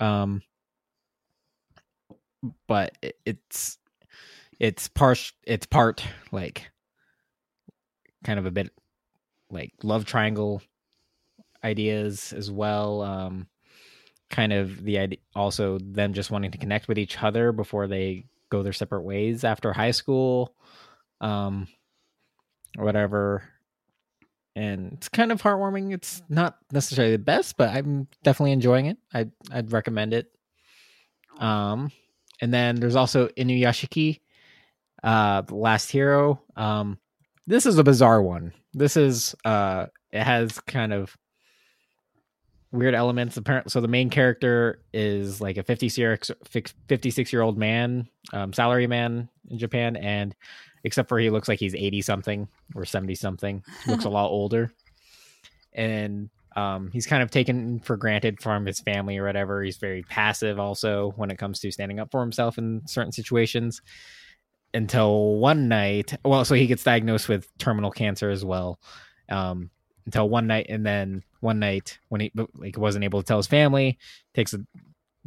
[0.00, 0.42] um
[2.66, 3.78] but it, it's
[4.58, 6.70] it's part it's part like
[8.24, 8.70] kind of a bit
[9.50, 10.62] like love triangle
[11.64, 13.46] ideas as well um
[14.30, 18.24] kind of the idea also them just wanting to connect with each other before they
[18.50, 20.54] go their separate ways after high school
[21.20, 21.68] um
[22.76, 23.42] whatever
[24.54, 25.92] and it's kind of heartwarming.
[25.92, 28.98] It's not necessarily the best but i'm definitely enjoying it.
[29.12, 30.30] I i'd recommend it.
[31.38, 31.90] Um
[32.40, 34.20] and then there's also inuyashiki
[35.02, 36.40] uh the last hero.
[36.56, 36.98] Um
[37.46, 38.52] this is a bizarre one.
[38.74, 41.16] This is uh it has kind of
[42.70, 43.36] weird elements.
[43.36, 48.86] Apparently so the main character is like a 56 56 year old man um salary
[48.86, 50.34] man in japan and
[50.84, 54.72] except for he looks like he's 80 something or 70 something looks a lot older.
[55.72, 59.62] And um he's kind of taken for granted from his family or whatever.
[59.62, 63.80] He's very passive also when it comes to standing up for himself in certain situations
[64.74, 68.80] until one night well so he gets diagnosed with terminal cancer as well
[69.28, 69.70] um
[70.06, 70.66] until one night.
[70.68, 73.98] And then one night when he like wasn't able to tell his family
[74.34, 74.60] takes a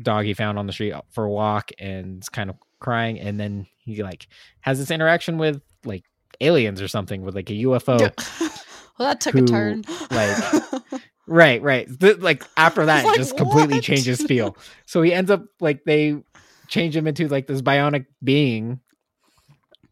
[0.01, 3.19] dog he found on the street for a walk and is kind of crying.
[3.19, 4.27] And then he like
[4.61, 6.03] has this interaction with like
[6.41, 7.99] aliens or something with like a UFO
[8.99, 9.83] well, that took who, a turn.
[10.11, 10.81] like,
[11.27, 11.87] right right.
[11.99, 14.57] Th- like after that like, it just completely changes feel.
[14.85, 16.21] So he ends up like they
[16.67, 18.79] change him into like this bionic being.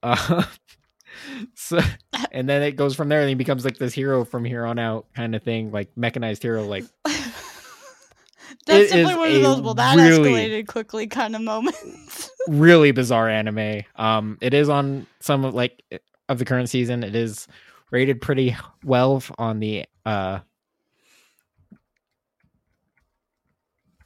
[0.01, 0.43] Uh
[1.55, 1.79] so
[2.31, 4.79] and then it goes from there and he becomes like this hero from here on
[4.79, 6.85] out kind of thing like mechanized hero like
[8.65, 9.61] That's It simply one of those.
[9.61, 12.29] Well, that really- escalated quickly kind of moments.
[12.49, 15.81] really bizarre anime um it is on some of like
[16.27, 17.47] of the current season it is
[17.89, 18.53] rated pretty
[18.83, 20.39] well on the uh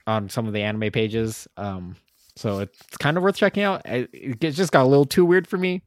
[0.08, 1.48] on some of the anime pages.
[1.58, 1.98] Um,
[2.36, 3.82] so it's kind of worth checking out.
[3.86, 5.84] I, it just got a little too weird for me.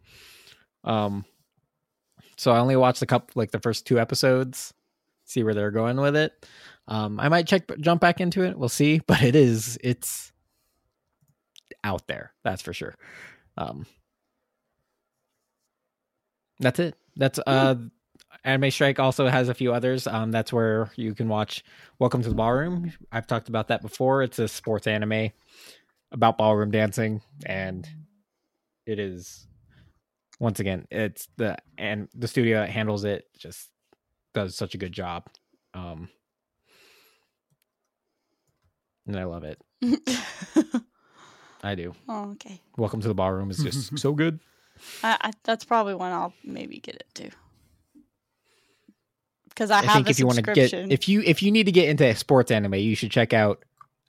[0.85, 1.25] Um,
[2.37, 4.75] so I only watched a couple, like the first two episodes,
[5.25, 6.47] see where they're going with it.
[6.91, 8.59] Um, I might check, jump back into it.
[8.59, 10.33] We'll see, but it is, it's
[11.83, 12.33] out there.
[12.45, 12.95] That's for sure.
[13.57, 13.87] Um,
[16.59, 16.95] that's it.
[17.17, 17.77] That's uh,
[18.45, 20.07] Anime Strike also has a few others.
[20.07, 21.65] Um, that's where you can watch
[21.99, 22.93] Welcome to the Ballroom.
[23.11, 24.23] I've talked about that before.
[24.23, 25.31] It's a sports anime
[26.13, 27.89] about ballroom dancing, and
[28.87, 29.47] it is
[30.41, 33.69] once again, it's the and the studio that handles it just
[34.35, 35.29] does such a good job.
[35.75, 36.09] Um,
[39.11, 39.61] and I love it.
[41.63, 41.95] I do.
[42.09, 42.61] oh, okay.
[42.77, 44.41] Welcome to the Ballroom is just so good.
[45.03, 47.31] I, I, that's probably when I'll maybe get it too.
[49.51, 50.91] Because I, I have think a if you want to get subscription.
[50.93, 53.63] if you if you need to get into sports anime, you should check out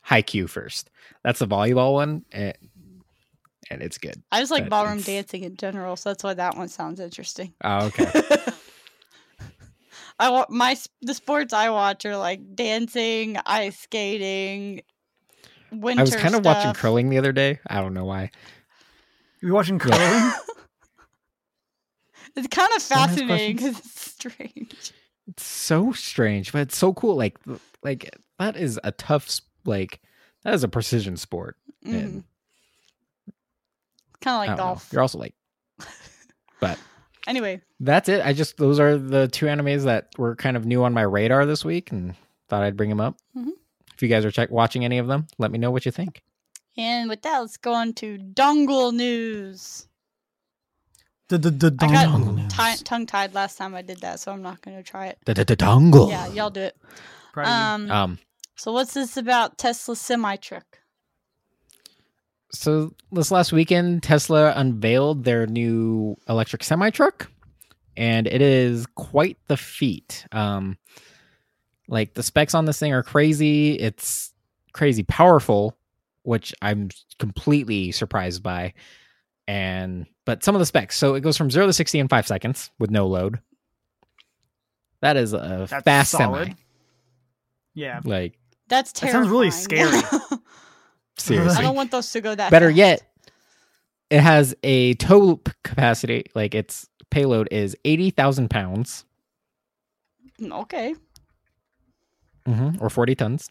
[0.07, 0.89] Haikyuu first.
[1.23, 2.55] That's the volleyball one, and,
[3.69, 4.21] and it's good.
[4.31, 6.99] I just like but ballroom it's- dancing in general, so that's why that one sounds
[7.01, 7.53] interesting.
[7.63, 8.09] Oh, okay.
[10.19, 14.83] I want my the sports I watch are like dancing, ice skating,
[15.71, 16.01] winter.
[16.01, 17.59] I was kind of watching curling the other day.
[17.67, 18.31] I don't know why.
[19.41, 19.97] You watching Yeah.
[19.97, 20.33] curling?
[22.35, 24.93] It's kind of fascinating because it's strange.
[25.27, 27.15] It's so strange, but it's so cool.
[27.15, 27.37] Like
[27.83, 29.99] like that is a tough like
[30.43, 31.57] that is a precision sport.
[31.83, 32.23] hmm And
[34.21, 34.63] Kind of like don't know.
[34.63, 34.89] golf.
[34.93, 35.33] You're also like,
[36.61, 36.79] but
[37.27, 38.25] Anyway, that's it.
[38.25, 41.45] I just those are the two animes that were kind of new on my radar
[41.45, 42.15] this week, and
[42.49, 43.17] thought I'd bring them up.
[43.35, 43.49] Mhm.
[44.01, 46.23] If you guys are check watching any of them, let me know what you think.
[46.75, 49.85] and with that, let's go on to dongle news.
[51.31, 54.75] I got Dongle ti- tongue tied last time I did that, so I'm not going
[54.75, 55.19] to try it.
[55.25, 56.09] The dongle.
[56.09, 56.75] Yeah, y'all do it.
[57.31, 57.49] Proud of
[57.81, 57.85] you.
[57.85, 58.19] Um, Um.
[58.55, 60.79] so what's this about Tesla semi truck?
[62.51, 67.29] So this last weekend, Tesla unveiled their new electric semi truck,
[67.95, 70.25] and it is quite the feat.
[70.31, 70.79] Um,
[71.91, 73.73] like the specs on this thing are crazy.
[73.73, 74.33] It's
[74.73, 75.77] crazy powerful,
[76.23, 76.89] which I'm
[77.19, 78.73] completely surprised by.
[79.47, 82.25] And but some of the specs, so it goes from zero to sixty in five
[82.25, 83.39] seconds with no load.
[85.01, 86.45] That is a That's fast solid.
[86.47, 86.55] semi.
[87.73, 87.99] Yeah.
[88.03, 88.37] Like
[88.67, 89.23] That's That terrifying.
[89.23, 89.99] sounds really scary.
[91.17, 92.51] seriously, I don't want those to go that.
[92.51, 92.77] better fast.
[92.77, 93.03] yet
[94.09, 99.05] it has a tow p- capacity like its payload is 80000 pounds
[100.39, 100.51] Mm,
[102.47, 102.77] Okay.
[102.79, 103.49] or 40 tons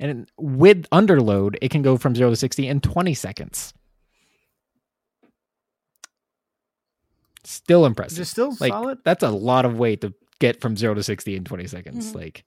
[0.00, 3.72] and with underload it can go from 0 to 60 in 20 seconds
[7.44, 8.98] still impressive Is it still like solid?
[9.04, 12.16] that's a lot of weight to get from 0 to 60 in 20 seconds Mhm.
[12.16, 12.44] like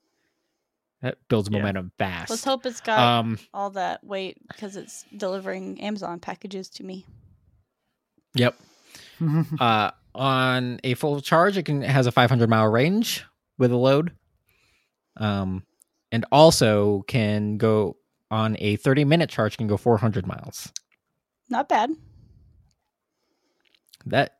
[1.02, 1.58] that builds Yeah.
[1.58, 6.68] momentum fast Let's hope it's got um all that weight because it's delivering Amazon packages
[6.70, 7.06] to me.
[8.34, 8.54] yep
[9.60, 13.24] uh, on a full charge, it can it has a 500 mile range
[13.58, 14.12] with a load,
[15.16, 15.64] um,
[16.12, 17.96] and also can go
[18.30, 20.72] on a 30 minute charge can go 400 miles.
[21.48, 21.90] Not bad.
[24.04, 24.32] That's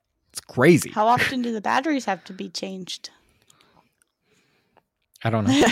[0.48, 0.90] crazy.
[0.90, 3.10] How often do the batteries have to be changed?
[5.24, 5.66] I don't know.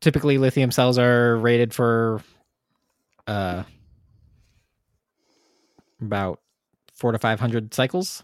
[0.00, 2.22] Typically, lithium cells are rated for
[3.26, 3.64] uh
[6.00, 6.40] about
[6.94, 8.22] four to 500 cycles.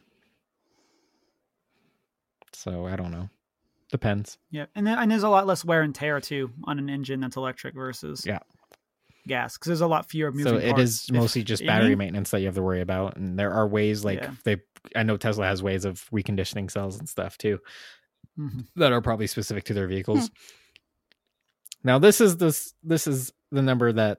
[2.53, 3.29] So I don't know.
[3.91, 4.39] Depends.
[4.51, 7.21] Yeah, and then, and there's a lot less wear and tear too on an engine
[7.21, 8.41] that's electric versus Yeah.
[9.27, 11.75] gas because there's a lot fewer moving so it is If- mostly just you know
[11.75, 14.35] what battery maintenance that you have to worry about and there are ways like Yeah.
[14.45, 14.57] they
[14.95, 17.59] i know tesla has ways of reconditioning cells and stuff too
[18.39, 18.67] Mhm.
[18.77, 20.31] that are probably specific to their vehicles
[21.83, 24.19] now this is this this is the number that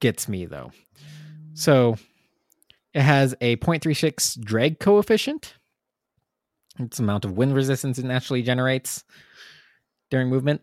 [0.00, 0.72] gets me though
[1.54, 1.96] so
[2.92, 5.54] it has a 0.36 drag coefficient
[6.78, 9.04] it's amount of wind resistance it naturally generates
[10.10, 10.60] during movement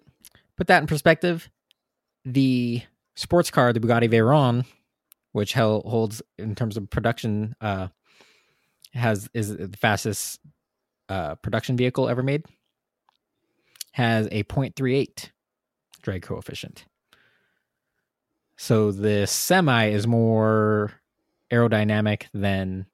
[0.58, 1.50] put that in perspective
[2.26, 2.82] the
[3.16, 4.66] sports car, the Bugatti Veyron,
[5.32, 7.88] which holds in terms of production, uh,
[8.94, 10.40] has is the fastest
[11.10, 12.46] uh, production vehicle ever made.
[13.92, 15.30] Has a 0.38
[16.02, 16.86] drag coefficient.
[18.56, 20.92] So the semi is more
[21.52, 22.86] aerodynamic than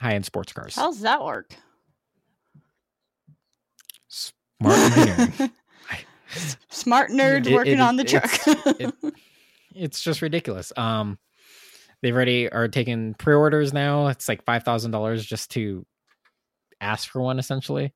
[0.00, 0.76] high end sports cars.
[0.76, 1.54] How does that work?
[4.60, 5.50] Smart engineering.
[6.70, 8.56] Smart nerds It- working it- on the it's- truck.
[8.80, 9.14] it-
[9.74, 10.72] it's just ridiculous.
[10.76, 11.18] Um,
[12.02, 14.08] they've already are taking pre-orders now.
[14.08, 15.86] It's like five thousand dollars just to
[16.80, 17.92] ask for one, essentially.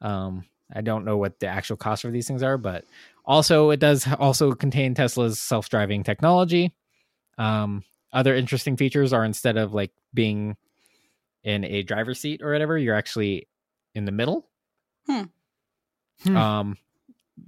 [0.00, 0.44] Um,
[0.74, 2.84] I don't know what the actual cost for these things are, but
[3.26, 6.72] also it does also contain Tesla's self-driving technology.
[7.38, 10.56] Um, other interesting features are instead of like being
[11.44, 13.48] in a driver's seat or whatever, you're actually
[13.94, 14.48] in the middle.
[15.06, 15.24] Hmm.
[16.24, 16.36] Hmm.
[16.36, 16.76] Um,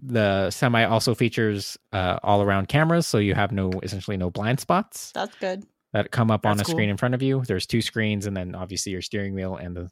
[0.03, 4.59] the semi also features uh, all around cameras, so you have no essentially no blind
[4.61, 5.65] spots That's good.
[5.93, 7.43] that come up on a That's screen in front of you.
[7.47, 9.91] There's two screens, and then obviously your steering wheel and the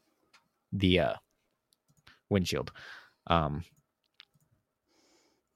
[0.73, 1.15] the uh,
[2.31, 2.73] windshield.
[3.27, 3.65] Um,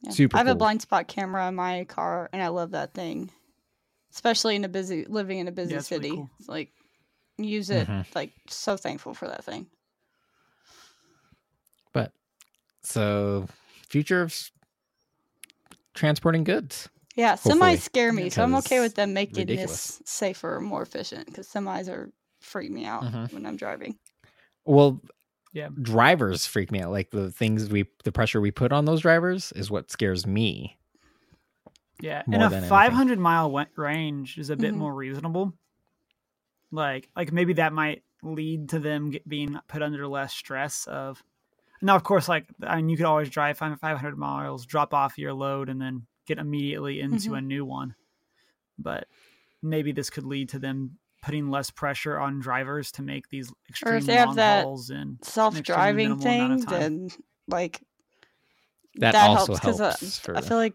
[0.02, 0.10] Yeah.
[0.12, 3.30] Super I have a blind spot camera in my car, and I love that thing,
[4.12, 6.14] especially in a busy living in a busy Yeah, it's really city.
[6.14, 6.30] cool.
[6.38, 6.70] It's like
[7.38, 7.88] use it.
[7.88, 8.04] Mhm.
[8.14, 9.66] Like so thankful for that thing.
[11.92, 12.12] but
[12.86, 13.46] so
[13.88, 14.34] future of
[15.94, 16.88] transporting goods.
[17.14, 19.98] Yeah, Hopefully, semis scare me, so I'm okay with them making ridiculous.
[19.98, 21.26] this safer, more efficient.
[21.26, 22.10] Because semis are
[22.40, 23.32] freak me out Mhm.
[23.32, 23.98] when I'm driving.
[24.66, 25.00] Well,
[25.52, 25.68] Yeah.
[25.80, 26.90] drivers freak me out.
[26.90, 30.76] Like the things we, the pressure we put on those drivers is what scares me.
[32.02, 32.68] Yeah, and than a anything.
[32.68, 34.78] 500 mile range is a bit Mhm.
[34.78, 35.54] more reasonable.
[36.70, 41.22] Like, like maybe that might lead to them get, being put under less stress of.
[41.82, 45.34] Now, of course, like I mean, you could always drive 500 miles, drop off your
[45.34, 47.34] load, and then get immediately into Mhm.
[47.34, 47.94] a new one.
[48.78, 49.08] But
[49.62, 54.06] maybe this could lead to them putting less pressure on drivers to make these extreme
[54.06, 57.08] they have long that hauls and Self-driving minimal thing, of then
[57.48, 57.82] like
[58.96, 60.74] That also helps because helps for I feel like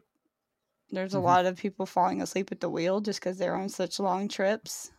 [0.91, 1.22] there's a Mhm.
[1.22, 4.91] lot of people falling asleep at the wheel just because they're on such long trips.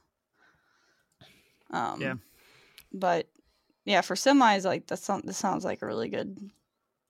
[1.70, 2.14] Um, Yeah.
[2.92, 3.31] But
[3.84, 6.38] yeah, for semis, like that sound this sounds like a really good,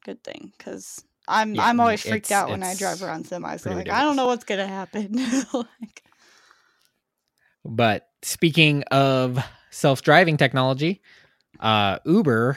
[0.05, 3.61] good thing because I'm Yeah, I'm always freaked out when I drive around semis.
[3.61, 5.13] So like I don't know what's gonna happen.
[5.53, 6.03] like,
[7.65, 9.39] But speaking of
[9.71, 11.03] self-driving technology,
[11.61, 12.57] uh, Uber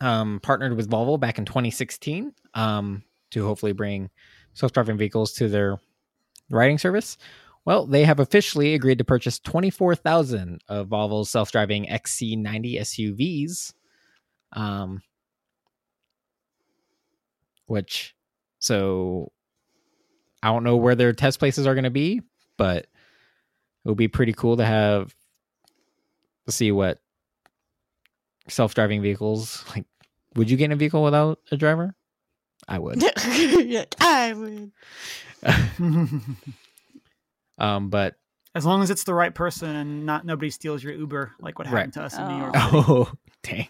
[0.00, 4.10] um, partnered with Volvo back in 2016 um, to hopefully bring
[4.54, 5.78] self-driving vehicles to their
[6.50, 7.18] riding service.
[7.64, 13.72] Well, they have officially agreed to purchase 24,000 of Volvo's self-driving XC90 SUVs,
[14.52, 15.02] um,
[17.66, 18.14] which
[18.58, 19.32] so
[20.42, 22.20] I don't know where their test places are going to be,
[22.58, 22.86] but
[23.84, 25.14] it would be pretty cool to have
[26.46, 27.00] to see what
[28.48, 29.86] self-driving vehicles like
[30.36, 31.94] would you get in a vehicle without a driver
[32.68, 33.02] i would
[33.98, 34.70] I would.
[37.58, 38.14] um but
[38.54, 41.66] as long as it's the right person and not nobody steals your Uber, like what
[41.66, 42.52] happened to us in New York.
[42.54, 42.60] Oh.
[42.70, 42.84] City.
[42.88, 43.12] oh
[43.42, 43.68] dang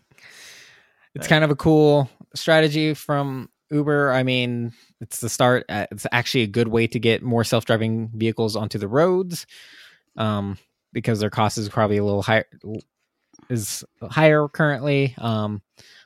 [1.15, 6.07] it's kind of a cool strategy from uber i mean it's the start uh, it's
[6.13, 9.47] actually a good way to get more self-driving vehicles onto the roads
[10.17, 10.59] um
[10.93, 12.47] because their cost is probably a little higher
[13.49, 15.63] is higher currently um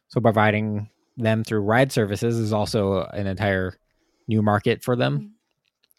[0.09, 3.75] so providing them through ride services is also an entire
[4.29, 5.35] new market for them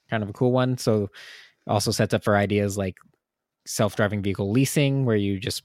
[0.09, 1.09] kind of a cool one so
[1.69, 2.97] also sets up for ideas like
[3.65, 5.63] self-driving vehicle leasing where you just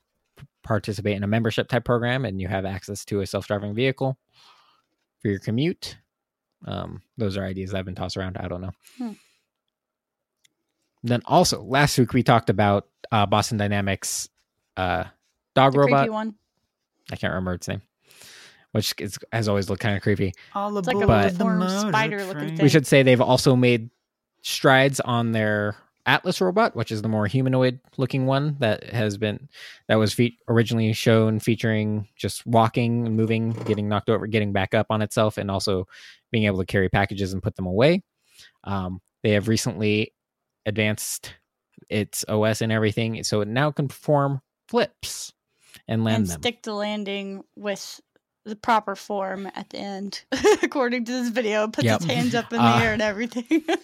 [0.63, 4.17] participate in a membership type program and you have access to a self-driving vehicle
[5.21, 5.97] for your commute
[6.67, 9.13] um, those are ideas that have been tossed around i don't know Hmm.
[11.03, 14.29] then also last week we talked about uh, boston dynamics
[14.77, 15.05] uh,
[15.55, 16.35] dog The robot creepy one.
[17.13, 17.83] i can't remember its name
[18.73, 21.71] which is, has always looked kind of creepy All It's like a But- the deformed
[21.71, 22.63] spider-looking thing.
[22.63, 23.91] we should say they've also made
[24.43, 25.77] strides on their
[26.07, 29.49] Atlas robot, which is the more humanoid looking one that has been
[29.89, 34.75] that was fe- originally shown featuring just walking and moving, getting knocked over, getting back
[34.75, 35.87] up on itself, and also
[36.31, 38.03] being able to carry packages and put them away.
[38.65, 40.13] Um, they have recently
[40.67, 41.35] advanced
[41.89, 45.33] its OS and everything, so it now can perform flips
[45.89, 46.41] and land and them.
[46.43, 48.01] stick the landing with
[48.45, 50.23] the proper form at the end,
[50.63, 51.65] according to this video.
[51.65, 51.97] It puts Yep.
[52.03, 53.65] its hands up in Uh, the air and everything.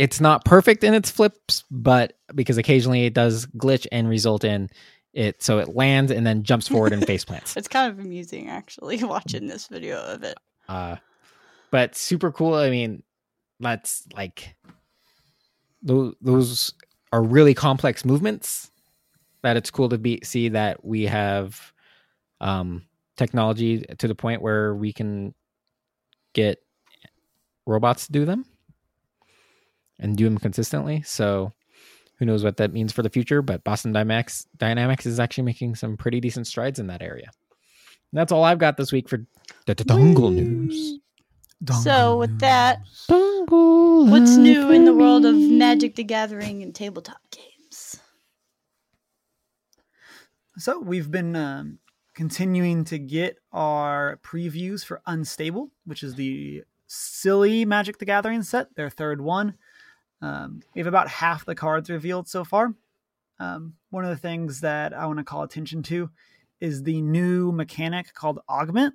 [0.00, 4.70] it's not perfect in its flips, but because occasionally it does glitch and result in
[5.12, 7.54] it so it lands and then jumps forward and face plants.
[7.54, 10.38] it's kind of amusing, actually, watching this video of it.
[10.70, 10.96] Uh,
[11.70, 12.54] but super cool.
[12.54, 13.02] I mean,
[13.60, 14.56] that's like
[15.82, 16.72] those those
[17.12, 18.70] are really complex movements.
[19.42, 21.74] That it's cool to be see that we have
[22.40, 22.86] um,
[23.18, 25.34] technology to the point where we can
[26.32, 26.58] get
[27.66, 28.46] robots to do them
[30.00, 31.02] and do them consistently.
[31.02, 31.52] So
[32.18, 33.42] who knows what that means for the future?
[33.42, 37.30] But Boston Dynamics Dynamics is actually making some pretty decent strides in that area.
[38.12, 39.24] And that's all I've got this week for
[39.66, 40.98] the Dongle news.
[41.82, 44.10] So, with that, Dongle.
[44.10, 48.00] What's new in the world of Magic the Gathering and tabletop games?
[50.56, 51.78] So we've been um,
[52.14, 58.74] continuing to get our previews for Unstable, which is the silly Magic the Gathering set,
[58.74, 59.54] their third one.
[60.22, 62.74] Um, we have about half the cards revealed so far.
[63.38, 66.10] Um, one of the things that I want to call attention to
[66.60, 68.94] is the new mechanic called Augment.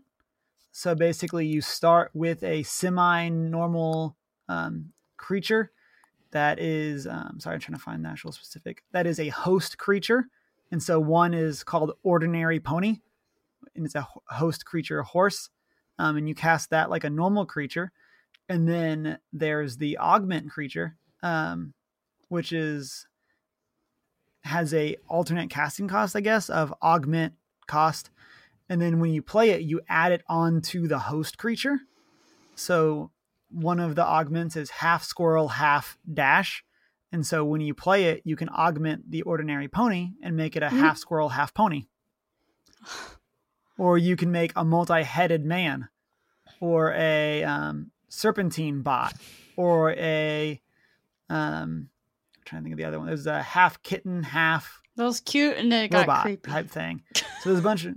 [0.72, 5.72] So basically, you start with a semi normal um, creature
[6.32, 9.78] that is, um, sorry, I'm trying to find the actual specific, that is a host
[9.78, 10.26] creature.
[10.70, 13.00] And so one is called Ordinary Pony,
[13.74, 15.50] and it's a host creature horse.
[15.98, 17.94] Um, and you cast that like a normal creature.
[18.50, 21.74] And then there's the augment creature, um,
[22.30, 23.08] which is
[24.44, 27.34] has a alternate casting cost, I guess, of augment
[27.68, 28.12] cost.
[28.70, 31.80] And then when you play it, you add it onto the host creature.
[32.54, 33.10] So
[33.50, 36.64] one of the augments is half squirrel, half dash.
[37.12, 40.62] And so when you play it, you can augment the ordinary pony and make it
[40.62, 40.80] a mm.
[40.80, 41.86] half squirrel, half pony.
[43.80, 45.90] or you can make a multi-headed man,
[46.60, 49.14] or a um, serpentine bot,
[49.58, 50.62] or a
[51.30, 51.90] um,
[52.36, 53.08] I'm trying to think of the other one.
[53.08, 57.04] There's a half kitten, half those cute, and then it got creepy type thing.
[57.42, 57.94] So there's a bunch of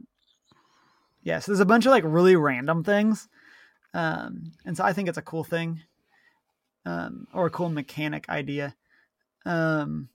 [1.22, 3.28] yeah, so there's a bunch of like really random things,
[3.94, 5.80] um, and so I think it's a cool thing,
[6.84, 8.74] um, or a cool mechanic idea.
[9.46, 10.10] Um,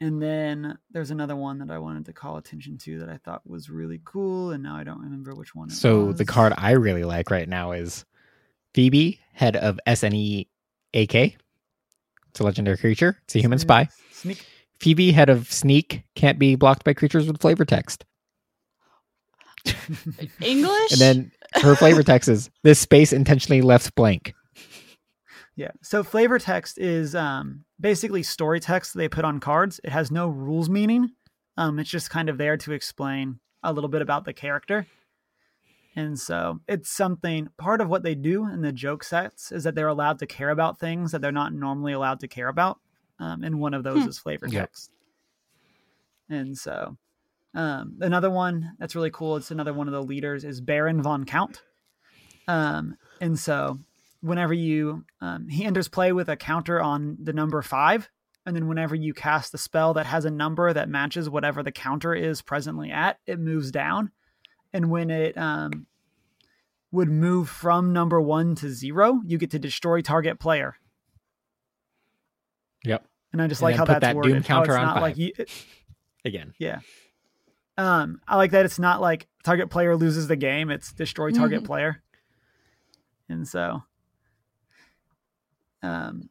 [0.00, 3.48] and then there's another one that I wanted to call attention to that I thought
[3.48, 5.70] was really cool, and now I don't remember which one.
[5.70, 6.18] so was.
[6.18, 8.04] the card I really like right now is
[8.74, 10.48] Phoebe, head of SNE
[10.92, 11.36] AK.
[12.32, 13.18] It's a legendary creature.
[13.24, 13.88] It's a human spy.
[14.10, 14.44] Sneak.
[14.80, 18.04] Phoebe, head of Sneak, can't be blocked by creatures with flavor text.
[20.40, 20.92] English?
[20.92, 21.32] And then
[21.62, 24.34] her flavor text is this space intentionally left blank.
[25.56, 25.70] Yeah.
[25.82, 29.80] So flavor text is um, basically story text they put on cards.
[29.84, 31.10] It has no rules meaning.
[31.56, 34.86] Um, it's just kind of there to explain a little bit about the character.
[35.94, 39.74] And so it's something part of what they do in the joke sets is that
[39.74, 42.78] they're allowed to care about things that they're not normally allowed to care about.
[43.18, 44.08] Um, and one of those hmm.
[44.08, 44.90] is flavor text.
[46.28, 46.40] Yep.
[46.40, 46.96] And so
[47.54, 51.24] um, another one that's really cool, it's another one of the leaders is Baron von
[51.24, 51.62] Count.
[52.48, 53.78] Um, and so
[54.22, 58.08] whenever you um, he enters play with a counter on the number five
[58.46, 61.72] and then whenever you cast a spell that has a number that matches whatever the
[61.72, 64.10] counter is presently at it moves down
[64.72, 65.86] and when it um,
[66.90, 70.76] would move from number one to zero you get to destroy target player
[72.84, 74.32] yep and i just and like how that's that worded.
[74.32, 75.02] doom counter on five.
[75.02, 75.50] like you, it,
[76.24, 76.80] again yeah
[77.78, 81.58] um i like that it's not like target player loses the game it's destroy target
[81.58, 81.66] mm-hmm.
[81.66, 82.02] player
[83.28, 83.82] and so
[85.82, 86.30] um,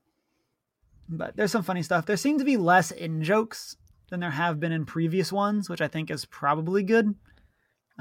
[1.10, 2.06] but there's some funny stuff.
[2.06, 3.76] There seem to be less in jokes
[4.10, 7.16] than there have been in previous ones, which I think is probably good.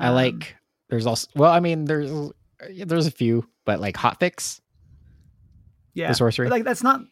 [0.00, 0.56] Um, I like.
[0.88, 2.32] There's also well, I mean, there's
[2.84, 4.60] there's a few, but like hotfix.
[5.94, 6.46] Yeah, the sorcery.
[6.46, 7.02] But like that's not.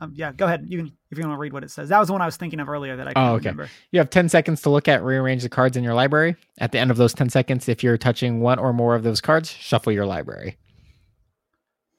[0.00, 0.66] Um, yeah, go ahead.
[0.68, 1.90] You can if you want to read what it says.
[1.90, 3.50] That was the one I was thinking of earlier that I oh, okay.
[3.50, 3.68] remember.
[3.92, 6.34] You have 10 seconds to look at rearrange the cards in your library.
[6.58, 9.20] At the end of those 10 seconds, if you're touching one or more of those
[9.20, 10.56] cards, shuffle your library.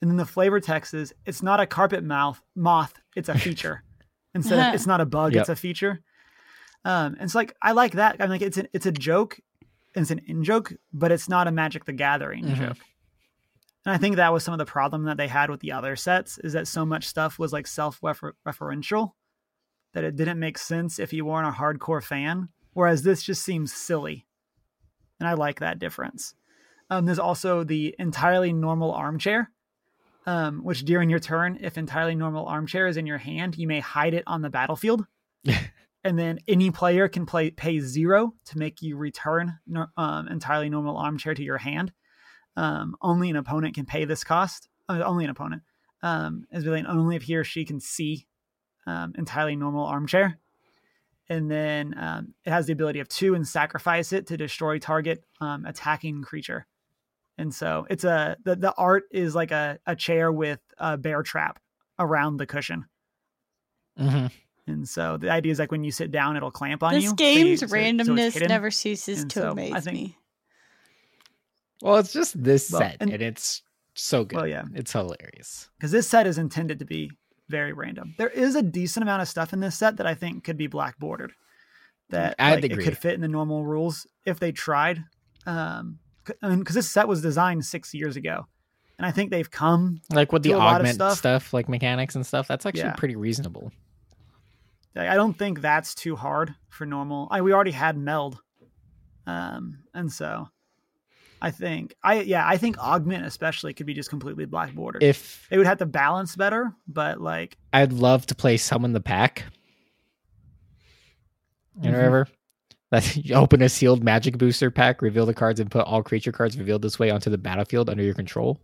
[0.01, 3.83] And then the flavor text is it's not a carpet mouth moth, it's a feature.
[4.35, 5.41] Instead of it's not a bug, yep.
[5.41, 6.01] it's a feature.
[6.83, 8.17] Um, and it's like I like that.
[8.19, 9.39] I'm like it's an it's a joke,
[9.95, 12.65] it's an in joke, but it's not a Magic the Gathering mm-hmm.
[12.65, 12.77] joke.
[13.85, 15.95] And I think that was some of the problem that they had with the other
[15.95, 19.11] sets is that so much stuff was like self referential
[19.93, 22.49] that it didn't make sense if you weren't a hardcore fan.
[22.73, 24.25] Whereas this just seems silly.
[25.19, 26.33] And I like that difference.
[26.89, 29.51] Um, there's also the entirely normal armchair,
[30.25, 33.79] um, which during your turn, if entirely normal armchair is in your hand, you may
[33.79, 35.05] hide it on the battlefield.
[36.03, 39.57] and then any player can play pay zero to make you return
[39.97, 41.91] um, entirely normal armchair to your hand.
[42.55, 44.69] Um, only an opponent can pay this cost.
[44.89, 45.63] Uh, only an opponent
[46.01, 48.27] um, is really only if he or she can see
[48.85, 50.38] um, entirely normal armchair.
[51.30, 55.23] And then um, it has the ability of two and sacrifice it to destroy target
[55.39, 56.67] um, attacking creature.
[57.38, 61.23] And so it's a the, the art is like a, a chair with a bear
[61.23, 61.59] trap
[61.97, 62.85] around the cushion.
[63.97, 64.27] Mm-hmm.
[64.65, 67.10] And so the idea is like when you sit down, it'll clamp on this you.
[67.10, 70.18] This game's so randomness so never ceases and to so amaze think, me.
[71.81, 73.61] Well, it's just this well, set, and, and, it's
[73.94, 74.38] so good.
[74.38, 77.11] Well, yeah, it's hilarious because this set is intended to be
[77.49, 78.15] very random.
[78.18, 80.68] There is a decent amount of stuff in this set that I think could be
[80.68, 81.34] black bordered.
[82.10, 85.03] That like, it could fit in the normal rules if they tried.
[85.45, 85.99] Um,
[86.41, 88.45] I mean, because this set was designed six years ago,
[88.98, 91.18] and I think they've come like with the augment stuff.
[91.18, 91.53] stuff.
[91.53, 92.48] like mechanics and stuff.
[92.48, 92.94] That's actually yeah.
[92.94, 93.72] pretty reasonable.
[94.95, 97.27] I don't think that's too hard for normal.
[97.31, 98.39] I, we already had meld,
[99.25, 100.47] Um, and so
[101.41, 105.03] I think I yeah I think augment especially could be just completely black bordered.
[105.03, 109.01] If it would have to balance better, but like I'd love to play summon the
[109.01, 109.45] pack.
[111.81, 112.03] You know, Mhm.
[112.03, 112.27] ever
[112.91, 116.31] that you open a sealed magic booster pack, reveal the cards, and put all creature
[116.31, 118.61] cards revealed this way onto the battlefield under your control.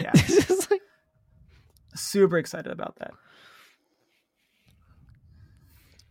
[0.00, 0.12] Yeah.
[0.70, 0.80] Like-
[1.94, 3.12] super excited about that.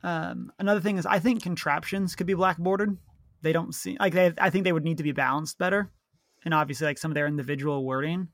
[0.04, 2.98] Um, another thing is I think contraptions could be black bordered.
[3.42, 4.34] They don't seem like they.
[4.38, 5.90] I think they would need to be balanced better,
[6.44, 8.28] and obviously like some of their individual wording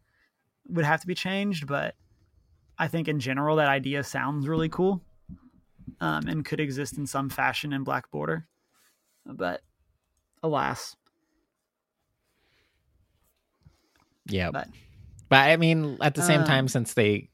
[0.68, 1.68] would have to be changed.
[1.68, 1.96] But
[2.78, 5.04] I think in general that idea sounds really cool,
[6.00, 8.48] um, and could exist in some fashion in black border.
[9.26, 9.62] But
[10.42, 10.96] alas,
[14.26, 14.68] yeah, but
[15.30, 17.29] But I mean, at the same Um, time, since they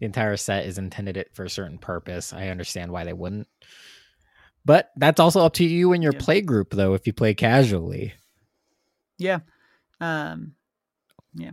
[0.00, 3.46] the entire set is intended it for a certain purpose, I understand why they wouldn't.
[4.64, 6.18] But that's also up to you and your Yeah.
[6.20, 6.94] play group, though.
[6.94, 8.14] If you play casually,
[9.18, 9.40] Yeah.
[10.00, 10.54] Um,
[11.34, 11.50] yeah.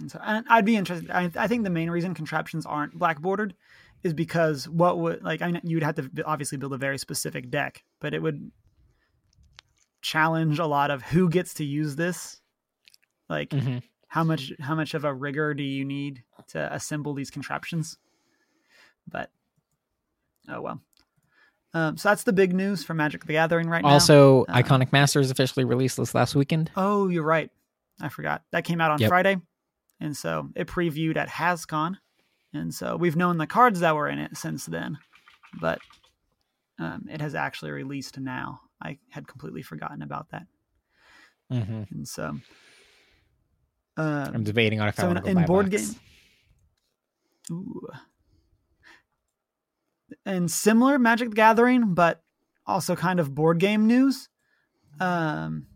[0.00, 1.10] And so and I'd be interested.
[1.10, 3.54] I, I think the main reason contraptions aren't black bordered
[4.02, 6.98] is because what would like I mean, you would have to obviously build a very
[6.98, 8.50] specific deck, but it would
[10.02, 12.40] challenge a lot of who gets to use this.
[13.28, 13.82] Like Mhm.
[14.12, 17.96] How much how much of a rigor do you need to assemble these contraptions?
[19.08, 19.30] But
[20.50, 20.82] oh well.
[21.72, 23.88] Um, so that's the big news for Magic the Gathering right now.
[23.88, 26.70] also uh, Iconic Masters officially released this last weekend.
[26.76, 27.50] Oh, you're right.
[28.02, 28.42] I forgot.
[28.50, 29.08] That came out on Yep.
[29.08, 29.38] Friday.
[29.98, 31.96] And so it previewed at HasCon.
[32.52, 34.98] And so we've known the cards that were in it since then.
[35.58, 35.78] But
[36.78, 38.60] um, it has actually released now.
[38.82, 40.46] I had completely forgotten about that.
[41.50, 42.36] hmm And so
[43.96, 45.90] I'm um, debating on if I want to go in board box.
[45.90, 46.00] game
[47.50, 47.88] Ooh.
[50.24, 52.22] And similar Magic the Gathering, but
[52.66, 54.28] also kind of board game news.
[55.00, 55.66] Um,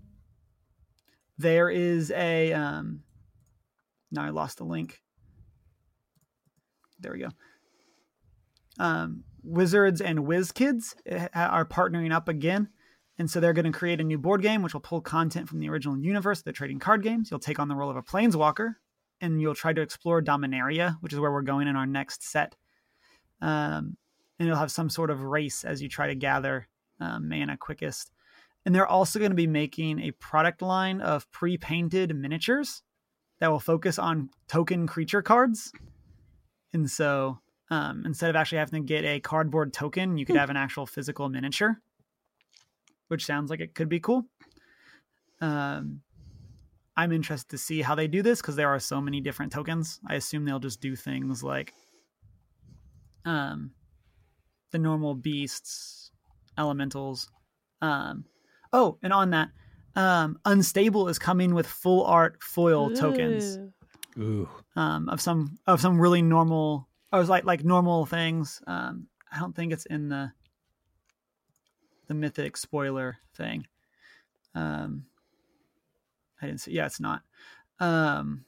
[1.38, 2.52] there is a.
[2.52, 3.02] Um,
[4.10, 5.02] now I lost the link.
[7.00, 7.28] There we go.
[8.78, 12.68] Um, Wizards and WizKids eh, are partnering up again.
[13.18, 15.60] And so they're going to create a new board game, which will pull content from
[15.60, 17.30] the original universe, the trading card games.
[17.30, 18.74] You'll take on the role of a planeswalker,
[19.20, 22.54] and you'll try to explore Dominaria, which is where we're going in our next set.
[23.40, 23.96] Um,
[24.38, 26.68] and you'll have some sort of race as you try to gather
[27.00, 28.10] um, mana quickest.
[28.64, 32.82] And they're also going to be making a product line of pre painted miniatures
[33.38, 35.72] that will focus on token creature cards.
[36.72, 37.38] And so
[37.70, 40.86] um, instead of actually having to get a cardboard token, you could have an actual
[40.86, 41.80] physical miniature,
[43.08, 44.24] which sounds like it could be cool.
[45.40, 46.00] Um,
[46.96, 50.00] I'm interested to see how they do this because there are so many different tokens.
[50.08, 51.74] I assume they'll just do things like
[53.24, 53.72] um,
[54.70, 56.10] the normal beasts,
[56.56, 57.30] elementals.
[57.82, 58.24] Um,
[58.72, 59.50] oh, and on that,
[59.94, 63.72] um, Unstable is coming with full art foil tokens Ooh.
[64.18, 66.88] Ooh, um, of some of some really normal.
[67.12, 68.62] I was like like normal things.
[68.66, 70.32] Um, I don't think it's in the
[72.08, 73.66] the mythic spoiler thing.
[74.54, 75.06] Um,
[76.40, 76.72] I didn't see.
[76.72, 77.22] Yeah, it's not.
[77.80, 78.44] Um,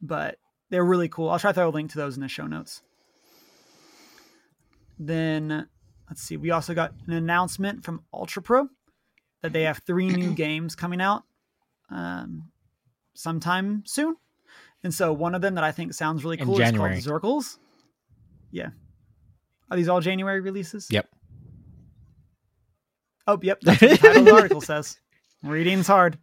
[0.00, 0.38] but
[0.70, 1.30] they're really cool.
[1.30, 2.82] I'll try to throw a link to those in the show notes.
[4.98, 5.68] Then
[6.08, 6.36] let's see.
[6.36, 8.68] We also got an announcement from Ultra Pro
[9.42, 11.24] that they have three new games coming out
[11.90, 12.50] um,
[13.14, 14.16] sometime soon.
[14.82, 17.58] And so one of them that I think sounds really cool is called Zirkles.
[18.50, 18.70] Yeah.
[19.70, 20.88] Are these all January releases?
[20.90, 21.08] Yep.
[23.26, 23.60] Oh, yep.
[23.62, 24.98] That's what the title of the article says.
[25.42, 26.18] Reading's hard.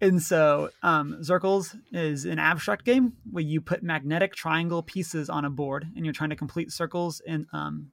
[0.00, 5.44] And so, um, Zirkles is an abstract game where you put magnetic triangle pieces on
[5.44, 7.90] a board, and you're trying to complete circles in um,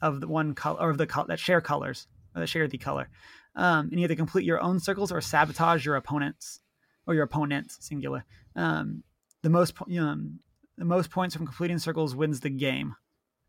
[0.00, 2.78] of the one color or of the color that share colors or that share the
[2.78, 3.08] color.
[3.54, 6.60] Um, and you have to complete your own circles or sabotage your opponents
[7.06, 8.24] or your opponent singular.
[8.56, 9.02] Um,
[9.42, 10.40] the most um,
[10.78, 12.96] the most points from completing circles wins the game,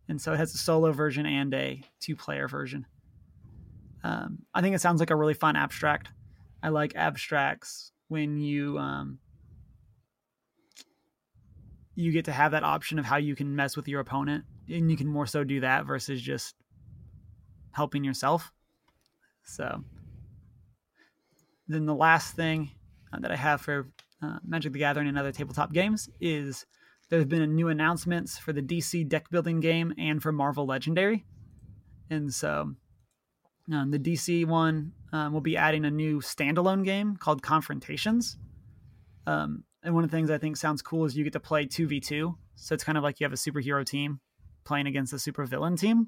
[0.10, 2.86] and so it has a solo version and a two player version.
[4.06, 6.10] Um, I think it sounds like a really fun abstract.
[6.61, 9.18] I like abstracts when you um,
[11.95, 14.91] you get to have that option of how you can mess with your opponent, and
[14.91, 16.53] you can more so do that versus just
[17.72, 18.52] helping yourself.
[19.44, 19.84] So,
[21.68, 22.69] then the last thing
[23.11, 23.90] uh, that I have for
[24.22, 26.68] uh, Magic the Gathering and other tabletop games is
[27.10, 31.26] there's been a new announcements for the DC deck building game and for Marvel Legendary,
[32.11, 32.76] and so
[33.72, 38.38] um, the DC one um, will be adding a new standalone game called Confrontations.
[39.28, 41.66] Um, and one of the things I think sounds cool is you get to play
[41.66, 42.36] 2v2.
[42.56, 44.20] So it's kind of like you have a superhero team
[44.64, 46.08] playing against a supervillain team.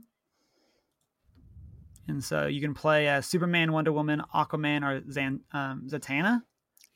[2.07, 6.41] and so you can play as Superman, Wonder Woman, Aquaman, or Zan, um, Zatanna.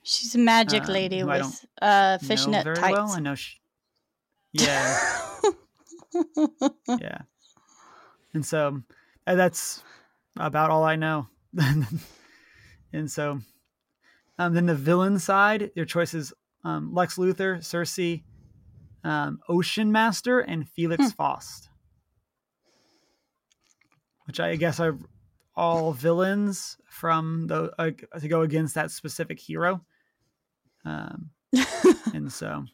[0.03, 2.93] She's a magic Um, lady with uh, know fishnet very tights.
[2.93, 3.09] well.
[3.11, 3.35] I know.
[3.35, 3.57] She,
[4.53, 4.97] yeah,
[6.88, 7.17] yeah.
[8.33, 8.81] And so
[9.27, 9.83] uh, that's
[10.37, 11.27] about all I know.
[12.93, 13.39] and so,
[14.37, 16.33] um, then the villain side, your choices:
[16.63, 18.21] um, Lex Luthor, Circe,
[19.03, 21.09] um, Ocean Master, and Felix Hmm.
[21.11, 21.69] Faust.
[24.25, 24.97] Which I guess are
[25.55, 29.83] all villains from the uh, to go against that specific hero.
[30.85, 31.31] Um,
[32.13, 32.65] and so,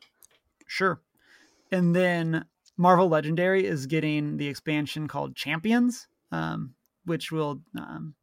[0.68, 1.02] sure.
[1.72, 2.46] And then
[2.78, 6.76] Marvel Legendary is getting the expansion called Champions, um,
[7.08, 8.14] which will um,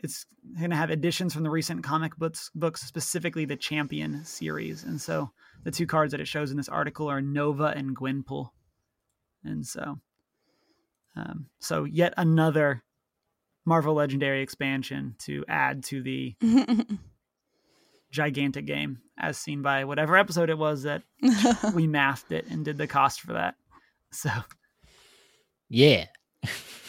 [0.00, 0.26] it's
[0.58, 4.84] going to have additions from the recent comic books, books, specifically the Champion series.
[4.84, 5.30] And so,
[5.64, 8.50] the two cards that it shows in this article are Nova and Gwenpool.
[9.42, 9.98] And so,
[11.16, 12.82] um, so yet another
[13.64, 16.34] Marvel Legendary expansion to add to the
[18.10, 21.02] gigantic game, as seen by whatever episode it was that
[21.74, 23.54] we mathed it and did the cost for that.
[24.12, 24.30] So,
[25.70, 26.06] Yeah.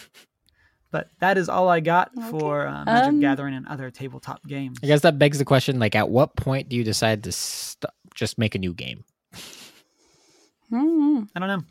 [0.96, 2.30] but that is all I got Okay.
[2.30, 4.78] for uh, Magic Um, Gathering and other tabletop games.
[4.82, 7.92] I guess that begs the question: like, at what point do you decide to st-
[8.14, 9.04] just make a new game?
[10.72, 11.28] Mm.
[11.36, 11.64] I don't know.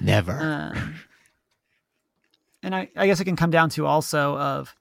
[0.00, 0.32] Never.
[0.32, 0.94] Um,
[2.62, 4.74] and I, I guess it can come down to also of,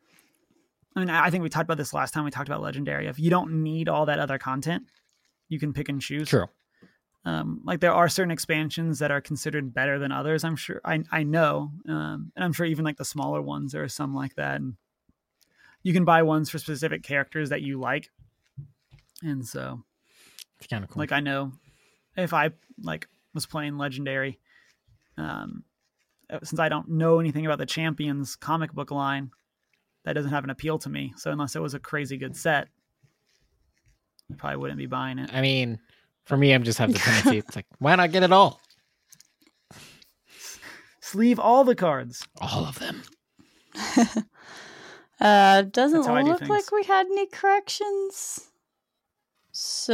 [0.96, 3.08] I mean, I I think we talked about this last time we talked about Legendary.
[3.08, 4.84] If you don't need all that other content,
[5.50, 6.30] you can pick and choose.
[6.30, 6.48] True.
[7.26, 10.44] Um, like there are certain expansions that are considered better than others.
[10.44, 13.84] I'm sure I I know, um, and I'm sure even like the smaller ones there
[13.84, 14.56] are some like that.
[14.56, 14.76] And
[15.84, 18.10] you can buy ones for specific characters that you like,
[19.22, 19.84] and so
[20.58, 21.02] It's kind of cool.
[21.02, 21.52] like I know
[22.16, 22.52] if I
[22.82, 24.40] like was playing Legendary,
[25.18, 25.64] um,
[26.30, 29.32] uh, since I don't know anything about the Champions comic book line,
[30.06, 31.14] that doesn't have an appeal to me.
[31.18, 32.70] So unless it was a crazy good set,
[34.32, 35.30] I probably wouldn't be buying it.
[35.34, 35.80] I mean,
[36.30, 37.40] for me, I'm just have the tendency.
[37.40, 38.62] It's like, why not get it all?
[41.02, 42.26] Sleeve all the cards.
[42.40, 43.04] All of them.
[45.22, 46.50] Uh, doesn't That's do look things.
[46.50, 48.48] like we had any corrections.
[49.52, 49.94] So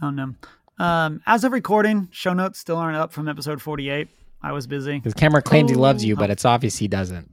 [0.00, 0.34] Oh no.
[0.78, 4.06] Um, as of recording, show notes still aren't up from episode 48.
[4.40, 4.94] I was busy.
[4.98, 6.18] Because Cameron claims he loves you, Oh.
[6.18, 7.28] but it's obvious he doesn't.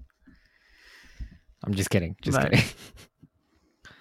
[1.64, 2.16] I'm just kidding.
[2.24, 2.50] Just Right.
[2.54, 2.66] kidding.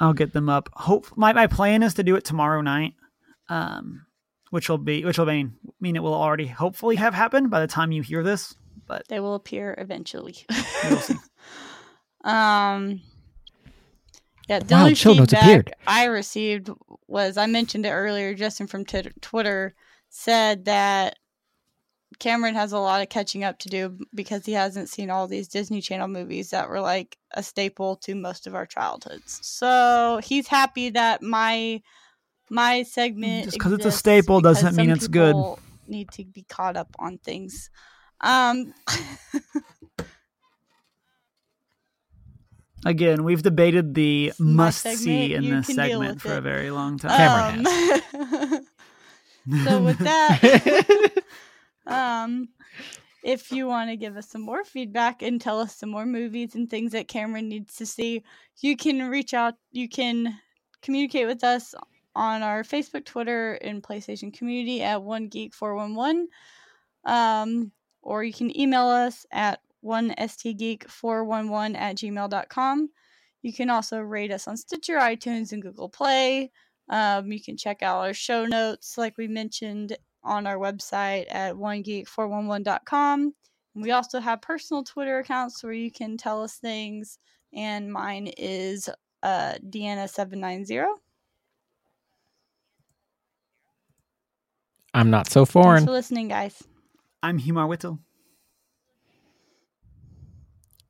[0.03, 0.69] I'll get them up.
[0.73, 2.95] Hope my, my plan is to do it tomorrow night.
[3.49, 4.07] Um,
[4.51, 7.67] which will be which will mean mean it will already hopefully have happened by the
[7.67, 8.55] time you hear this.
[8.87, 10.37] But they will appear eventually.
[10.85, 11.15] we'll see.
[12.25, 13.01] Um.
[14.49, 15.75] Yeah, the Wow, only show notes feedback appeared.
[15.89, 16.71] I received
[17.09, 18.33] was I mentioned it earlier.
[18.35, 19.75] Justin from t- Twitter
[20.09, 21.19] said that
[22.23, 25.49] Cameron has a lot of catching up to do because he hasn't seen all these
[25.49, 29.41] Disney Channel movies that were like a staple to most of our childhoods.
[29.43, 31.83] So he's happy that my
[32.49, 35.35] my segment Just 'cause it's a staple doesn't mean it's good.
[35.89, 37.71] Need to be caught up on things.
[38.21, 38.73] Um.
[42.85, 47.67] Again, we've debated the must segment, see in this segment for a very long time.
[47.67, 48.65] Um,
[49.65, 51.13] so with that,
[51.87, 52.49] um,
[53.23, 56.55] if you want to give us some more feedback and tell us some more movies
[56.55, 58.23] and things that Cameron needs to see,
[58.61, 59.55] you can reach out.
[59.71, 60.39] You can
[60.83, 61.75] communicate with us
[62.15, 66.27] on our Facebook, Twitter, and PlayStation community at one geek four one one,
[67.05, 67.71] um,
[68.03, 72.91] or you can email us at one stgeek four one one at gmail.com.
[73.43, 76.51] You can also rate us on Stitcher, iTunes, and Google Play.
[76.89, 81.55] Um, you can check out our show notes, like we mentioned, on our website at
[81.55, 83.35] onegeek411.com.
[83.75, 87.19] We also have personal Twitter accounts where you can tell us things,
[87.53, 88.89] and mine is
[89.23, 90.87] uh, Deanna790.
[94.95, 95.79] I'm not so foreign.
[95.79, 96.63] Thanks for listening, guys.
[97.23, 97.99] I'm Himar Whittle.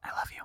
[0.02, 0.41] I love you.